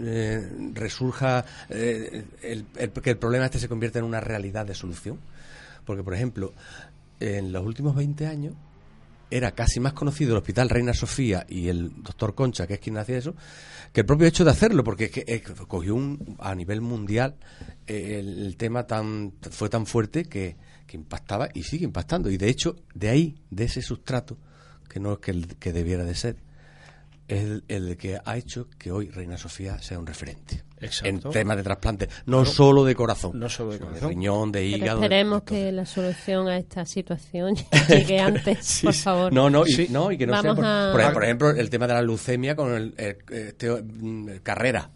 eh, 0.00 0.48
resurja 0.72 1.44
eh, 1.68 2.24
el, 2.42 2.66
que 2.90 3.10
el 3.10 3.18
problema 3.18 3.46
este 3.46 3.58
se 3.58 3.68
convierta 3.68 3.98
en 3.98 4.04
una 4.04 4.20
realidad 4.20 4.66
de 4.66 4.74
solución. 4.74 5.18
Porque, 5.84 6.02
por 6.02 6.14
ejemplo, 6.14 6.52
en 7.20 7.52
los 7.52 7.64
últimos 7.64 7.94
20 7.94 8.26
años 8.26 8.54
era 9.30 9.52
casi 9.52 9.80
más 9.80 9.92
conocido 9.92 10.32
el 10.32 10.38
Hospital 10.38 10.68
Reina 10.68 10.94
Sofía 10.94 11.44
y 11.48 11.68
el 11.68 12.02
doctor 12.02 12.34
Concha, 12.34 12.66
que 12.66 12.74
es 12.74 12.80
quien 12.80 12.96
hacía 12.96 13.18
eso, 13.18 13.34
que 13.92 14.00
el 14.00 14.06
propio 14.06 14.26
hecho 14.26 14.44
de 14.44 14.50
hacerlo, 14.50 14.84
porque 14.84 15.06
es 15.06 15.10
que, 15.10 15.42
cogió 15.66 15.94
un, 15.94 16.36
a 16.38 16.54
nivel 16.54 16.80
mundial 16.80 17.36
eh, 17.86 18.18
el, 18.20 18.56
tema 18.56 18.86
tan 18.86 19.32
fue 19.50 19.68
tan 19.68 19.86
fuerte 19.86 20.24
que, 20.24 20.56
que, 20.86 20.96
impactaba 20.96 21.48
y 21.54 21.64
sigue 21.64 21.84
impactando. 21.84 22.30
Y 22.30 22.36
de 22.36 22.48
hecho, 22.48 22.76
de 22.94 23.08
ahí, 23.08 23.34
de 23.50 23.64
ese 23.64 23.82
sustrato, 23.82 24.38
que 24.88 25.00
no 25.00 25.14
es 25.14 25.18
que, 25.18 25.32
el, 25.32 25.56
que 25.56 25.72
debiera 25.72 26.04
de 26.04 26.14
ser, 26.14 26.36
es 27.28 27.62
el, 27.68 27.96
que 27.96 28.18
ha 28.24 28.36
hecho 28.36 28.68
que 28.78 28.92
hoy 28.92 29.10
Reina 29.10 29.36
Sofía 29.36 29.80
sea 29.80 29.98
un 29.98 30.06
referente 30.06 30.62
en 31.02 31.20
temas 31.20 31.56
de 31.56 31.62
trasplante, 31.62 32.08
no 32.26 32.44
solo 32.44 32.84
de 32.84 32.94
corazón, 32.94 33.38
no 33.38 33.48
solo 33.48 33.72
de, 33.72 33.78
corazón. 33.78 34.10
riñón, 34.10 34.52
de 34.52 34.66
hígado. 34.66 35.00
esperemos 35.00 35.42
que 35.42 35.72
la 35.72 35.86
solución 35.86 36.48
a 36.48 36.58
esta 36.58 36.84
situación 36.84 37.56
llegue 37.88 38.20
antes, 38.20 38.80
por 38.82 38.94
favor. 38.94 39.32
No, 39.32 39.48
no, 39.50 39.66
y, 39.66 39.88
no, 39.90 40.12
y 40.12 40.18
que 40.18 40.26
no 40.26 40.40
sea 40.40 40.54
por, 40.54 41.24
ejemplo, 41.24 41.50
el 41.50 41.70
tema 41.70 41.86
de 41.86 41.94
la 41.94 42.02
leucemia 42.02 42.54
con 42.54 42.74
el, 42.74 42.94
este, 42.96 43.82
mm, 43.82 44.38
carrera 44.42 44.90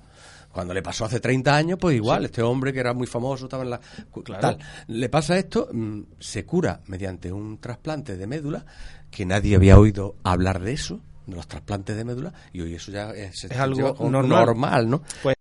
cuando 0.52 0.74
le 0.74 0.82
pasó 0.82 1.04
hace 1.04 1.20
30 1.20 1.56
años, 1.56 1.78
pues 1.80 1.94
igual, 1.94 2.24
este 2.24 2.42
hombre 2.42 2.72
que 2.72 2.80
era 2.80 2.92
muy 2.92 3.06
famoso, 3.06 3.44
estaba 3.44 3.62
en 3.62 3.70
la... 3.70 3.80
Claro. 4.24 4.58
Le 4.88 5.08
pasa 5.08 5.38
esto, 5.38 5.68
mm, 5.72 6.00
se 6.18 6.44
cura 6.44 6.80
mediante 6.86 7.32
un 7.32 7.58
trasplante 7.58 8.16
de 8.16 8.26
médula, 8.26 8.66
que 9.10 9.24
nadie 9.24 9.54
había 9.54 9.78
oído 9.78 10.16
hablar 10.24 10.60
de 10.60 10.72
eso, 10.72 11.00
de 11.30 11.36
los 11.36 11.46
trasplantes 11.46 11.96
de 11.96 12.04
médula 12.04 12.32
y 12.52 12.60
hoy 12.60 12.74
eso 12.74 12.92
ya 12.92 13.10
es, 13.10 13.50
algo 13.52 13.96
normal. 14.10 14.90
¿no? 14.90 15.02
Pues... 15.22 15.36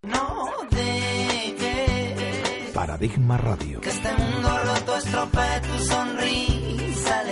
Paradigma 2.73 3.37
Radio. 3.37 3.81
Que 3.81 3.89
este 3.89 4.09
mundo 4.13 4.57
roto 4.63 4.97
estropee 4.97 5.61
tu 5.61 5.83
sonrisa, 5.83 7.23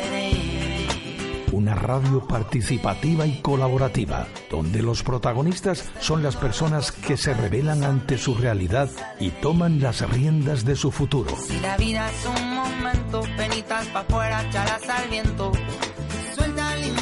Una 1.54 1.74
radio 1.74 2.28
participativa 2.28 3.26
y 3.26 3.42
colaborativa, 3.42 4.28
donde 4.52 4.82
los 4.82 5.04
protagonistas 5.04 5.90
son 6.00 6.22
las 6.22 6.36
personas 6.36 6.92
que 6.92 7.16
se 7.16 7.34
revelan 7.34 7.84
ante 7.84 8.18
su 8.18 8.36
realidad 8.36 8.90
y 9.20 9.30
toman 9.30 9.80
las 9.80 10.08
riendas 10.10 10.66
de 10.66 10.76
su 10.76 10.92
futuro. 10.92 11.34
Si 11.48 11.60
la 11.62 11.78
vida 11.78 12.10
es 12.10 12.26
un 12.26 12.54
momento, 12.54 13.22
penitas 13.38 13.88
pa' 13.88 14.04
fuera, 14.04 14.50
chalas 14.50 14.90
al 14.90 15.10
viento 15.10 15.52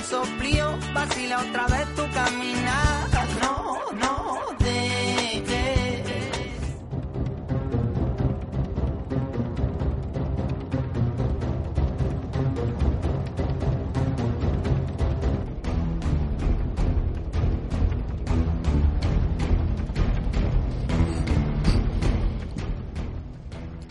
soplío, 0.09 0.77
vacila 0.93 1.39
otra 1.39 1.67
vez 1.67 1.95
tu 1.95 2.03
caminar. 2.13 3.09
No, 3.41 3.79
no. 3.99 4.25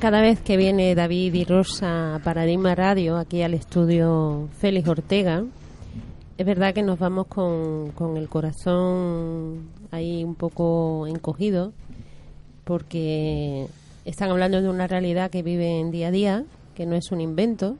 Cada 0.04 0.20
vez 0.20 0.38
que 0.38 0.58
viene 0.58 0.94
David 0.94 1.32
y 1.32 1.44
Rosa 1.44 2.16
a 2.16 2.18
Paradigma 2.18 2.74
Radio, 2.74 3.16
aquí 3.16 3.40
al 3.40 3.54
estudio 3.54 4.50
Félix 4.58 4.86
Ortega, 4.86 5.44
es 6.36 6.46
verdad 6.46 6.74
que 6.74 6.82
nos 6.82 6.98
vamos 6.98 7.26
con, 7.28 7.92
con 7.92 8.16
el 8.16 8.28
corazón 8.28 9.68
ahí 9.90 10.24
un 10.24 10.34
poco 10.34 11.06
encogido 11.06 11.72
porque 12.64 13.68
están 14.04 14.30
hablando 14.30 14.60
de 14.60 14.68
una 14.68 14.86
realidad 14.86 15.30
que 15.30 15.42
viven 15.42 15.90
día 15.90 16.08
a 16.08 16.10
día, 16.10 16.44
que 16.74 16.86
no 16.86 16.96
es 16.96 17.12
un 17.12 17.20
invento, 17.20 17.76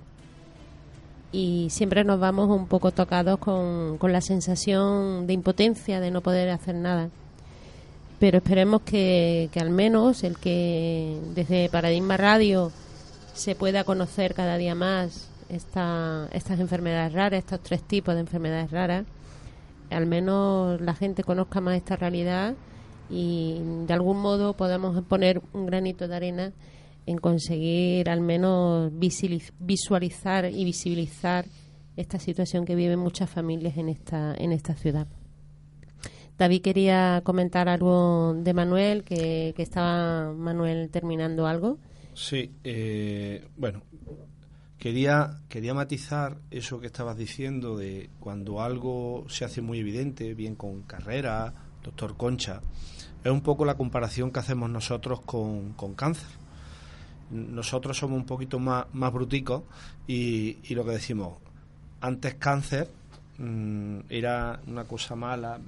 y 1.32 1.68
siempre 1.70 2.05
nos 2.05 2.20
vamos 2.20 2.48
un 2.48 2.66
poco 2.68 2.92
tocados 2.92 3.38
con, 3.38 3.98
con 3.98 4.12
la 4.12 4.20
sensación 4.20 5.26
de 5.26 5.32
impotencia, 5.32 6.00
de 6.00 6.11
no 6.11 6.20
poder 6.20 6.50
hacer 6.50 6.76
nada. 6.76 7.09
Pero 8.20 8.38
esperemos 8.38 8.82
que, 8.82 9.48
que 9.52 9.59
al 9.59 9.70
menos 9.70 10.22
el 10.22 10.38
que 10.38 11.18
desde 11.34 11.68
Paradigma 11.68 12.16
Radio 12.16 12.70
se 13.32 13.57
pueda 13.57 13.82
conocer 13.82 14.34
cada 14.34 14.57
día 14.57 14.76
más 14.76 15.28
esta, 15.49 16.28
estas 16.32 16.61
enfermedades 16.61 17.12
raras, 17.12 17.38
estos 17.38 17.61
tres 17.62 17.82
tipos 17.82 18.14
de 18.14 18.20
enfermedades 18.20 18.70
raras, 18.70 19.07
al 19.90 20.07
menos 20.07 20.80
la 20.80 20.95
gente 20.95 21.22
conozca 21.22 21.61
más 21.61 21.76
esta 21.76 21.97
realidad 21.97 22.55
y 23.11 23.61
de 23.86 23.92
algún 23.92 24.18
modo 24.18 24.55
podamos 24.55 25.03
poner 25.05 25.40
un 25.53 25.66
granito 25.66 26.09
de 26.09 26.16
arena 26.16 26.53
en 27.07 27.18
conseguir 27.18 28.09
al 28.09 28.20
menos 28.20 28.90
visualizar 29.59 30.51
y 30.51 30.64
visibilizar 30.64 31.45
esta 31.97 32.18
situación 32.18 32.64
que 32.64 32.74
viven 32.74 32.99
muchas 32.99 33.30
familias 33.30 33.76
en 33.76 33.88
esta, 33.88 34.34
en 34.36 34.53
esta 34.53 34.74
ciudad. 34.74 35.07
David 36.38 36.62
quería 36.62 37.20
comentar 37.22 37.68
algo 37.68 38.34
de 38.34 38.55
Manuel, 38.55 39.05
que, 39.05 39.55
estaba 39.57 40.32
Manuel 40.32 40.90
terminando 40.90 41.47
algo. 41.47 41.78
Sí, 42.14 42.51
eh, 42.64 43.47
bueno, 43.57 43.82
Quería, 44.85 45.39
quería 45.49 45.72
matizar 45.72 46.37
eso 46.51 46.78
que 46.78 46.89
estabas 46.89 47.16
diciendo 47.16 47.74
de 47.74 48.11
cuando 48.20 48.61
algo 48.61 49.24
se 49.30 49.47
hace 49.47 49.62
muy 49.62 49.78
evidente, 49.78 50.35
bien 50.35 50.57
con 50.57 50.82
carrera, 50.82 51.55
doctor 51.82 52.18
Concha, 52.18 52.61
es 53.24 53.32
un 53.32 53.41
poco 53.41 53.64
la 53.64 53.78
comparación 53.78 54.30
que 54.30 54.41
hacemos 54.41 54.68
nosotros 54.68 55.22
con, 55.22 55.72
con 55.72 55.95
cáncer. 55.95 56.28
Nosotros 57.30 57.97
somos 57.97 58.18
un 58.18 58.26
poquito 58.26 58.59
más, 58.59 58.85
más 58.93 59.11
bruticos 59.11 59.62
y, 60.07 60.59
y 60.64 60.74
lo 60.74 60.85
que 60.85 60.91
decimos, 60.91 61.39
antes 62.03 62.35
cáncer 62.35 62.91
mm, 63.39 64.01
era 64.11 64.61
una 64.66 64.85
cosa 64.85 65.16
mala. 65.16 65.61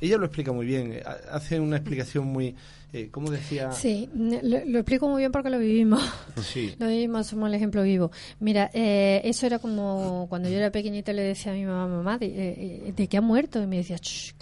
Ella 0.00 0.16
lo 0.16 0.26
explica 0.26 0.52
muy 0.52 0.66
bien, 0.66 1.00
hace 1.30 1.60
una 1.60 1.76
explicación 1.76 2.26
muy 2.26 2.54
eh, 2.92 3.08
¿cómo 3.12 3.30
decía? 3.30 3.70
Sí, 3.70 4.08
lo, 4.14 4.78
explico 4.78 5.08
muy 5.08 5.22
bien 5.22 5.30
porque 5.30 5.48
lo 5.48 5.60
vivimos. 5.60 6.02
Sí. 6.42 6.74
lo 6.78 6.88
vivimos, 6.88 7.28
somos 7.28 7.48
el 7.48 7.54
ejemplo 7.54 7.82
vivo. 7.84 8.10
Mira, 8.40 8.68
eh, 8.74 9.20
eso 9.24 9.46
era 9.46 9.60
como 9.60 10.26
cuando 10.28 10.48
yo 10.48 10.56
era 10.56 10.70
pequeñita 10.70 11.12
le 11.12 11.22
decía 11.22 11.52
a 11.52 11.54
mi 11.54 11.64
mamá, 11.64 11.86
mamá, 11.86 12.18
¿de, 12.18 12.26
eh, 12.26 12.92
¿de 12.96 13.06
qué 13.06 13.18
ha 13.18 13.20
muerto? 13.20 13.62
Y 13.62 13.66
me 13.66 13.76
decía, 13.76 13.96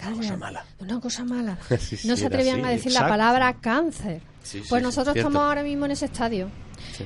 Una 0.06 0.16
cosa 0.16 0.36
mala. 0.36 0.64
Una 0.78 1.00
cosa 1.00 1.24
mala. 1.24 1.58
no 2.04 2.16
se 2.16 2.26
atrevían 2.26 2.64
a 2.64 2.70
decir 2.70 2.92
la 2.92 3.06
palabra 3.06 3.54
cáncer. 3.60 4.22
pues 4.68 4.82
nosotros 4.82 5.14
estamos 5.14 5.42
ahora 5.42 5.62
mismo 5.62 5.84
en 5.84 5.90
ese 5.90 6.06
estadio. 6.06 6.48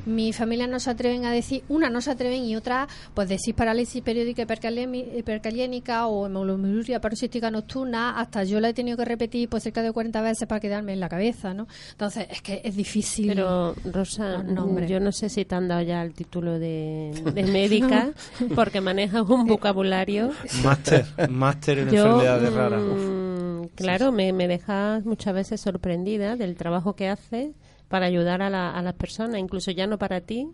Mi 0.07 0.33
familia 0.33 0.67
no 0.67 0.81
se 0.81 0.91
atreven 0.91 1.25
a 1.25 1.33
decir, 1.33 1.63
una 1.69 1.91
no 1.91 2.01
se 2.01 2.11
atreven 2.11 2.45
y 2.45 2.57
otra, 2.57 2.89
pues 3.15 3.29
decir 3.29 3.55
parálisis 3.55 4.03
periódica 4.03 4.43
hipercaliénica 4.43 6.07
o 6.07 6.27
hemoglobinuria 6.27 7.01
paroxística 7.01 7.51
nocturna, 7.51 8.19
hasta 8.19 8.45
yo 8.45 8.61
la 8.61 8.69
he 8.69 8.75
tenido 8.75 8.97
que 8.97 9.05
repetir 9.05 9.49
pues 9.49 9.63
cerca 9.63 9.83
de 9.83 9.93
40 9.93 10.21
veces 10.23 10.49
para 10.49 10.61
quedarme 10.61 10.93
en 10.93 11.01
la 11.01 11.09
cabeza, 11.09 11.55
¿no? 11.55 11.67
Entonces, 11.91 12.27
es 12.31 12.43
que 12.43 12.61
es 12.65 12.77
difícil. 12.77 13.29
Pero, 13.29 13.75
Rosa, 13.85 14.45
yo 14.87 15.01
no 15.01 15.13
sé 15.13 15.29
si 15.29 15.45
te 15.45 15.55
han 15.55 15.69
dado 15.69 15.83
ya 15.83 16.03
el 16.03 16.15
título 16.15 16.59
de, 16.59 17.13
médica, 17.53 18.11
porque 18.55 18.81
manejas 18.81 19.29
un 19.29 19.47
vocabulario. 19.47 20.31
Máster, 20.63 21.07
máster 21.31 21.79
en 21.79 21.89
enfermedades 21.89 22.53
raras. 22.53 22.83
Mm, 22.83 23.63
claro, 23.75 24.13
me, 24.13 24.33
me 24.33 24.49
dejas 24.49 25.05
muchas 25.05 25.35
veces 25.35 25.61
sorprendida 25.61 26.37
del 26.37 26.57
trabajo 26.57 26.95
que 26.95 27.09
haces 27.09 27.51
para 27.93 28.07
ayudar 28.07 28.41
a, 28.41 28.49
las 28.49 28.95
personas, 28.95 29.39
incluso 29.39 29.71
ya 29.71 29.87
no 29.87 29.99
para 29.99 30.23
ti, 30.23 30.49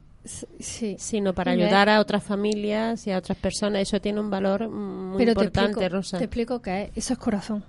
sino 0.59 1.35
para 1.35 1.53
ayudar 1.53 1.89
a 1.89 2.01
otras 2.01 2.25
familias 2.25 3.07
y 3.07 3.13
a 3.13 3.19
otras 3.19 3.39
personas. 3.39 3.83
Eso 3.83 4.01
tiene 4.01 4.19
un 4.19 4.29
valor 4.29 4.69
muy 4.69 5.23
importante, 5.23 5.89
Rosa. 5.89 6.19
Te 6.19 6.25
explico 6.25 6.61
que 6.61 6.91
eso 6.97 7.13
es 7.13 7.19
corazón. 7.21 7.63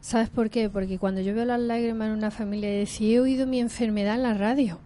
¿Sabes 0.00 0.30
por 0.30 0.48
qué? 0.48 0.70
Porque 0.70 0.98
cuando 0.98 1.20
yo 1.20 1.34
veo 1.34 1.44
las 1.44 1.60
lágrimas 1.60 2.08
en 2.08 2.14
una 2.14 2.30
familia 2.30 2.74
y 2.74 2.78
decir, 2.78 3.16
he 3.16 3.20
oído 3.20 3.46
mi 3.46 3.60
enfermedad 3.60 4.14
en 4.14 4.22
la 4.22 4.32
radio, 4.32 4.78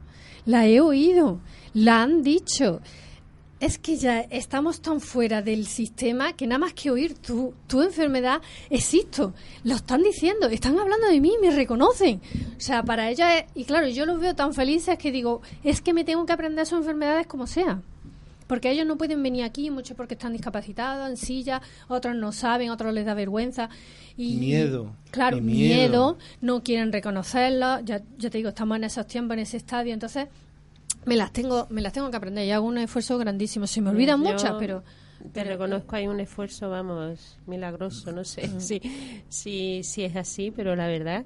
la 0.46 0.66
he 0.66 0.80
oído, 0.80 1.38
la 1.72 2.02
han 2.02 2.24
dicho, 2.24 2.80
es 3.62 3.78
que 3.78 3.96
ya 3.96 4.20
estamos 4.20 4.80
tan 4.82 5.00
fuera 5.00 5.40
del 5.40 5.66
sistema 5.66 6.32
que 6.34 6.46
nada 6.48 6.58
más 6.58 6.74
que 6.74 6.90
oír 6.90 7.14
tu, 7.14 7.54
tu 7.68 7.80
enfermedad, 7.80 8.42
existo. 8.70 9.34
Lo 9.62 9.76
están 9.76 10.02
diciendo, 10.02 10.48
están 10.48 10.78
hablando 10.78 11.06
de 11.06 11.20
mí, 11.20 11.32
me 11.40 11.50
reconocen. 11.52 12.20
O 12.56 12.60
sea, 12.60 12.82
para 12.82 13.08
ella, 13.08 13.46
y 13.54 13.64
claro, 13.64 13.86
yo 13.88 14.04
los 14.04 14.18
veo 14.20 14.34
tan 14.34 14.52
felices 14.52 14.98
que 14.98 15.12
digo, 15.12 15.42
es 15.62 15.80
que 15.80 15.94
me 15.94 16.04
tengo 16.04 16.26
que 16.26 16.32
aprender 16.32 16.66
sus 16.66 16.78
enfermedades 16.78 17.26
como 17.26 17.46
sea. 17.46 17.80
porque 18.48 18.70
ellos 18.70 18.84
no 18.86 18.98
pueden 18.98 19.22
venir 19.22 19.44
aquí, 19.44 19.70
muchos 19.70 19.96
porque 19.96 20.12
están 20.14 20.32
discapacitados, 20.32 21.08
en 21.08 21.16
silla, 21.16 21.62
otros 21.88 22.14
no 22.16 22.32
saben, 22.32 22.68
otros 22.70 22.92
les 22.92 23.06
da 23.06 23.14
vergüenza. 23.14 23.70
Y, 24.16 24.36
Miedo, 24.36 24.92
Claro, 25.10 25.38
y 25.38 25.40
miedo. 25.40 25.78
miedo. 25.78 26.18
no 26.42 26.62
quieren 26.62 26.92
reconocerlo. 26.92 27.80
Ya, 27.80 28.02
ya 28.18 28.28
te 28.28 28.36
digo, 28.38 28.50
estamos 28.50 28.76
en 28.76 28.84
esos 28.84 29.06
tiempos, 29.06 29.34
en 29.34 29.40
ese 29.40 29.56
estadio, 29.56 29.94
entonces 29.94 30.26
me 31.04 31.16
las 31.16 31.32
tengo, 31.32 31.66
me 31.70 31.80
las 31.82 31.92
tengo 31.92 32.10
que 32.10 32.16
aprender. 32.16 32.46
Y 32.46 32.50
hago 32.50 32.66
un 32.66 32.78
esfuerzo 32.78 33.18
grandísimo. 33.18 33.66
Se 33.66 33.80
me 33.80 33.90
olvidan 33.90 34.22
Yo 34.22 34.30
muchas, 34.32 34.54
pero 34.58 34.82
Te 35.32 35.44
reconozco, 35.44 35.94
hay 35.94 36.08
un 36.08 36.18
esfuerzo, 36.18 36.68
vamos, 36.68 37.38
milagroso, 37.46 38.10
no 38.10 38.24
sé 38.24 38.50
si, 38.60 38.82
si, 39.28 39.82
si 39.84 40.02
es 40.02 40.16
así, 40.16 40.50
pero 40.50 40.74
la 40.74 40.88
verdad 40.88 41.24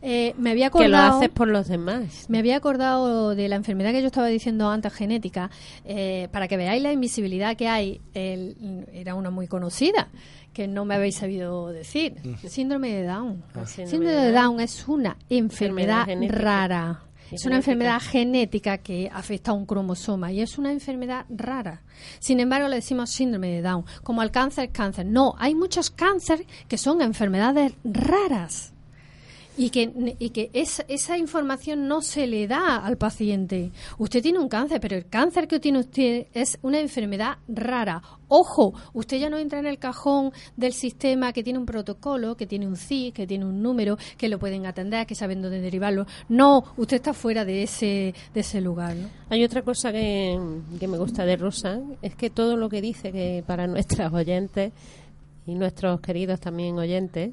eh, 0.00 0.32
me 0.38 0.50
había 0.52 0.70
que 0.70 0.78
lo 0.88 0.96
acordado. 0.96 1.18
haces 1.18 1.30
por 1.30 1.48
los 1.48 1.66
demás. 1.66 2.26
Me 2.28 2.38
había 2.38 2.56
acordado 2.56 3.34
de 3.34 3.48
la 3.48 3.56
enfermedad 3.56 3.90
que 3.90 4.00
yo 4.00 4.06
estaba 4.06 4.28
diciendo 4.28 4.68
antes, 4.70 4.92
genética, 4.92 5.50
eh, 5.84 6.28
para 6.30 6.46
que 6.46 6.56
veáis 6.56 6.80
la 6.82 6.92
invisibilidad 6.92 7.56
que 7.56 7.66
hay. 7.66 8.00
el- 8.14 8.86
era 8.92 9.16
una 9.16 9.30
muy 9.30 9.48
conocida, 9.48 10.06
que 10.52 10.68
no 10.68 10.84
me 10.84 10.94
habéis 10.94 11.16
sabido 11.16 11.72
decir. 11.72 12.14
Síndrome 12.46 12.92
de 12.94 13.04
Down. 13.06 13.42
Ah. 13.56 13.66
Síndrome 13.66 13.90
Síndrome 13.90 14.14
de 14.14 14.26
de 14.26 14.32
Down. 14.32 14.60
Es 14.60 14.86
una 14.86 15.16
enfermedad 15.28 16.04
genética. 16.06 16.38
rara. 16.40 17.02
Es 17.30 17.44
una 17.44 17.56
enfermedad 17.56 18.00
genética 18.00 18.78
que 18.78 19.10
afecta 19.12 19.50
a 19.50 19.54
un 19.54 19.66
cromosoma 19.66 20.32
y 20.32 20.40
es 20.40 20.58
una 20.58 20.72
enfermedad 20.72 21.26
rara. 21.28 21.82
Sin 22.18 22.40
embargo, 22.40 22.68
le 22.68 22.76
decimos 22.76 23.10
síndrome 23.10 23.48
de 23.48 23.62
Down. 23.62 23.84
Como 24.02 24.20
al 24.20 24.30
cáncer, 24.30 24.70
cáncer. 24.70 25.06
No, 25.06 25.34
hay 25.38 25.54
muchos 25.54 25.90
cánceres 25.90 26.46
que 26.68 26.78
son 26.78 27.02
enfermedades 27.02 27.74
raras 27.84 28.72
y 29.58 29.70
que, 29.70 30.14
y 30.18 30.30
que 30.30 30.50
es- 30.52 30.84
esa 30.88 31.16
información 31.18 31.88
no 31.88 32.02
se 32.02 32.26
le 32.26 32.46
da 32.46 32.76
al 32.76 32.96
paciente. 32.98 33.70
Usted 33.98 34.22
tiene 34.22 34.38
un 34.38 34.48
cáncer, 34.48 34.80
pero 34.80 34.96
el 34.96 35.06
cáncer 35.06 35.48
que 35.48 35.60
tiene 35.60 35.78
usted 35.80 36.26
es 36.34 36.58
una 36.62 36.78
enfermedad 36.80 37.38
rara. 37.48 38.02
Ojo, 38.28 38.74
usted 38.92 39.18
ya 39.18 39.30
no 39.30 39.38
entra 39.38 39.58
en 39.60 39.66
el 39.66 39.78
cajón 39.78 40.32
del 40.56 40.72
sistema 40.72 41.32
que 41.32 41.42
tiene 41.42 41.58
un 41.58 41.66
protocolo, 41.66 42.36
que 42.36 42.46
tiene 42.46 42.66
un 42.66 42.76
CIS, 42.76 43.12
que 43.14 43.26
tiene 43.26 43.44
un 43.44 43.62
número, 43.62 43.96
que 44.18 44.28
lo 44.28 44.38
pueden 44.38 44.66
atender, 44.66 45.06
que 45.06 45.14
saben 45.14 45.40
dónde 45.42 45.60
derivarlo. 45.60 46.06
No, 46.28 46.64
usted 46.76 46.96
está 46.96 47.14
fuera 47.14 47.44
de 47.44 47.62
ese, 47.62 48.14
de 48.34 48.40
ese 48.40 48.60
lugar. 48.60 48.96
Hay 49.30 49.44
otra 49.44 49.62
cosa 49.62 49.92
que, 49.92 50.38
que 50.78 50.88
me 50.88 50.98
gusta 50.98 51.24
de 51.24 51.36
Rosa, 51.36 51.80
es 52.02 52.14
que 52.14 52.30
todo 52.30 52.56
lo 52.56 52.68
que 52.68 52.80
dice 52.80 53.12
que 53.12 53.44
para 53.46 53.66
nuestros 53.66 54.12
oyentes 54.12 54.72
y 55.46 55.54
nuestros 55.54 56.00
queridos 56.00 56.40
también 56.40 56.76
oyentes, 56.78 57.30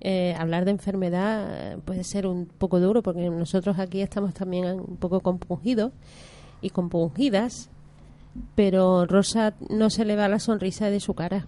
eh, 0.00 0.34
hablar 0.38 0.64
de 0.64 0.72
enfermedad 0.72 1.72
eh, 1.72 1.78
puede 1.84 2.04
ser 2.04 2.26
un 2.26 2.46
poco 2.46 2.80
duro 2.80 3.02
porque 3.02 3.30
nosotros 3.30 3.78
aquí 3.78 4.02
estamos 4.02 4.34
también 4.34 4.80
un 4.80 4.96
poco 4.96 5.20
compungidos 5.20 5.92
y 6.60 6.70
compungidas, 6.70 7.70
pero 8.54 9.06
Rosa 9.06 9.54
no 9.70 9.90
se 9.90 10.04
le 10.04 10.16
va 10.16 10.28
la 10.28 10.38
sonrisa 10.38 10.90
de 10.90 11.00
su 11.00 11.14
cara. 11.14 11.46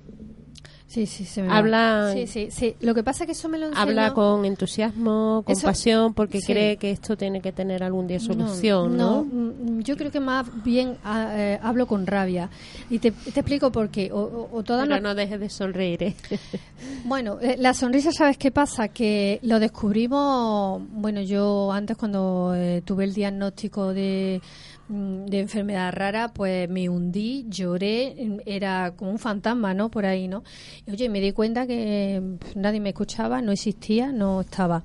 Sí, 0.88 1.04
sí, 1.04 1.26
se 1.26 1.42
me 1.42 1.52
Habla-. 1.52 2.12
Sí, 2.14 2.26
sí, 2.26 2.48
sí. 2.50 2.74
Lo 2.80 2.94
que 2.94 3.02
pasa 3.02 3.24
es 3.24 3.26
que 3.26 3.32
eso 3.32 3.46
me 3.50 3.58
lo 3.58 3.66
enseñó... 3.66 3.82
Habla 3.82 4.14
con 4.14 4.46
entusiasmo, 4.46 5.42
con 5.44 5.52
Eso- 5.54 5.66
pasión, 5.66 6.14
porque 6.14 6.40
sí. 6.40 6.46
cree 6.50 6.78
que 6.78 6.90
esto 6.90 7.14
tiene 7.14 7.42
que 7.42 7.52
tener 7.52 7.82
algún 7.82 8.06
día 8.06 8.18
solución, 8.18 8.96
¿no? 8.96 9.22
mm, 9.24 9.80
yo 9.82 9.98
creo 9.98 10.10
que 10.10 10.18
más 10.20 10.46
bien 10.64 10.96
ah, 11.04 11.28
eh, 11.34 11.58
hablo 11.62 11.86
con 11.86 12.06
rabia. 12.06 12.48
Y 12.88 13.00
te, 13.00 13.10
te 13.10 13.40
explico 13.40 13.70
por 13.70 13.90
qué. 13.90 14.10
O, 14.12 14.18
o- 14.18 14.48
o 14.50 14.62
todas 14.62 14.84
Pero 14.84 14.94
las- 14.94 15.02
no 15.02 15.14
dejes 15.14 15.38
de 15.38 15.50
sonreír, 15.50 16.02
¿eh? 16.04 16.14
Bueno, 17.04 17.38
eh, 17.42 17.56
la 17.58 17.74
sonrisa, 17.74 18.10
¿sabes 18.10 18.38
qué 18.38 18.50
pasa? 18.50 18.88
Que 18.88 19.40
lo 19.42 19.60
descubrimos, 19.60 20.80
bueno, 20.90 21.20
yo 21.20 21.70
antes 21.70 21.96
cuando 21.98 22.54
eh, 22.56 22.82
tuve 22.84 23.04
el 23.04 23.12
diagnóstico 23.14 23.92
de, 23.92 24.40
de 24.88 25.40
enfermedad 25.40 25.92
rara, 25.92 26.28
pues 26.28 26.68
me 26.68 26.88
hundí, 26.88 27.46
lloré, 27.48 28.14
mm, 28.18 28.36
era 28.46 28.92
como 28.96 29.10
un 29.10 29.18
fantasma, 29.18 29.74
¿no? 29.74 29.90
Por 29.90 30.06
ahí, 30.06 30.28
¿no? 30.28 30.42
Y 30.86 30.92
oye, 30.92 31.08
me 31.08 31.20
di 31.20 31.32
cuenta 31.32 31.66
que 31.66 32.22
nadie 32.54 32.80
me 32.80 32.90
escuchaba, 32.90 33.42
no 33.42 33.52
existía, 33.52 34.12
no 34.12 34.40
estaba. 34.40 34.84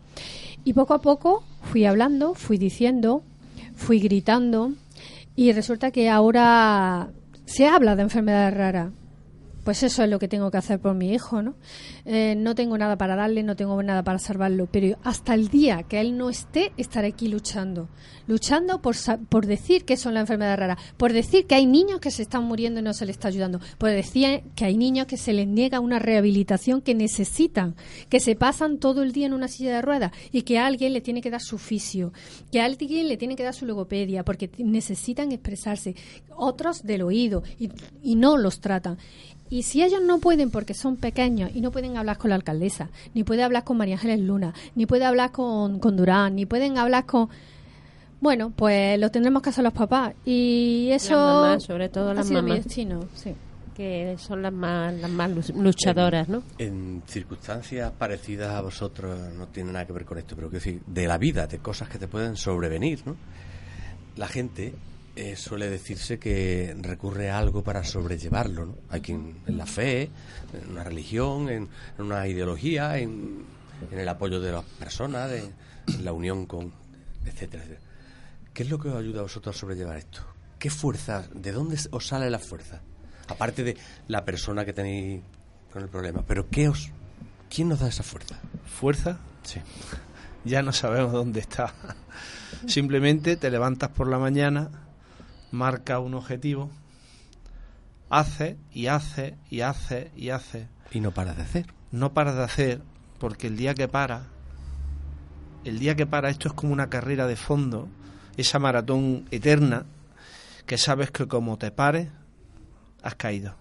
Y 0.66 0.74
poco 0.74 0.94
a 0.94 1.02
poco 1.02 1.44
fui 1.62 1.86
hablando, 1.86 2.34
fui 2.34 2.58
diciendo, 2.58 3.24
fui 3.76 4.00
gritando 4.00 4.74
y 5.36 5.52
resulta 5.52 5.92
que 5.92 6.10
ahora 6.10 7.10
se 7.46 7.68
habla 7.68 7.96
de 7.96 8.04
enfermedades 8.04 8.54
raras. 8.54 8.92
Pues 9.64 9.84
eso 9.84 10.04
es 10.04 10.10
lo 10.10 10.20
que 10.20 10.28
tengo 10.28 10.52
que 10.52 10.58
hacer 10.58 10.80
por 10.80 10.94
mi 10.94 11.14
hijo, 11.14 11.42
¿no? 11.42 11.56
Eh, 12.06 12.36
no 12.38 12.54
tengo 12.54 12.78
nada 12.78 12.98
para 12.98 13.16
darle, 13.16 13.44
no 13.44 13.56
tengo 13.56 13.82
nada 13.82 14.04
para 14.04 14.20
salvarlo, 14.20 14.68
pero 14.72 14.98
hasta 15.04 15.34
el 15.34 15.48
día 15.48 15.84
que 15.84 16.02
él 16.02 16.18
no 16.18 16.30
esté, 16.30 16.74
estaré 16.78 17.08
aquí 17.10 17.28
luchando. 17.28 17.90
Luchando 18.28 18.82
por, 18.82 18.96
por 19.30 19.46
decir 19.46 19.86
que 19.86 19.98
son 19.98 20.14
la 20.14 20.22
enfermedad 20.22 20.58
rara, 20.58 20.78
por 20.98 21.14
decir 21.14 21.46
que 21.46 21.56
hay 21.56 21.66
niños 21.66 22.00
que 22.00 22.12
se 22.12 22.24
están 22.24 22.44
muriendo 22.44 22.80
y 22.80 22.84
no 22.84 22.94
se 22.94 23.06
les 23.06 23.16
está 23.16 23.30
ayudando, 23.30 23.60
por 23.78 23.90
decir 23.90 24.44
que 24.56 24.66
hay 24.66 24.78
niños 24.78 25.08
que 25.08 25.18
se 25.18 25.34
les 25.34 25.48
niega 25.48 25.80
una 25.80 26.00
rehabilitación 26.00 26.82
que 26.82 26.96
necesitan, 26.96 27.76
que 28.10 28.20
se 28.20 28.36
pasan 28.36 28.80
todo 28.80 29.04
el 29.04 29.12
día 29.12 29.28
en 29.28 29.34
una 29.34 29.48
silla 29.48 29.76
de 29.76 29.82
ruedas 29.82 30.12
y 30.32 30.44
que 30.44 30.60
alguien 30.60 30.94
le 30.94 31.02
tiene 31.02 31.22
que 31.22 31.30
dar 31.30 31.42
su 31.42 31.58
fisio, 31.58 32.12
que 32.52 32.62
alguien 32.62 33.08
le 33.08 33.18
tiene 33.18 33.36
que 33.36 33.44
dar 33.44 33.54
su 33.54 33.66
logopedia, 33.66 34.24
porque 34.24 34.50
necesitan 34.58 35.32
expresarse, 35.32 35.96
otros 36.36 36.84
del 36.84 37.04
oído 37.04 37.44
y, 37.60 37.70
y 38.02 38.16
no 38.16 38.38
los 38.38 38.60
tratan. 38.60 38.98
Y 39.50 39.64
si 39.64 39.84
ellos 39.84 40.02
no 40.02 40.18
pueden 40.20 40.50
porque 40.50 40.74
son 40.74 40.96
pequeños 40.96 41.52
y 41.54 41.62
no 41.62 41.72
pueden 41.72 41.96
hablar 41.98 42.18
con 42.18 42.30
la 42.30 42.36
alcaldesa, 42.36 42.90
ni 43.14 43.24
puede 43.24 43.44
hablar 43.44 43.64
con 43.64 43.78
María 43.78 43.96
Ángeles 43.96 44.20
Luna, 44.20 44.54
ni 44.76 44.86
puede 44.86 45.06
hablar 45.06 45.32
con, 45.32 45.80
con 45.80 45.96
Durán, 45.96 46.36
ni 46.36 46.46
pueden 46.46 46.78
hablar 46.78 47.06
con... 47.06 47.30
Bueno, 48.20 48.52
pues 48.56 48.98
lo 49.00 49.12
tendremos 49.12 49.42
que 49.42 49.50
hacer 49.50 49.64
los 49.64 49.74
papás. 49.74 50.14
Y 50.26 50.90
eso... 50.92 51.14
Las 51.14 51.36
mamás, 51.36 51.64
sobre 51.64 51.90
todo 51.90 52.14
las 52.14 52.26
sido 52.28 52.42
mi 52.42 52.50
mamás. 52.52 52.66
destino, 52.66 53.02
sí. 53.14 53.34
que 53.76 54.16
son 54.18 54.42
las 54.42 54.54
más, 54.54 54.94
las 54.94 55.12
más 55.12 55.30
lu- 55.30 55.62
luchadoras, 55.62 56.30
¿no? 56.30 56.42
En 56.58 57.04
circunstancias 57.06 57.92
parecidas 57.98 58.52
a 58.56 58.62
vosotros, 58.62 59.20
no 59.34 59.48
tiene 59.50 59.74
nada 59.74 59.86
que 59.86 59.94
ver 59.94 60.06
con 60.06 60.18
esto, 60.18 60.36
pero 60.36 60.50
quiero 60.50 60.64
decir, 60.64 60.82
de 60.88 61.06
la 61.06 61.18
vida, 61.18 61.48
de 61.48 61.60
cosas 61.60 61.90
que 61.90 62.00
te 62.00 62.08
pueden 62.08 62.38
sobrevenir, 62.38 63.02
¿no? 63.06 63.18
La 64.16 64.28
gente 64.28 64.74
eh, 65.16 65.36
suele 65.36 65.70
decirse 65.70 66.18
que 66.18 66.76
recurre 66.80 67.30
a 67.30 67.38
algo 67.38 67.64
para 67.64 67.84
sobrellevarlo, 67.84 68.66
¿no? 68.66 68.78
Hay 68.90 69.02
quien 69.02 69.38
en 69.46 69.58
la 69.58 69.66
fe, 69.66 70.10
en 70.54 70.72
una 70.72 70.84
religión, 70.84 71.50
en, 71.50 71.70
en 71.98 72.06
una 72.06 72.28
ideología, 72.28 72.98
en, 72.98 73.46
en 73.92 74.00
el 74.00 74.10
apoyo 74.10 74.40
de 74.40 74.52
las 74.52 74.64
personas, 74.64 75.30
de, 75.30 75.44
en 75.88 76.06
la 76.06 76.14
unión 76.14 76.46
con, 76.46 76.74
etcétera, 77.26 77.64
etcétera. 77.64 77.82
¿Qué 78.54 78.64
es 78.64 78.70
lo 78.70 78.80
que 78.80 78.90
os 78.90 78.96
ayuda 78.96 79.20
a 79.20 79.24
vosotros 79.24 79.56
a 79.56 79.60
sobrellevar 79.60 79.98
esto? 79.98 80.22
¿Qué 80.60 80.70
fuerza, 80.70 81.28
de 81.34 81.52
dónde 81.52 81.78
os 81.92 82.08
sale 82.08 82.30
la 82.30 82.40
fuerza? 82.40 82.82
Aparte 83.28 83.64
de 83.64 83.78
la 84.08 84.26
persona 84.26 84.66
que 84.66 84.74
tenéis 84.74 85.22
con 85.72 85.82
el 85.82 85.90
problema, 85.90 86.24
pero 86.26 86.50
¿qué 86.50 86.70
os, 86.70 86.92
¿quién 87.50 87.70
nos 87.70 87.80
da 87.80 87.88
esa 87.88 88.04
fuerza? 88.04 88.40
¿Fuerza? 88.66 89.20
Sí. 89.44 89.60
Ya 90.46 90.62
no 90.62 90.72
sabemos 90.72 91.12
dónde 91.12 91.40
está. 91.40 91.74
Simplemente 92.68 93.36
te 93.38 93.50
levantas 93.50 93.90
por 93.90 94.08
la 94.08 94.20
mañana, 94.20 94.83
marca 95.54 96.00
un 96.00 96.16
objetivo, 96.16 96.72
hace 98.10 98.58
y 98.72 98.88
hace 98.88 99.38
y 99.50 99.62
hace 99.62 100.12
y 100.16 100.30
hace. 100.30 100.68
Y 100.92 101.00
no 101.00 101.12
paras 101.12 101.38
de 101.38 101.44
hacer. 101.44 101.68
No 101.92 102.12
paras 102.14 102.36
de 102.36 102.44
hacer 102.44 102.82
porque 103.20 103.48
el 103.48 103.56
día 103.56 103.76
que 103.76 103.88
para, 103.88 104.26
el 105.64 105.78
día 105.78 105.96
que 105.96 106.08
para 106.08 106.30
esto 106.30 106.48
es 106.48 106.54
como 106.56 106.74
una 106.74 106.90
carrera 106.90 107.28
de 107.28 107.36
fondo, 107.36 107.88
esa 108.36 108.58
maratón 108.58 109.26
eterna 109.30 109.86
que 110.66 110.78
sabes 110.78 111.12
que 111.12 111.28
como 111.28 111.58
te 111.58 111.70
pares, 111.70 112.10
has 113.04 113.16
caído. 113.16 113.56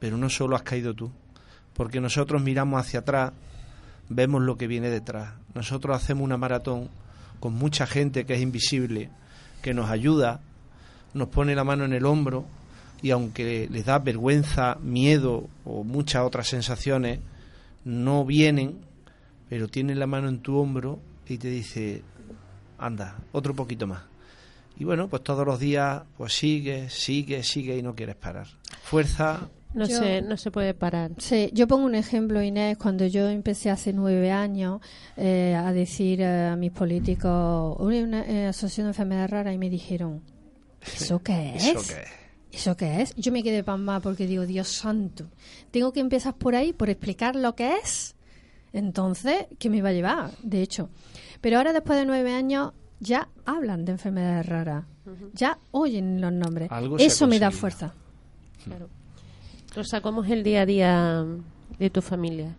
Pero 0.00 0.16
no 0.16 0.28
solo 0.28 0.56
has 0.56 0.62
caído 0.62 0.92
tú, 0.92 1.12
porque 1.72 2.00
nosotros 2.00 2.42
miramos 2.42 2.80
hacia 2.80 3.00
atrás, 3.00 3.32
vemos 4.08 4.42
lo 4.42 4.56
que 4.56 4.66
viene 4.66 4.90
detrás. 4.90 5.34
Nosotros 5.54 5.96
hacemos 5.96 6.24
una 6.24 6.36
maratón 6.36 6.90
con 7.38 7.54
mucha 7.54 7.86
gente 7.86 8.26
que 8.26 8.34
es 8.34 8.40
invisible, 8.40 9.08
que 9.62 9.72
nos 9.72 9.88
ayuda, 9.88 10.40
nos 11.14 11.28
pone 11.28 11.54
la 11.54 11.64
mano 11.64 11.84
en 11.84 11.92
el 11.92 12.04
hombro 12.06 12.44
y 13.02 13.10
aunque 13.10 13.66
les 13.70 13.84
da 13.86 13.98
vergüenza, 13.98 14.76
miedo 14.82 15.48
o 15.64 15.84
muchas 15.84 16.22
otras 16.24 16.48
sensaciones, 16.48 17.20
no 17.84 18.24
vienen, 18.24 18.78
pero 19.48 19.68
tienen 19.68 19.98
la 19.98 20.06
mano 20.06 20.28
en 20.28 20.40
tu 20.40 20.56
hombro 20.58 20.98
y 21.26 21.38
te 21.38 21.48
dice, 21.48 22.02
anda, 22.78 23.16
otro 23.32 23.54
poquito 23.54 23.86
más. 23.86 24.02
Y 24.78 24.84
bueno, 24.84 25.08
pues 25.08 25.22
todos 25.22 25.46
los 25.46 25.58
días, 25.60 26.02
pues 26.16 26.32
sigue, 26.32 26.88
sigue, 26.90 27.42
sigue 27.42 27.76
y 27.76 27.82
no 27.82 27.94
quieres 27.94 28.16
parar. 28.16 28.46
Fuerza, 28.82 29.48
No, 29.72 29.86
Yo- 29.86 29.98
se, 29.98 30.20
no 30.22 30.36
se 30.36 30.50
puede 30.50 30.74
parar. 30.74 31.12
Sí, 31.18 31.48
yo 31.52 31.68
pongo 31.68 31.84
un 31.86 31.94
ejemplo, 31.94 32.42
Inés, 32.42 32.76
cuando 32.76 33.06
yo 33.06 33.28
empecé 33.28 33.70
hace 33.70 33.92
nueve 33.92 34.32
años 34.32 34.80
eh, 35.16 35.54
a 35.56 35.72
decir 35.72 36.20
eh, 36.22 36.48
a 36.48 36.56
mis 36.56 36.72
políticos 36.72 37.76
una, 37.78 37.98
una, 38.02 38.20
eh, 38.26 38.46
asociación 38.46 38.86
de 38.86 38.90
enfermedades 38.90 39.30
raras 39.30 39.54
y 39.54 39.58
me 39.58 39.70
dijeron, 39.70 40.22
¿eso 40.82 41.22
qué 41.22 41.54
es? 41.56 41.64
¿eso 41.64 41.82
qué 41.94 42.02
es? 42.02 42.08
¿Eso 42.52 42.76
qué 42.76 43.02
es? 43.02 43.14
Yo 43.16 43.30
me 43.32 43.42
quedé 43.42 43.62
pasmada 43.62 44.00
porque 44.00 44.26
digo, 44.26 44.44
Dios 44.44 44.68
santo, 44.68 45.26
tengo 45.70 45.92
que 45.92 46.00
empezar 46.00 46.34
por 46.34 46.54
ahí, 46.56 46.72
por 46.72 46.90
explicar 46.90 47.36
lo 47.36 47.54
que 47.54 47.76
es. 47.76 48.16
Entonces, 48.72 49.46
¿qué 49.58 49.70
me 49.70 49.82
va 49.82 49.90
a 49.90 49.92
llevar? 49.92 50.30
De 50.42 50.62
hecho. 50.62 50.90
Pero 51.40 51.58
ahora, 51.58 51.72
después 51.72 51.98
de 51.98 52.06
nueve 52.06 52.32
años, 52.32 52.72
ya 52.98 53.28
hablan 53.44 53.84
de 53.84 53.92
enfermedades 53.92 54.46
raras. 54.46 54.84
Ya 55.32 55.58
oyen 55.72 56.20
los 56.20 56.32
nombres. 56.32 56.70
Algo 56.70 56.98
Eso 56.98 57.26
me 57.26 57.38
da 57.38 57.50
fuerza. 57.50 57.94
Rosa, 59.74 60.00
¿cómo 60.00 60.24
es 60.24 60.30
el 60.30 60.42
día 60.42 60.62
a 60.62 60.66
día 60.66 61.26
de 61.78 61.90
tu 61.90 62.02
familia? 62.02 62.54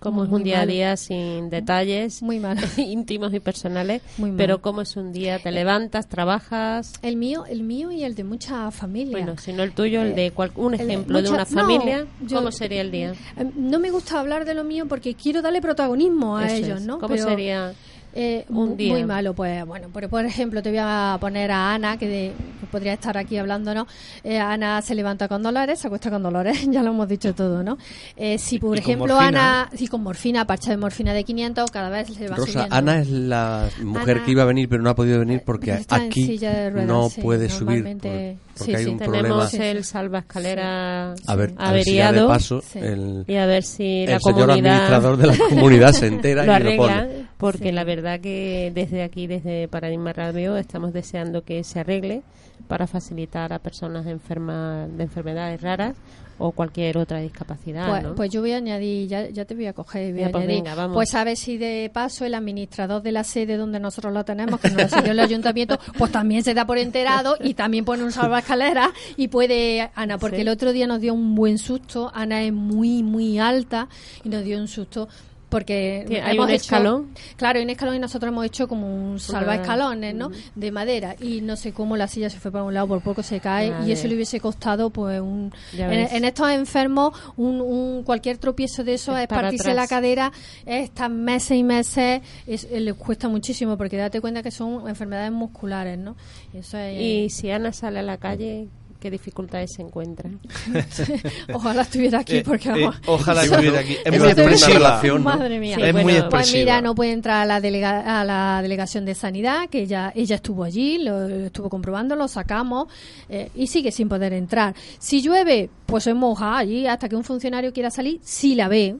¿Cómo 0.00 0.24
es 0.24 0.30
un 0.30 0.44
día 0.44 0.58
mal. 0.58 0.68
a 0.68 0.72
día 0.72 0.96
sin 0.96 1.50
detalles 1.50 2.22
Muy 2.22 2.38
mal. 2.38 2.56
íntimos 2.76 3.34
y 3.34 3.40
personales? 3.40 4.02
Muy 4.16 4.30
mal. 4.30 4.36
Pero 4.36 4.62
¿cómo 4.62 4.82
es 4.82 4.96
un 4.96 5.12
día? 5.12 5.38
¿Te 5.40 5.50
levantas, 5.50 6.08
trabajas? 6.08 6.92
El 7.02 7.16
mío, 7.16 7.44
el 7.46 7.62
mío 7.64 7.90
y 7.90 8.04
el 8.04 8.14
de 8.14 8.24
muchas 8.24 8.74
familias. 8.74 9.12
Bueno, 9.12 9.36
si 9.38 9.52
no 9.52 9.62
el 9.62 9.72
tuyo, 9.72 10.02
el 10.02 10.14
de 10.14 10.30
cual- 10.30 10.52
un 10.56 10.74
el 10.74 10.78
de 10.78 10.84
ejemplo 10.84 11.18
de 11.18 11.22
mucha- 11.30 11.34
una 11.34 11.46
familia, 11.46 12.06
no, 12.20 12.28
yo- 12.28 12.36
¿cómo 12.38 12.52
sería 12.52 12.80
el 12.80 12.90
día? 12.90 13.12
Eh, 13.36 13.50
No 13.56 13.78
me 13.80 13.90
gusta 13.90 14.20
hablar 14.20 14.44
de 14.44 14.54
lo 14.54 14.64
mío 14.64 14.86
porque 14.88 15.14
quiero 15.14 15.42
darle 15.42 15.60
protagonismo 15.60 16.36
a 16.36 16.46
Eso 16.46 16.54
ellos. 16.66 16.82
¿no? 16.82 16.98
¿Cómo 16.98 17.14
Pero, 17.14 17.28
sería 17.28 17.72
eh, 18.20 18.44
un 18.48 18.76
día? 18.76 18.92
Muy 18.92 19.04
malo, 19.04 19.32
pues 19.34 19.64
bueno, 19.64 19.88
por, 19.90 20.08
por 20.08 20.24
ejemplo, 20.24 20.60
te 20.62 20.70
voy 20.70 20.78
a 20.82 21.16
poner 21.20 21.50
a 21.52 21.74
Ana, 21.74 21.96
que, 21.96 22.08
de- 22.08 22.32
que 22.60 22.66
podría 22.66 22.94
estar 22.94 23.16
aquí 23.16 23.36
hablándonos. 23.38 23.86
Eh, 24.24 24.38
Ana 24.38 24.82
se 24.82 24.94
levanta 24.96 25.28
con 25.28 25.42
dolores, 25.42 25.78
se 25.78 25.86
acuesta 25.86 26.10
con 26.10 26.22
dolores, 26.22 26.66
ya 26.70 26.82
lo 26.82 26.90
hemos 26.90 27.08
dicho 27.08 27.34
todo, 27.34 27.62
¿no? 27.62 27.78
Eh, 28.16 28.38
si, 28.38 28.58
por 28.58 28.76
Y 28.76 28.80
ejemplo, 28.80 29.14
morfina, 29.14 29.62
Ana, 29.62 29.70
si 29.74 29.86
con 29.86 30.02
morfina, 30.02 30.44
parche 30.46 30.70
de 30.70 30.76
morfina 30.78 31.12
de 31.14 31.22
500, 31.24 31.70
cada 31.70 31.90
vez 31.90 32.08
se 32.08 32.28
va 32.28 32.36
Rosa, 32.36 32.52
subiendo. 32.52 32.74
Ana 32.74 32.98
es 33.00 33.08
la 33.08 33.68
mujer 33.82 34.16
Ana- 34.16 34.24
que 34.26 34.30
iba 34.32 34.42
a 34.42 34.46
venir 34.46 34.68
pero 34.68 34.82
no 34.82 34.90
ha 34.90 34.94
podido 34.96 35.20
venir 35.20 35.42
porque 35.46 35.70
Está 35.72 35.96
en 35.98 36.02
aquí 36.06 36.26
silla 36.26 36.50
de 36.52 36.70
ruedas, 36.70 36.88
no 36.88 37.08
sí, 37.10 37.20
puede 37.20 37.48
subir 37.48 37.84
por- 37.84 37.92
porque 37.98 38.36
sí, 38.54 38.74
hay 38.74 38.84
sí. 38.84 38.90
un 38.90 38.98
Tenemos 38.98 39.50
problema. 39.50 39.70
El 39.70 39.84
sí. 39.84 39.90
salvaescalera 40.32 41.14
A 41.26 41.36
ver, 41.36 41.54
a 41.56 41.72
ver 41.72 41.84
si 41.84 41.94
ya 41.94 42.12
de 42.12 42.18
averiado 42.20 42.28
paso 42.28 42.60
Sí. 42.62 42.78
el, 42.80 43.24
y 43.26 43.34
a 43.36 43.46
ver 43.46 43.62
si 43.62 44.06
la 44.06 44.14
el 44.16 44.20
señor 44.20 44.46
comunidad 44.46 44.72
administrador 44.72 45.16
de 45.16 45.26
la 45.26 45.36
comunidad 45.48 45.92
se 45.92 46.06
entera 46.06 46.44
lo 46.44 46.70
y 46.70 46.76
lo 46.76 46.76
pone. 46.82 47.26
porque 47.36 47.72
la 47.72 47.84
verdad 47.84 48.07
que 48.16 48.72
desde 48.74 49.02
aquí, 49.02 49.26
desde 49.26 49.68
Paradigma 49.68 50.14
Radio, 50.14 50.56
estamos 50.56 50.94
deseando 50.94 51.42
que 51.42 51.62
se 51.64 51.80
arregle 51.80 52.22
para 52.68 52.86
facilitar 52.86 53.52
a 53.52 53.58
personas 53.58 54.06
enfermas 54.06 54.88
de 54.96 55.02
enfermedades 55.04 55.60
raras 55.60 55.96
o 56.40 56.52
cualquier 56.52 56.96
otra 56.98 57.18
discapacidad. 57.18 57.88
Pues, 57.88 58.02
¿no? 58.04 58.14
pues 58.14 58.30
yo 58.30 58.40
voy 58.40 58.52
a 58.52 58.58
añadir, 58.58 59.08
ya, 59.08 59.28
ya 59.28 59.44
te 59.44 59.56
voy 59.56 59.66
a 59.66 59.72
coger 59.72 60.12
voy 60.12 60.20
Ya, 60.20 60.28
a 60.28 60.30
pues 60.30 60.44
añadir. 60.44 60.62
venga, 60.62 60.74
vamos. 60.76 60.94
Pues 60.94 61.12
a 61.16 61.24
ver 61.24 61.36
si 61.36 61.58
de 61.58 61.90
paso 61.92 62.24
el 62.24 62.34
administrador 62.34 63.02
de 63.02 63.10
la 63.10 63.24
sede 63.24 63.56
donde 63.56 63.80
nosotros 63.80 64.12
lo 64.14 64.24
tenemos, 64.24 64.60
que 64.60 64.70
nos 64.70 64.82
lo 64.82 64.88
siguió 64.88 65.12
el 65.12 65.18
ayuntamiento, 65.20 65.78
pues 65.98 66.12
también 66.12 66.44
se 66.44 66.54
da 66.54 66.64
por 66.64 66.78
enterado 66.78 67.36
y 67.42 67.54
también 67.54 67.84
pone 67.84 68.04
un 68.04 68.12
salvaescalera 68.12 68.90
y 69.16 69.26
puede, 69.28 69.90
Ana, 69.96 70.18
porque 70.18 70.36
Sí. 70.36 70.42
el 70.42 70.48
otro 70.50 70.72
día 70.72 70.86
nos 70.86 71.00
dio 71.00 71.12
un 71.12 71.34
buen 71.34 71.58
susto. 71.58 72.12
Ana 72.14 72.42
es 72.44 72.52
muy, 72.52 73.02
muy 73.02 73.40
alta 73.40 73.88
y 74.22 74.28
nos 74.28 74.44
dio 74.44 74.58
un 74.58 74.68
susto. 74.68 75.08
Porque 75.48 76.04
Que 76.06 76.20
hay 76.20 76.34
hemos 76.36 76.46
un 76.46 76.50
hecho- 76.52 76.62
escalón. 76.64 77.08
Claro, 77.36 77.58
hay 77.58 77.64
un 77.64 77.70
escalón 77.70 77.94
y 77.94 77.98
nosotros 77.98 78.28
hemos 78.30 78.44
hecho 78.44 78.68
como 78.68 78.86
un 79.12 79.18
salvaescalones, 79.18 80.14
¿no? 80.14 80.30
De 80.54 80.70
madera. 80.70 81.16
Y 81.20 81.40
no 81.40 81.56
sé 81.56 81.72
cómo 81.72 81.96
la 81.96 82.06
silla 82.06 82.28
se 82.28 82.38
fue 82.38 82.50
para 82.52 82.64
un 82.64 82.74
lado, 82.74 82.86
por 82.88 83.00
poco 83.00 83.22
se 83.22 83.40
cae. 83.40 83.70
Madre. 83.70 83.88
Y 83.88 83.92
eso 83.92 84.06
le 84.08 84.14
hubiese 84.14 84.40
costado, 84.40 84.90
pues, 84.90 85.20
un. 85.20 85.50
En, 85.72 86.24
estos 86.24 86.50
enfermos, 86.50 87.18
un, 87.36 87.60
un- 87.62 88.02
cualquier 88.04 88.36
tropiezo 88.38 88.84
de 88.84 88.94
eso 88.94 89.16
Es 89.16 89.26
partirse 89.26 89.70
atrás. 89.70 89.76
la 89.76 89.86
cadera, 89.88 90.32
es 90.66 90.84
estar 90.84 91.10
meses 91.10 91.56
y 91.56 91.62
meses, 91.64 92.20
es- 92.46 92.68
eh, 92.70 92.80
les 92.80 92.94
cuesta 92.94 93.28
muchísimo, 93.28 93.78
porque 93.78 93.96
date 93.96 94.20
cuenta 94.20 94.42
que 94.42 94.50
son 94.50 94.86
enfermedades 94.88 95.32
musculares, 95.32 95.98
¿no? 95.98 96.14
Y 96.52 96.58
Eso 96.58 96.76
es, 96.76 97.00
Y 97.00 97.30
si 97.30 97.50
Ana 97.50 97.72
sale 97.72 98.00
a 98.00 98.02
la 98.02 98.18
calle, 98.18 98.68
¿qué 99.00 99.10
dificultades 99.10 99.72
se 99.74 99.82
encuentra? 99.82 100.28
Ojalá 101.52 101.82
estuviera 101.82 102.20
aquí, 102.20 102.36
Eh, 102.38 102.42
porque 102.44 102.68
eh, 102.68 102.72
vamos. 102.84 102.96
ojalá 103.06 103.44
Eso- 103.44 103.52
estuviera 103.54 103.80
aquí. 103.80 103.96
Es 104.04 104.18
muy 104.18 104.28
expresiva. 104.28 104.68
relación, 104.74 105.24
¿no? 105.24 105.30
Madre 105.30 105.58
mía. 105.58 105.76
Sí, 105.76 105.82
es 105.82 105.92
muy 105.94 106.02
bueno, 106.04 106.18
Pues 106.28 106.42
expresiva. 106.42 106.58
mira, 106.60 106.80
no 106.82 106.94
puede 106.94 107.12
entrar 107.12 107.42
a 107.42 107.44
la, 107.46 107.60
delega- 107.60 108.20
a 108.20 108.24
la 108.24 108.60
delegación 108.62 109.04
de 109.04 109.14
sanidad, 109.14 109.68
que 109.68 109.82
ella, 109.82 110.12
ella 110.14 110.36
estuvo 110.36 110.64
allí, 110.64 110.98
lo 110.98 111.28
estuvo 111.28 111.68
comprobando, 111.68 112.16
lo 112.16 112.28
sacamos 112.28 112.88
eh, 113.28 113.50
y 113.54 113.66
sigue 113.66 113.92
sin 113.92 114.08
poder 114.08 114.32
entrar. 114.32 114.74
Si 114.98 115.20
llueve, 115.22 115.70
pues 115.86 116.04
se 116.04 116.14
moja 116.14 116.58
allí 116.58 116.86
hasta 116.86 117.08
que 117.08 117.16
un 117.16 117.24
funcionario 117.24 117.72
quiera 117.72 117.90
salir, 117.90 118.20
si 118.22 118.54
la 118.54 118.68
ve. 118.68 118.96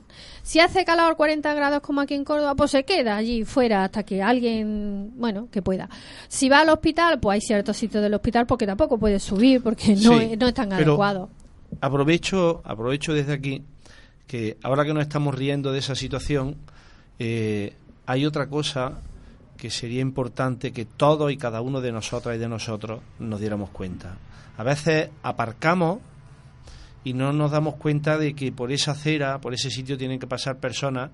Si 0.48 0.60
hace 0.60 0.86
calor 0.86 1.14
40 1.14 1.52
grados 1.52 1.80
como 1.82 2.00
aquí 2.00 2.14
en 2.14 2.24
Córdoba, 2.24 2.54
pues 2.54 2.70
se 2.70 2.82
queda 2.84 3.16
allí 3.16 3.44
fuera 3.44 3.84
hasta 3.84 4.02
que 4.02 4.22
alguien, 4.22 5.12
bueno, 5.16 5.48
que 5.52 5.60
pueda. 5.60 5.90
Si 6.28 6.48
va 6.48 6.60
al 6.60 6.70
hospital, 6.70 7.20
pues 7.20 7.34
hay 7.34 7.40
ciertos 7.42 7.76
sitios 7.76 8.02
del 8.02 8.14
hospital 8.14 8.46
porque 8.46 8.66
tampoco 8.66 8.96
puede 8.96 9.20
subir 9.20 9.62
porque 9.62 9.94
no, 9.96 10.18
Sí, 10.18 10.24
es- 10.32 10.38
no 10.38 10.48
es 10.48 10.54
tan 10.54 10.72
adecuado. 10.72 11.28
aprovecho, 11.82 12.62
aprovecho 12.64 13.12
desde 13.12 13.34
aquí 13.34 13.62
que 14.26 14.56
ahora 14.62 14.86
que 14.86 14.94
nos 14.94 15.02
estamos 15.02 15.34
riendo 15.34 15.70
de 15.70 15.80
esa 15.80 15.94
situación, 15.94 16.56
eh, 17.18 17.74
hay 18.06 18.24
otra 18.24 18.48
cosa 18.48 19.02
que 19.58 19.68
sería 19.68 20.00
importante 20.00 20.72
que 20.72 20.86
todos 20.86 21.30
y 21.30 21.36
cada 21.36 21.60
uno 21.60 21.82
de 21.82 21.92
nosotras 21.92 22.36
y 22.36 22.38
de 22.38 22.48
nosotros 22.48 23.00
nos 23.18 23.38
diéramos 23.38 23.68
cuenta. 23.68 24.16
A 24.56 24.62
veces 24.62 25.10
aparcamos 25.22 25.98
y 27.04 27.12
no 27.12 27.32
nos 27.32 27.50
damos 27.50 27.76
cuenta 27.76 28.18
de 28.18 28.34
que 28.34 28.52
por 28.52 28.72
esa 28.72 28.92
acera, 28.92 29.40
por 29.40 29.54
ese 29.54 29.70
sitio 29.70 29.96
tienen 29.96 30.18
que 30.18 30.26
pasar 30.26 30.58
personas, 30.58 31.10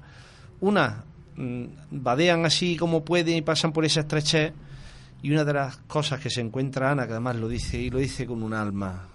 unas 0.61 1.05
mm, 1.37 1.64
vadean 1.91 2.45
así 2.47 2.76
como 2.76 3.05
pueden 3.05 3.37
y 3.37 3.43
pasan 3.43 3.72
por 3.72 3.85
esa 3.85 4.01
estrechez 4.01 4.53
y 5.22 5.30
una 5.32 5.45
de 5.45 5.55
las 5.55 5.76
cosas 5.78 6.20
que 6.20 6.30
se 6.30 6.41
encuentra 6.41 6.91
Ana, 6.91 7.07
que 7.07 7.12
además 7.12 7.37
lo 7.37 7.49
dice 7.49 7.78
y 7.78 7.91
lo 7.91 7.99
dice 7.99 8.26
con 8.26 8.43
un 8.43 8.53
alma, 8.53 9.09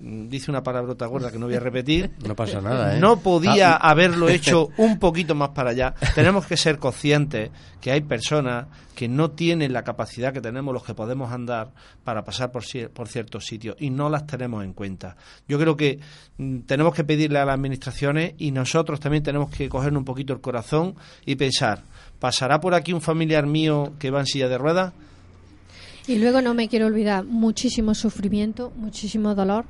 dice 0.00 0.50
una 0.50 0.62
palabrota 0.62 1.06
gorda 1.06 1.30
que 1.30 1.38
no 1.38 1.46
voy 1.46 1.54
a 1.56 1.60
repetir, 1.60 2.10
No 2.26 2.34
pasa 2.34 2.60
nada, 2.60 2.96
¿eh? 2.96 3.00
no 3.00 3.20
podía 3.20 3.74
Ah, 3.76 3.90
haberlo 3.90 4.28
hecho 4.30 4.68
un 4.78 4.98
poquito 4.98 5.34
más 5.34 5.50
para 5.50 5.70
allá. 5.70 5.94
Tenemos 6.14 6.46
que 6.46 6.56
ser 6.56 6.78
conscientes 6.78 7.50
que 7.80 7.90
hay 7.92 8.00
personas 8.00 8.66
que 8.94 9.08
no 9.08 9.30
tienen 9.30 9.72
la 9.72 9.82
capacidad 9.84 10.32
que 10.32 10.40
tenemos 10.42 10.74
los 10.74 10.84
que 10.84 10.92
podemos 10.94 11.32
andar 11.32 11.70
para 12.04 12.22
pasar 12.24 12.50
por, 12.52 12.62
cier- 12.64 12.90
por 12.90 13.08
ciertos 13.08 13.46
sitios 13.46 13.76
y 13.78 13.90
no 13.90 14.10
las 14.10 14.26
tenemos 14.26 14.62
en 14.64 14.72
cuenta. 14.74 15.16
Yo 15.48 15.58
creo 15.58 15.76
que 15.76 16.00
mm, 16.38 16.60
tenemos 16.60 16.94
que 16.94 17.04
pedirle 17.04 17.38
a 17.38 17.44
las 17.46 17.54
administraciones 17.54 18.34
y 18.38 18.50
nosotros 18.52 19.00
también 19.00 19.22
tenemos 19.22 19.50
que 19.50 19.68
cogernos 19.68 20.00
un 20.00 20.04
poquito 20.04 20.32
el 20.32 20.40
corazón 20.40 20.94
y 21.24 21.36
pensar, 21.36 21.82
¿pasará 22.18 22.60
por 22.60 22.74
aquí 22.74 22.92
un 22.92 23.00
familiar 23.00 23.46
mío 23.46 23.92
que 23.98 24.10
va 24.10 24.20
en 24.20 24.26
silla 24.26 24.48
de 24.48 24.58
ruedas? 24.58 24.92
Y 26.06 26.18
luego 26.18 26.42
no 26.42 26.54
me 26.54 26.68
quiero 26.68 26.86
olvidar, 26.86 27.24
muchísimo 27.24 27.94
sufrimiento, 27.94 28.72
muchísimo 28.76 29.34
dolor 29.34 29.64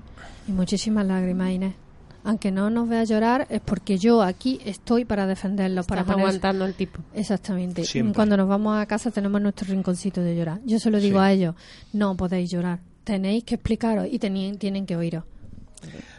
y 0.49 0.53
muchísimas 0.53 1.07
lágrimas, 1.07 1.51
Inés. 1.51 1.75
Aunque 2.23 2.51
no 2.51 2.69
nos 2.69 2.89
vea 2.89 3.03
llorar, 3.05 3.47
es 3.51 3.61
porque 3.63 3.97
yo 3.99 4.23
aquí 4.23 4.61
estoy 4.65 5.07
para 5.07 5.27
defenderlos, 5.27 5.87
para 5.87 6.03
Estás 6.03 6.15
poner... 6.15 6.27
aguantando 6.29 6.67
el 6.67 6.75
tipo. 6.75 7.01
Exactamente. 7.15 7.85
Siempre. 7.85 8.15
Cuando 8.15 8.37
nos 8.37 8.47
vamos 8.49 8.79
a 8.79 8.85
casa 8.87 9.11
tenemos 9.11 9.41
nuestro 9.41 9.67
rinconcito 9.69 10.21
de 10.23 10.37
llorar. 10.37 10.61
Yo 10.67 10.79
se 10.79 10.91
lo 10.91 11.01
digo 11.01 11.19
Sí. 11.19 11.25
a 11.25 11.33
ellos, 11.33 11.55
no 11.95 12.17
podéis 12.17 12.51
llorar, 12.51 12.81
tenéis 13.05 13.45
que 13.45 13.55
explicaros 13.55 14.07
y 14.11 14.19
teni- 14.19 14.59
tienen 14.59 14.85
que 14.85 14.97
oíros. 14.97 15.25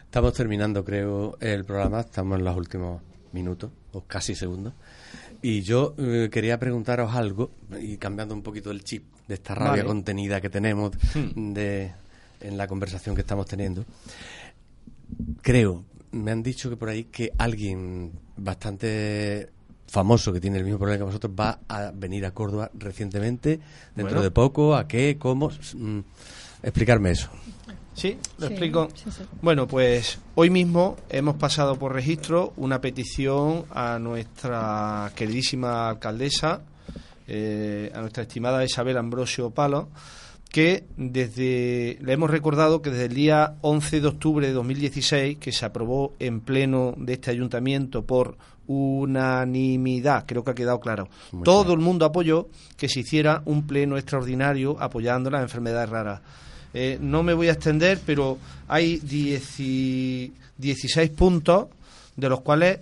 Estamos 0.04 0.34
terminando, 0.34 0.84
creo, 0.84 1.38
el 1.40 1.64
programa. 1.66 2.02
Estamos 2.02 2.40
en 2.40 2.46
los 2.46 2.58
últimos 2.58 3.02
minutos, 3.32 3.70
o 3.94 4.02
casi 4.02 4.34
segundos. 4.36 4.74
Y 5.44 5.62
yo 5.62 5.94
eh, 6.00 6.30
quería 6.32 6.60
preguntaros 6.60 7.14
algo, 7.16 7.52
y 7.80 7.98
cambiando 7.98 8.34
un 8.34 8.42
poquito 8.42 8.72
el 8.72 8.84
chip 8.84 9.04
de 9.32 9.36
esta 9.36 9.56
rabia 9.56 9.72
Vale. 9.72 9.84
contenida 9.86 10.42
que 10.42 10.50
tenemos 10.50 10.92
Hmm. 11.16 11.54
de, 11.54 11.92
en 12.42 12.58
la 12.58 12.68
conversación 12.68 13.16
que 13.16 13.22
estamos 13.22 13.46
teniendo. 13.48 13.86
Creo, 15.42 15.84
me 16.12 16.32
han 16.32 16.44
dicho 16.44 16.70
que 16.70 16.78
por 16.78 16.90
ahí 16.90 17.06
que 17.06 17.32
alguien 17.38 18.12
bastante 18.38 19.50
famoso 19.88 20.32
que 20.32 20.40
tiene 20.40 20.58
el 20.58 20.64
mismo 20.64 20.80
problema 20.80 21.00
que 21.00 21.04
vosotros 21.06 21.34
va 21.38 21.60
a 21.68 21.92
venir 21.92 22.26
a 22.26 22.32
Córdoba 22.32 22.72
recientemente, 22.74 23.60
dentro 23.96 24.16
Bueno. 24.16 24.22
de 24.22 24.32
poco, 24.32 24.76
a 24.76 24.88
qué, 24.88 25.18
cómo. 25.20 25.50
Mm, 25.76 26.00
explicarme 26.64 27.12
eso. 27.12 27.30
Sí, 27.94 28.18
lo 28.38 28.48
Sí, 28.48 28.54
explico. 28.54 28.88
sí, 28.96 29.12
sí. 29.12 29.24
Bueno, 29.42 29.68
pues 29.68 30.18
hoy 30.36 30.50
mismo 30.50 30.96
hemos 31.10 31.36
pasado 31.36 31.78
por 31.78 31.92
registro 31.94 32.54
una 32.56 32.80
petición 32.80 33.66
a 33.70 34.00
nuestra 34.00 35.12
queridísima 35.14 35.90
alcaldesa, 35.90 36.62
eh, 37.34 37.90
a 37.96 38.02
nuestra 38.02 38.24
estimada 38.24 38.66
Isabel 38.66 38.98
Ambrosio 38.98 39.52
Palo, 39.52 39.88
que 40.50 40.84
desde 40.98 41.98
le 42.02 42.12
hemos 42.12 42.30
recordado 42.30 42.82
que 42.82 42.90
desde 42.90 43.06
el 43.06 43.14
día 43.14 43.56
11 43.62 44.02
de 44.02 44.08
octubre 44.10 44.48
de 44.48 44.52
2016, 44.52 45.38
que 45.38 45.54
se 45.54 45.66
aprobó 45.66 46.14
en 46.20 46.42
pleno 46.42 46.94
de 46.98 47.14
este 47.14 47.32
ayuntamiento 47.32 48.06
por 48.06 48.38
unanimidad, 48.68 50.26
creo 50.28 50.44
que 50.44 50.52
ha 50.52 50.56
quedado 50.56 50.82
claro. 50.82 51.08
Muy 51.32 51.44
Todo 51.44 51.72
el 51.72 51.80
mundo 51.80 52.04
apoyó 52.04 52.50
que 52.76 52.90
se 52.90 53.00
hiciera 53.00 53.44
un 53.46 53.66
pleno 53.66 53.98
extraordinario 53.98 54.76
apoyando 54.82 55.30
las 55.30 55.44
enfermedades 55.44 55.90
raras. 55.90 56.20
Eh, 56.74 56.98
no 57.00 57.24
me 57.24 57.34
voy 57.34 57.48
a 57.48 57.54
extender, 57.54 58.02
pero 58.06 58.40
hay 58.68 58.98
10 58.98 60.32
16 60.58 61.10
puntos 61.12 61.68
de 62.18 62.28
los 62.28 62.42
cuales 62.42 62.80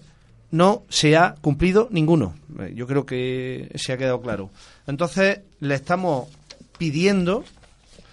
no 0.52 0.84
se 0.90 1.16
ha 1.16 1.36
cumplido 1.42 1.88
ninguno. 1.92 2.36
Eh, 2.60 2.74
Yo 2.76 2.88
creo 2.88 3.06
que 3.06 3.72
se 3.76 3.94
ha 3.94 3.98
quedado 3.98 4.22
claro. 4.22 4.50
Entonces, 4.88 5.42
le 5.60 5.76
estamos 5.76 6.28
pidiendo 6.78 7.44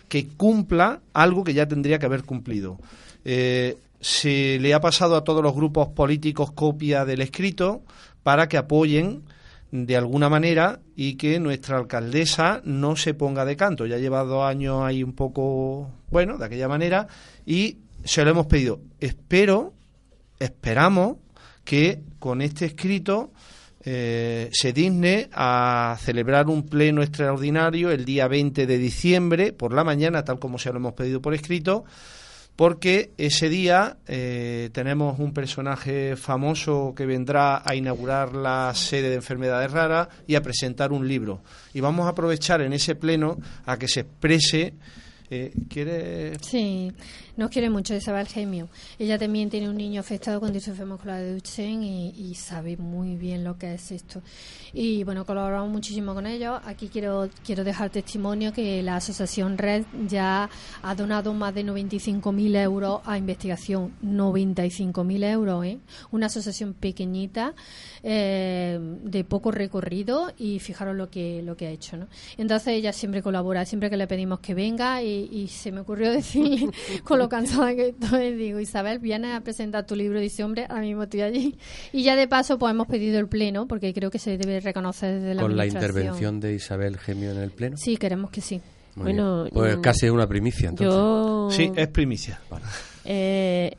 que 0.09 0.28
cumpla 0.28 1.01
algo 1.12 1.45
que 1.45 1.55
ya 1.55 1.66
tendría 1.66 1.99
que 1.99 2.07
haber 2.07 2.24
cumplido. 2.24 2.78
Eh, 3.24 3.76
se 4.01 4.59
le 4.61 4.74
ha 4.74 4.80
pasado 4.80 5.16
a 5.16 5.24
todos 5.24 5.43
los 5.43 5.55
grupos 5.55 5.89
políticos 5.89 6.53
copia 6.53 7.05
del 7.05 7.22
escrito 7.22 7.82
para 8.22 8.49
que 8.49 8.57
apoyen 8.57 9.22
de 9.72 9.97
alguna 9.97 10.28
manera 10.28 10.80
y 10.95 11.14
que 11.14 11.41
nuestra 11.41 11.78
alcaldesa 11.78 12.61
no 12.64 12.97
se 12.97 13.14
ponga 13.14 13.45
de 13.45 13.57
canto. 13.57 13.87
Ya 13.87 13.99
lleva 13.99 14.22
dos 14.24 14.45
años 14.45 14.82
ahí 14.82 15.03
un 15.03 15.12
poco, 15.12 15.91
bueno, 16.11 16.39
de 16.39 16.47
aquella 16.47 16.68
manera, 16.68 17.09
y 17.45 17.78
se 18.05 18.24
lo 18.24 18.30
hemos 18.30 18.47
pedido. 18.47 18.80
Espero, 19.01 19.74
esperamos 20.39 21.16
que 21.66 22.00
con 22.18 22.40
este 22.40 22.64
escrito 22.64 23.32
eh, 23.84 24.48
se 24.52 24.72
digne 24.72 25.28
a 25.32 25.98
celebrar 26.00 26.48
un 26.48 26.62
pleno 26.62 27.02
extraordinario 27.02 27.90
el 27.90 28.04
día 28.06 28.26
20 28.26 28.66
de 28.66 28.78
diciembre 28.78 29.52
por 29.52 29.74
la 29.74 29.84
mañana, 29.84 30.24
tal 30.24 30.38
como 30.38 30.58
se 30.58 30.70
lo 30.70 30.76
hemos 30.76 30.94
pedido 30.94 31.20
por 31.20 31.34
escrito, 31.34 31.84
porque 32.54 33.10
ese 33.18 33.48
día 33.48 33.98
eh, 34.06 34.70
tenemos 34.72 35.18
un 35.18 35.34
personaje 35.34 36.16
famoso 36.16 36.94
que 36.96 37.04
vendrá 37.04 37.62
a 37.64 37.74
inaugurar 37.74 38.32
la 38.34 38.72
sede 38.74 39.10
de 39.10 39.16
enfermedades 39.16 39.70
raras 39.72 40.08
y 40.26 40.36
a 40.36 40.42
presentar 40.42 40.92
un 40.92 41.06
libro. 41.06 41.42
Y 41.74 41.80
vamos 41.80 42.06
a 42.06 42.10
aprovechar 42.10 42.62
en 42.62 42.72
ese 42.72 42.94
pleno 42.94 43.38
a 43.66 43.76
que 43.76 43.88
se 43.88 44.00
exprese. 44.00 44.74
Eh, 45.28 45.52
¿Quiere? 45.68 46.38
Sí, 46.40 46.90
nos 47.37 47.51
quiere 47.51 47.70
mucho 47.70 47.95
Isabel 47.95 48.26
Gemio. 48.26 48.68
Ella 48.99 49.18
también 49.18 49.51
tiene 49.51 49.68
un 49.68 49.76
niño 49.76 50.01
afectado 50.01 50.41
con 50.41 50.53
distrofia 50.53 50.87
muscular 50.87 51.20
de 51.20 51.34
Duchenne 51.34 51.84
y, 51.84 52.30
y, 52.30 52.34
sabe 52.34 52.76
muy 52.76 53.16
bien 53.16 53.45
lo 53.45 53.59
que 53.59 53.74
es 53.74 53.93
esto. 53.93 54.22
Y 54.72 55.05
bueno, 55.05 55.24
colaboramos 55.24 55.70
muchísimo 55.70 56.14
con 56.14 56.26
ellos. 56.26 56.61
Aquí 56.64 56.89
quiero 56.89 57.28
quiero 57.45 57.64
dejar 57.64 57.91
testimonio 57.91 58.53
que 58.53 58.82
la 58.82 58.97
asociación 58.97 59.59
Red 59.59 59.84
ya 60.07 60.49
ha 60.82 60.95
donado 60.95 61.34
más 61.34 61.55
de 61.55 61.64
95.000 61.64 62.57
euros 62.62 63.01
a 63.05 63.18
investigación. 63.18 63.93
95.000 64.03 65.24
euros, 65.24 65.64
¿eh? 65.64 65.78
Una 66.11 66.26
asociación 66.26 66.74
pequeñita, 66.74 67.55
eh, 68.03 68.78
de 69.03 69.24
poco 69.24 69.51
recorrido 69.51 70.32
y 70.39 70.59
fijaros 70.59 70.97
lo 70.97 71.11
que 71.11 71.43
lo 71.43 71.57
que 71.57 71.66
ha 71.66 71.70
hecho, 71.70 71.97
¿no? 71.97 72.09
Entonces 72.39 72.68
ella 72.68 72.93
siempre 72.93 73.22
colabora, 73.22 73.64
siempre 73.64 73.91
que 73.91 73.97
le 73.97 74.07
pedimos 74.07 74.41
que 74.41 74.55
venga 74.55 75.03
y, 75.03 75.28
y 75.30 75.49
se 75.49 75.72
me 75.72 75.80
ocurrió 75.80 76.11
decirle 76.12 76.70
lo 77.27 77.29
cansada 77.37 77.74
que 77.74 77.89
estoy, 77.89 78.35
digo, 78.35 78.59
Isabel, 78.61 78.99
vienes 78.99 79.35
a 79.37 79.41
presentar 79.41 79.87
tu 79.87 79.95
libro. 79.97 80.18
Dice, 80.20 80.43
hombre, 80.45 80.66
ahora 80.68 80.83
mismo 80.83 81.03
estoy 81.05 81.22
allí. 81.22 81.59
Y 81.93 82.03
ya 82.03 82.16
de 82.16 82.27
paso, 82.29 82.59
pues 82.59 82.70
hemos 82.72 82.87
pedido 82.87 83.18
el 83.18 83.29
pleno, 83.29 83.66
porque 83.66 83.93
creo 83.93 84.11
que 84.11 84.18
se 84.18 84.39
debe 84.39 84.61
reconocer 84.61 85.20
desde 85.20 85.35
la 85.35 85.43
¿Con 85.43 85.57
la 85.57 85.66
intervención 85.66 86.41
de 86.41 86.55
Isabel 86.55 86.99
Gemio 86.99 87.31
en 87.33 87.39
el 87.39 87.51
pleno? 87.51 87.77
Sí, 87.77 87.97
queremos 87.97 88.31
que 88.31 88.41
sí. 88.41 88.61
Muy 88.95 89.05
Bueno, 89.12 89.43
bien. 89.45 89.55
pues 89.55 89.77
mm, 89.77 89.81
casi 89.83 90.07
es 90.07 90.12
una 90.12 90.27
primicia, 90.27 90.70
entonces. 90.70 90.95
Yo, 90.95 91.49
Sí, 91.51 91.70
es 91.77 91.89
primicia. 91.89 92.41
eh, 93.05 93.72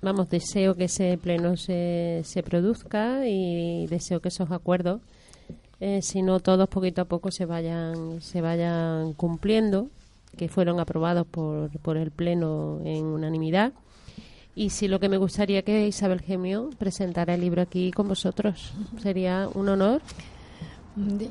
vamos, 0.00 0.28
deseo 0.30 0.74
que 0.74 0.84
ese 0.84 1.18
pleno 1.18 1.56
se, 1.56 2.22
se 2.24 2.42
produzca 2.42 3.26
y 3.26 3.86
deseo 3.88 4.20
que 4.20 4.28
esos 4.28 4.50
acuerdos, 4.50 5.00
eh, 5.80 6.00
si 6.02 6.22
no 6.22 6.38
todos 6.40 6.68
poquito 6.68 7.02
a 7.02 7.04
poco 7.06 7.30
se 7.32 7.44
vayan, 7.44 8.20
se 8.20 8.40
vayan 8.40 9.14
cumpliendo, 9.14 9.88
que 10.36 10.48
fueron 10.48 10.80
aprobados 10.80 11.26
por, 11.26 11.70
por 11.80 11.96
el 11.96 12.10
pleno 12.10 12.80
en 12.84 13.04
unanimidad. 13.04 13.72
Y 14.54 14.70
sí, 14.70 14.86
lo 14.88 15.00
que 15.00 15.08
me 15.08 15.16
gustaría 15.16 15.62
que 15.62 15.86
Isabel 15.86 16.20
Gemio 16.20 16.70
presentara 16.78 17.34
el 17.34 17.40
libro 17.40 17.62
aquí 17.62 17.90
con 17.90 18.08
vosotros. 18.08 18.72
Sería 19.00 19.48
un 19.54 19.68
honor. 19.70 20.02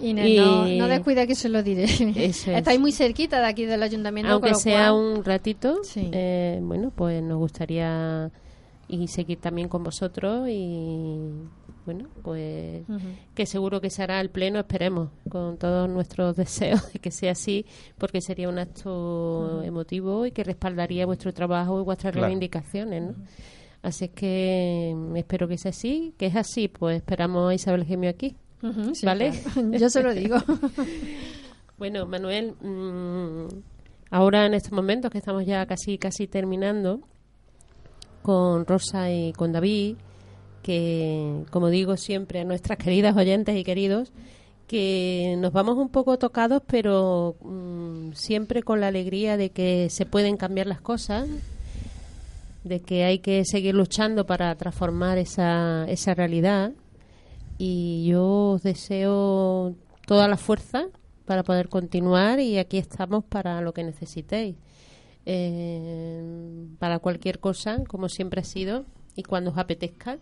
Inés, 0.01 0.27
Y- 0.27 0.37
no, 0.37 0.65
no 0.65 0.87
descuida 0.87 1.27
que 1.27 1.35
se 1.35 1.47
lo 1.47 1.61
diré. 1.61 1.83
Es. 2.15 2.47
Estáis 2.47 2.79
muy 2.79 2.91
cerquita 2.91 3.39
de 3.39 3.45
aquí 3.45 3.65
del 3.65 3.83
ayuntamiento. 3.83 4.33
Aunque 4.33 4.55
sea 4.55 4.89
cual- 4.89 5.17
un 5.17 5.23
ratito, 5.23 5.83
Sí. 5.83 6.09
eh, 6.13 6.59
bueno, 6.63 6.91
pues 6.95 7.21
nos 7.21 7.37
gustaría 7.37 8.31
y 8.87 9.07
seguir 9.07 9.37
también 9.39 9.67
con 9.69 9.83
vosotros 9.83 10.49
y 10.49 11.19
bueno, 11.85 12.07
pues 12.23 12.83
que 13.33 13.45
seguro 13.45 13.81
que 13.81 13.89
se 13.89 14.03
hará 14.03 14.21
el 14.21 14.29
pleno, 14.29 14.59
esperemos, 14.59 15.09
con 15.29 15.57
todos 15.57 15.89
nuestros 15.89 16.35
deseos 16.37 16.93
de 16.93 16.99
que 16.99 17.11
sea 17.11 17.31
así, 17.31 17.65
porque 17.97 18.21
sería 18.21 18.49
un 18.49 18.59
acto 18.59 19.61
emotivo 19.63 20.25
y 20.25 20.31
que 20.31 20.43
respaldaría 20.43 21.05
vuestro 21.05 21.33
trabajo 21.33 21.79
y 21.79 21.83
vuestras 21.83 22.11
Claro. 22.13 22.25
reivindicaciones, 22.27 23.03
¿no? 23.03 23.15
Así 23.83 24.05
es 24.05 24.11
que 24.11 24.93
mm, 24.95 25.15
espero 25.17 25.47
que 25.47 25.57
sea 25.57 25.69
así, 25.71 26.13
que 26.17 26.27
es 26.27 26.35
así, 26.35 26.67
pues 26.67 26.97
esperamos 26.97 27.49
a 27.49 27.53
Isabel 27.55 27.83
Gemio 27.85 28.09
aquí. 28.11 28.35
Sí, 28.93 29.05
¿Vale? 29.07 29.31
claro. 29.53 29.71
Yo 29.79 29.89
se 29.89 30.03
lo 30.03 30.13
digo. 30.13 30.37
Bueno, 31.77 32.05
Manuel, 32.05 32.53
mm, 32.61 33.47
ahora 34.11 34.45
en 34.45 34.53
estos 34.53 34.71
momentos 34.71 35.09
que 35.09 35.17
estamos 35.17 35.47
ya 35.47 35.65
casi 35.65 35.97
casi 35.97 36.27
terminando 36.27 36.99
con 38.21 38.67
Rosa 38.67 39.09
y 39.09 39.33
con 39.33 39.51
David, 39.51 39.95
que 40.61 41.43
como 41.49 41.69
digo 41.69 41.97
siempre 41.97 42.39
a 42.39 42.43
nuestras 42.43 42.77
queridas 42.83 43.15
oyentes 43.15 43.55
y 43.55 43.63
queridos, 43.63 44.11
que 44.67 45.35
nos 45.37 45.51
vamos 45.51 45.77
un 45.77 45.89
poco 45.89 46.17
tocados, 46.17 46.61
pero 46.65 47.35
mm, 47.41 48.13
siempre 48.13 48.63
con 48.63 48.79
la 48.79 48.87
alegría 48.87 49.35
de 49.35 49.49
que 49.49 49.89
se 49.89 50.05
pueden 50.05 50.37
cambiar 50.37 50.67
las 50.67 50.79
cosas, 50.79 51.27
de 52.63 52.79
que 52.79 53.03
hay 53.03 53.19
que 53.19 53.43
seguir 53.43 53.75
luchando 53.75 54.25
para 54.25 54.55
transformar 54.55 55.17
esa, 55.17 55.85
esa 55.89 56.13
realidad. 56.13 56.71
Y 57.57 58.05
yo 58.07 58.51
os 58.51 58.63
deseo 58.63 59.75
toda 60.07 60.27
la 60.27 60.37
fuerza 60.37 60.85
para 61.25 61.43
poder 61.43 61.69
continuar 61.69 62.39
y 62.39 62.57
aquí 62.57 62.77
estamos 62.77 63.23
para 63.23 63.61
lo 63.61 63.73
que 63.73 63.83
necesitéis. 63.83 64.55
Eh, 65.25 66.65
para 66.79 66.99
cualquier 66.99 67.39
cosa, 67.39 67.83
como 67.87 68.09
siempre 68.09 68.41
ha 68.41 68.43
sido, 68.43 68.85
y 69.15 69.23
cuando 69.23 69.51
os 69.51 69.57
apetezca, 69.57 70.17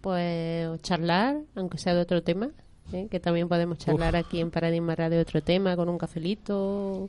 pues 0.00 0.80
charlar, 0.82 1.38
aunque 1.54 1.78
sea 1.78 1.94
de 1.94 2.00
otro 2.00 2.22
tema, 2.22 2.50
¿eh? 2.92 3.08
que 3.10 3.20
también 3.20 3.48
podemos 3.48 3.78
charlar 3.78 4.16
aquí 4.16 4.40
en 4.40 4.50
Paradigma 4.50 4.94
Radio 4.94 5.16
de 5.16 5.22
otro 5.22 5.42
tema, 5.42 5.76
con 5.76 5.88
un 5.88 5.98
cafelito. 5.98 7.08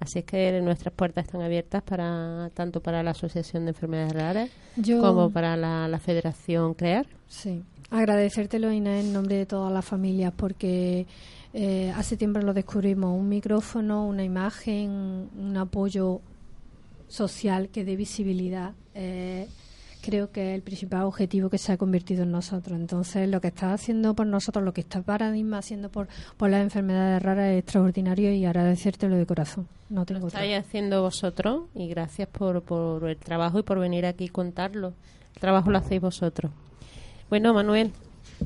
Así 0.00 0.20
es 0.20 0.24
que 0.24 0.60
nuestras 0.62 0.94
puertas 0.94 1.26
están 1.26 1.42
abiertas 1.42 1.82
para 1.82 2.50
tanto 2.54 2.80
para 2.80 3.02
la 3.02 3.10
Asociación 3.10 3.64
de 3.66 3.72
Enfermedades 3.72 4.12
Raras 4.14 4.50
Yo- 4.76 5.00
como 5.02 5.30
para 5.30 5.56
la, 5.58 5.88
la 5.88 5.98
Federación 5.98 6.72
CREAR. 6.74 7.06
Sí, 7.28 7.62
agradecértelo, 7.90 8.72
Inés, 8.72 9.04
en 9.04 9.12
nombre 9.12 9.36
de 9.36 9.44
todas 9.46 9.70
las 9.70 9.84
familias, 9.84 10.32
porque 10.34 11.06
eh, 11.52 11.92
hace 11.96 12.16
tiempo 12.16 12.38
lo 12.38 12.54
descubrimos, 12.54 13.14
un 13.18 13.28
micrófono, 13.28 14.06
una 14.06 14.24
imagen, 14.24 15.28
un 15.36 15.56
apoyo 15.58 16.20
social 17.08 17.68
que 17.68 17.84
dé 17.84 17.96
visibilidad. 17.96 18.72
eh, 18.94 19.48
creo 20.00 20.30
que 20.32 20.50
es 20.50 20.54
el 20.56 20.62
principal 20.62 21.02
objetivo 21.04 21.50
que 21.50 21.58
se 21.58 21.72
ha 21.72 21.76
convertido 21.76 22.22
en 22.22 22.30
nosotros. 22.32 22.78
Entonces, 22.78 23.28
lo 23.28 23.40
que 23.40 23.48
está 23.48 23.72
haciendo 23.72 24.14
por 24.14 24.26
nosotros, 24.26 24.64
lo 24.64 24.72
que 24.72 24.80
está 24.80 25.02
Paradigma 25.02 25.58
haciendo 25.58 25.88
por, 25.90 26.08
por 26.36 26.50
las 26.50 26.62
enfermedades 26.62 27.22
raras 27.22 27.50
es 27.52 27.58
extraordinario 27.60 28.32
y 28.32 28.44
agradecértelo 28.44 29.16
de 29.16 29.26
corazón. 29.26 29.68
No 29.88 30.04
tengo 30.06 30.20
Lo 30.20 30.26
otra. 30.28 30.44
estáis 30.44 30.66
haciendo 30.66 31.02
vosotros 31.02 31.62
y 31.74 31.88
gracias 31.88 32.28
por, 32.28 32.62
por 32.62 33.08
el 33.08 33.16
trabajo 33.16 33.58
y 33.58 33.62
por 33.62 33.78
venir 33.78 34.06
aquí 34.06 34.24
y 34.24 34.28
contarlo. 34.28 34.94
El 35.34 35.40
trabajo 35.40 35.70
lo 35.70 35.78
hacéis 35.78 36.00
vosotros. 36.00 36.52
Bueno, 37.28 37.52
Manuel, 37.54 37.92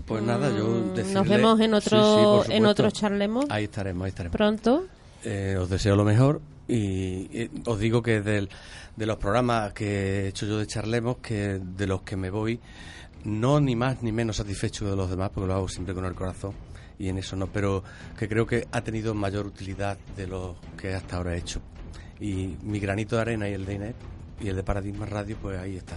Pues 0.07 0.23
nada, 0.23 0.49
yo 0.57 0.67
mm, 0.69 0.95
decirle- 0.95 1.13
nos 1.15 1.29
vemos 1.29 1.61
en 1.61 1.75
otro 1.75 2.43
sí, 2.45 2.53
en 2.53 2.67
otro 2.67 2.91
charlemos 2.91 3.47
Ahí 3.49 3.65
estaremos, 3.65 4.05
ahí 4.05 4.09
estaremos. 4.11 4.37
pronto. 4.37 4.85
Eh, 5.25 5.57
os 5.59 5.69
deseo 5.71 5.97
lo 5.97 6.05
mejor 6.05 6.41
y, 6.69 7.29
eh, 7.33 7.51
os 7.67 7.79
digo 7.79 8.03
que 8.03 8.21
del, 8.21 8.49
de 8.97 9.07
los 9.07 9.17
programas 9.19 9.73
que 9.73 10.25
he 10.25 10.29
hecho 10.29 10.47
yo 10.47 10.59
de 10.59 10.67
Charlemos, 10.67 11.19
que 11.19 11.61
de 11.61 11.87
los 11.87 12.03
que 12.03 12.17
me 12.17 12.31
voy, 12.31 12.61
no 13.25 13.61
ni 13.61 13.77
más 13.77 14.03
ni 14.03 14.13
menos 14.13 14.37
satisfecho 14.37 14.89
de 14.89 14.97
los 14.97 15.11
demás, 15.11 15.31
porque 15.33 15.49
lo 15.49 15.55
hago 15.55 15.69
siempre 15.69 15.95
con 15.95 16.05
el 16.05 16.15
corazón 16.15 16.55
y 16.99 17.09
en 17.09 17.19
eso 17.19 17.37
no, 17.37 17.47
pero 17.49 17.83
que 18.19 18.29
creo 18.29 18.47
que 18.47 18.67
ha 18.71 18.83
tenido 18.83 19.15
mayor 19.15 19.47
utilidad 19.47 19.99
de 20.17 20.27
lo 20.27 20.57
que 20.77 20.95
hasta 20.95 21.17
ahora 21.17 21.35
he 21.35 21.39
hecho. 21.39 21.61
Y 22.21 22.57
mi 22.63 22.79
granito 22.79 23.17
de 23.17 23.23
arena 23.23 23.49
y 23.49 23.55
el 23.55 23.67
de 23.67 23.75
Inés 23.75 23.95
y 24.41 24.49
el 24.49 24.57
de 24.57 24.63
Paradigma 24.63 25.07
Radio, 25.07 25.37
pues 25.41 25.59
ahí 25.59 25.77
está. 25.77 25.97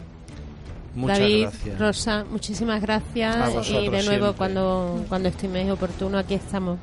Muchas 0.98 1.20
David, 1.20 1.42
gracias. 1.44 1.80
Rosa, 1.80 2.26
muchísimas 2.30 2.82
gracias 2.82 3.54
vosotros 3.54 3.84
y 3.84 3.90
de 3.90 4.04
nuevo 4.04 4.08
siempre. 4.08 4.34
cuando 4.34 5.06
cuando 5.08 5.30
estiméis 5.30 5.70
oportuno 5.70 6.18
aquí 6.18 6.34
estamos. 6.34 6.80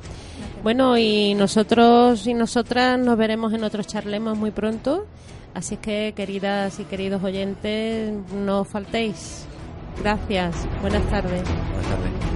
Bueno, 0.63 0.97
y 0.97 1.33
nosotros 1.35 2.25
y 2.25 2.33
nosotras 2.33 2.97
nos 2.97 3.17
veremos 3.17 3.53
en 3.53 3.65
otros 3.65 3.87
charlemos 3.87 4.37
muy 4.37 4.51
pronto. 4.51 5.05
Así 5.53 5.77
que, 5.77 6.13
queridas 6.15 6.79
y 6.79 6.85
queridos 6.85 7.23
oyentes, 7.23 8.13
no 8.33 8.61
os 8.61 8.67
faltéis. 8.67 9.45
Gracias. 10.01 10.55
Buenas 10.81 11.03
tardes. 11.09 11.43
Buenas 11.43 11.87
tardes. 11.87 12.34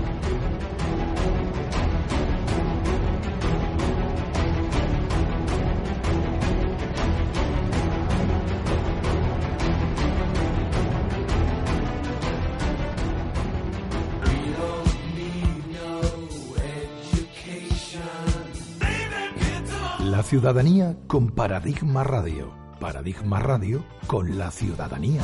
ciudadanía 20.29 20.95
con 21.07 21.31
Paradigma 21.31 22.03
Radio. 22.03 22.53
Paradigma 22.79 23.39
Radio 23.39 23.83
con 24.05 24.37
la 24.37 24.51
ciudadanía. 24.51 25.23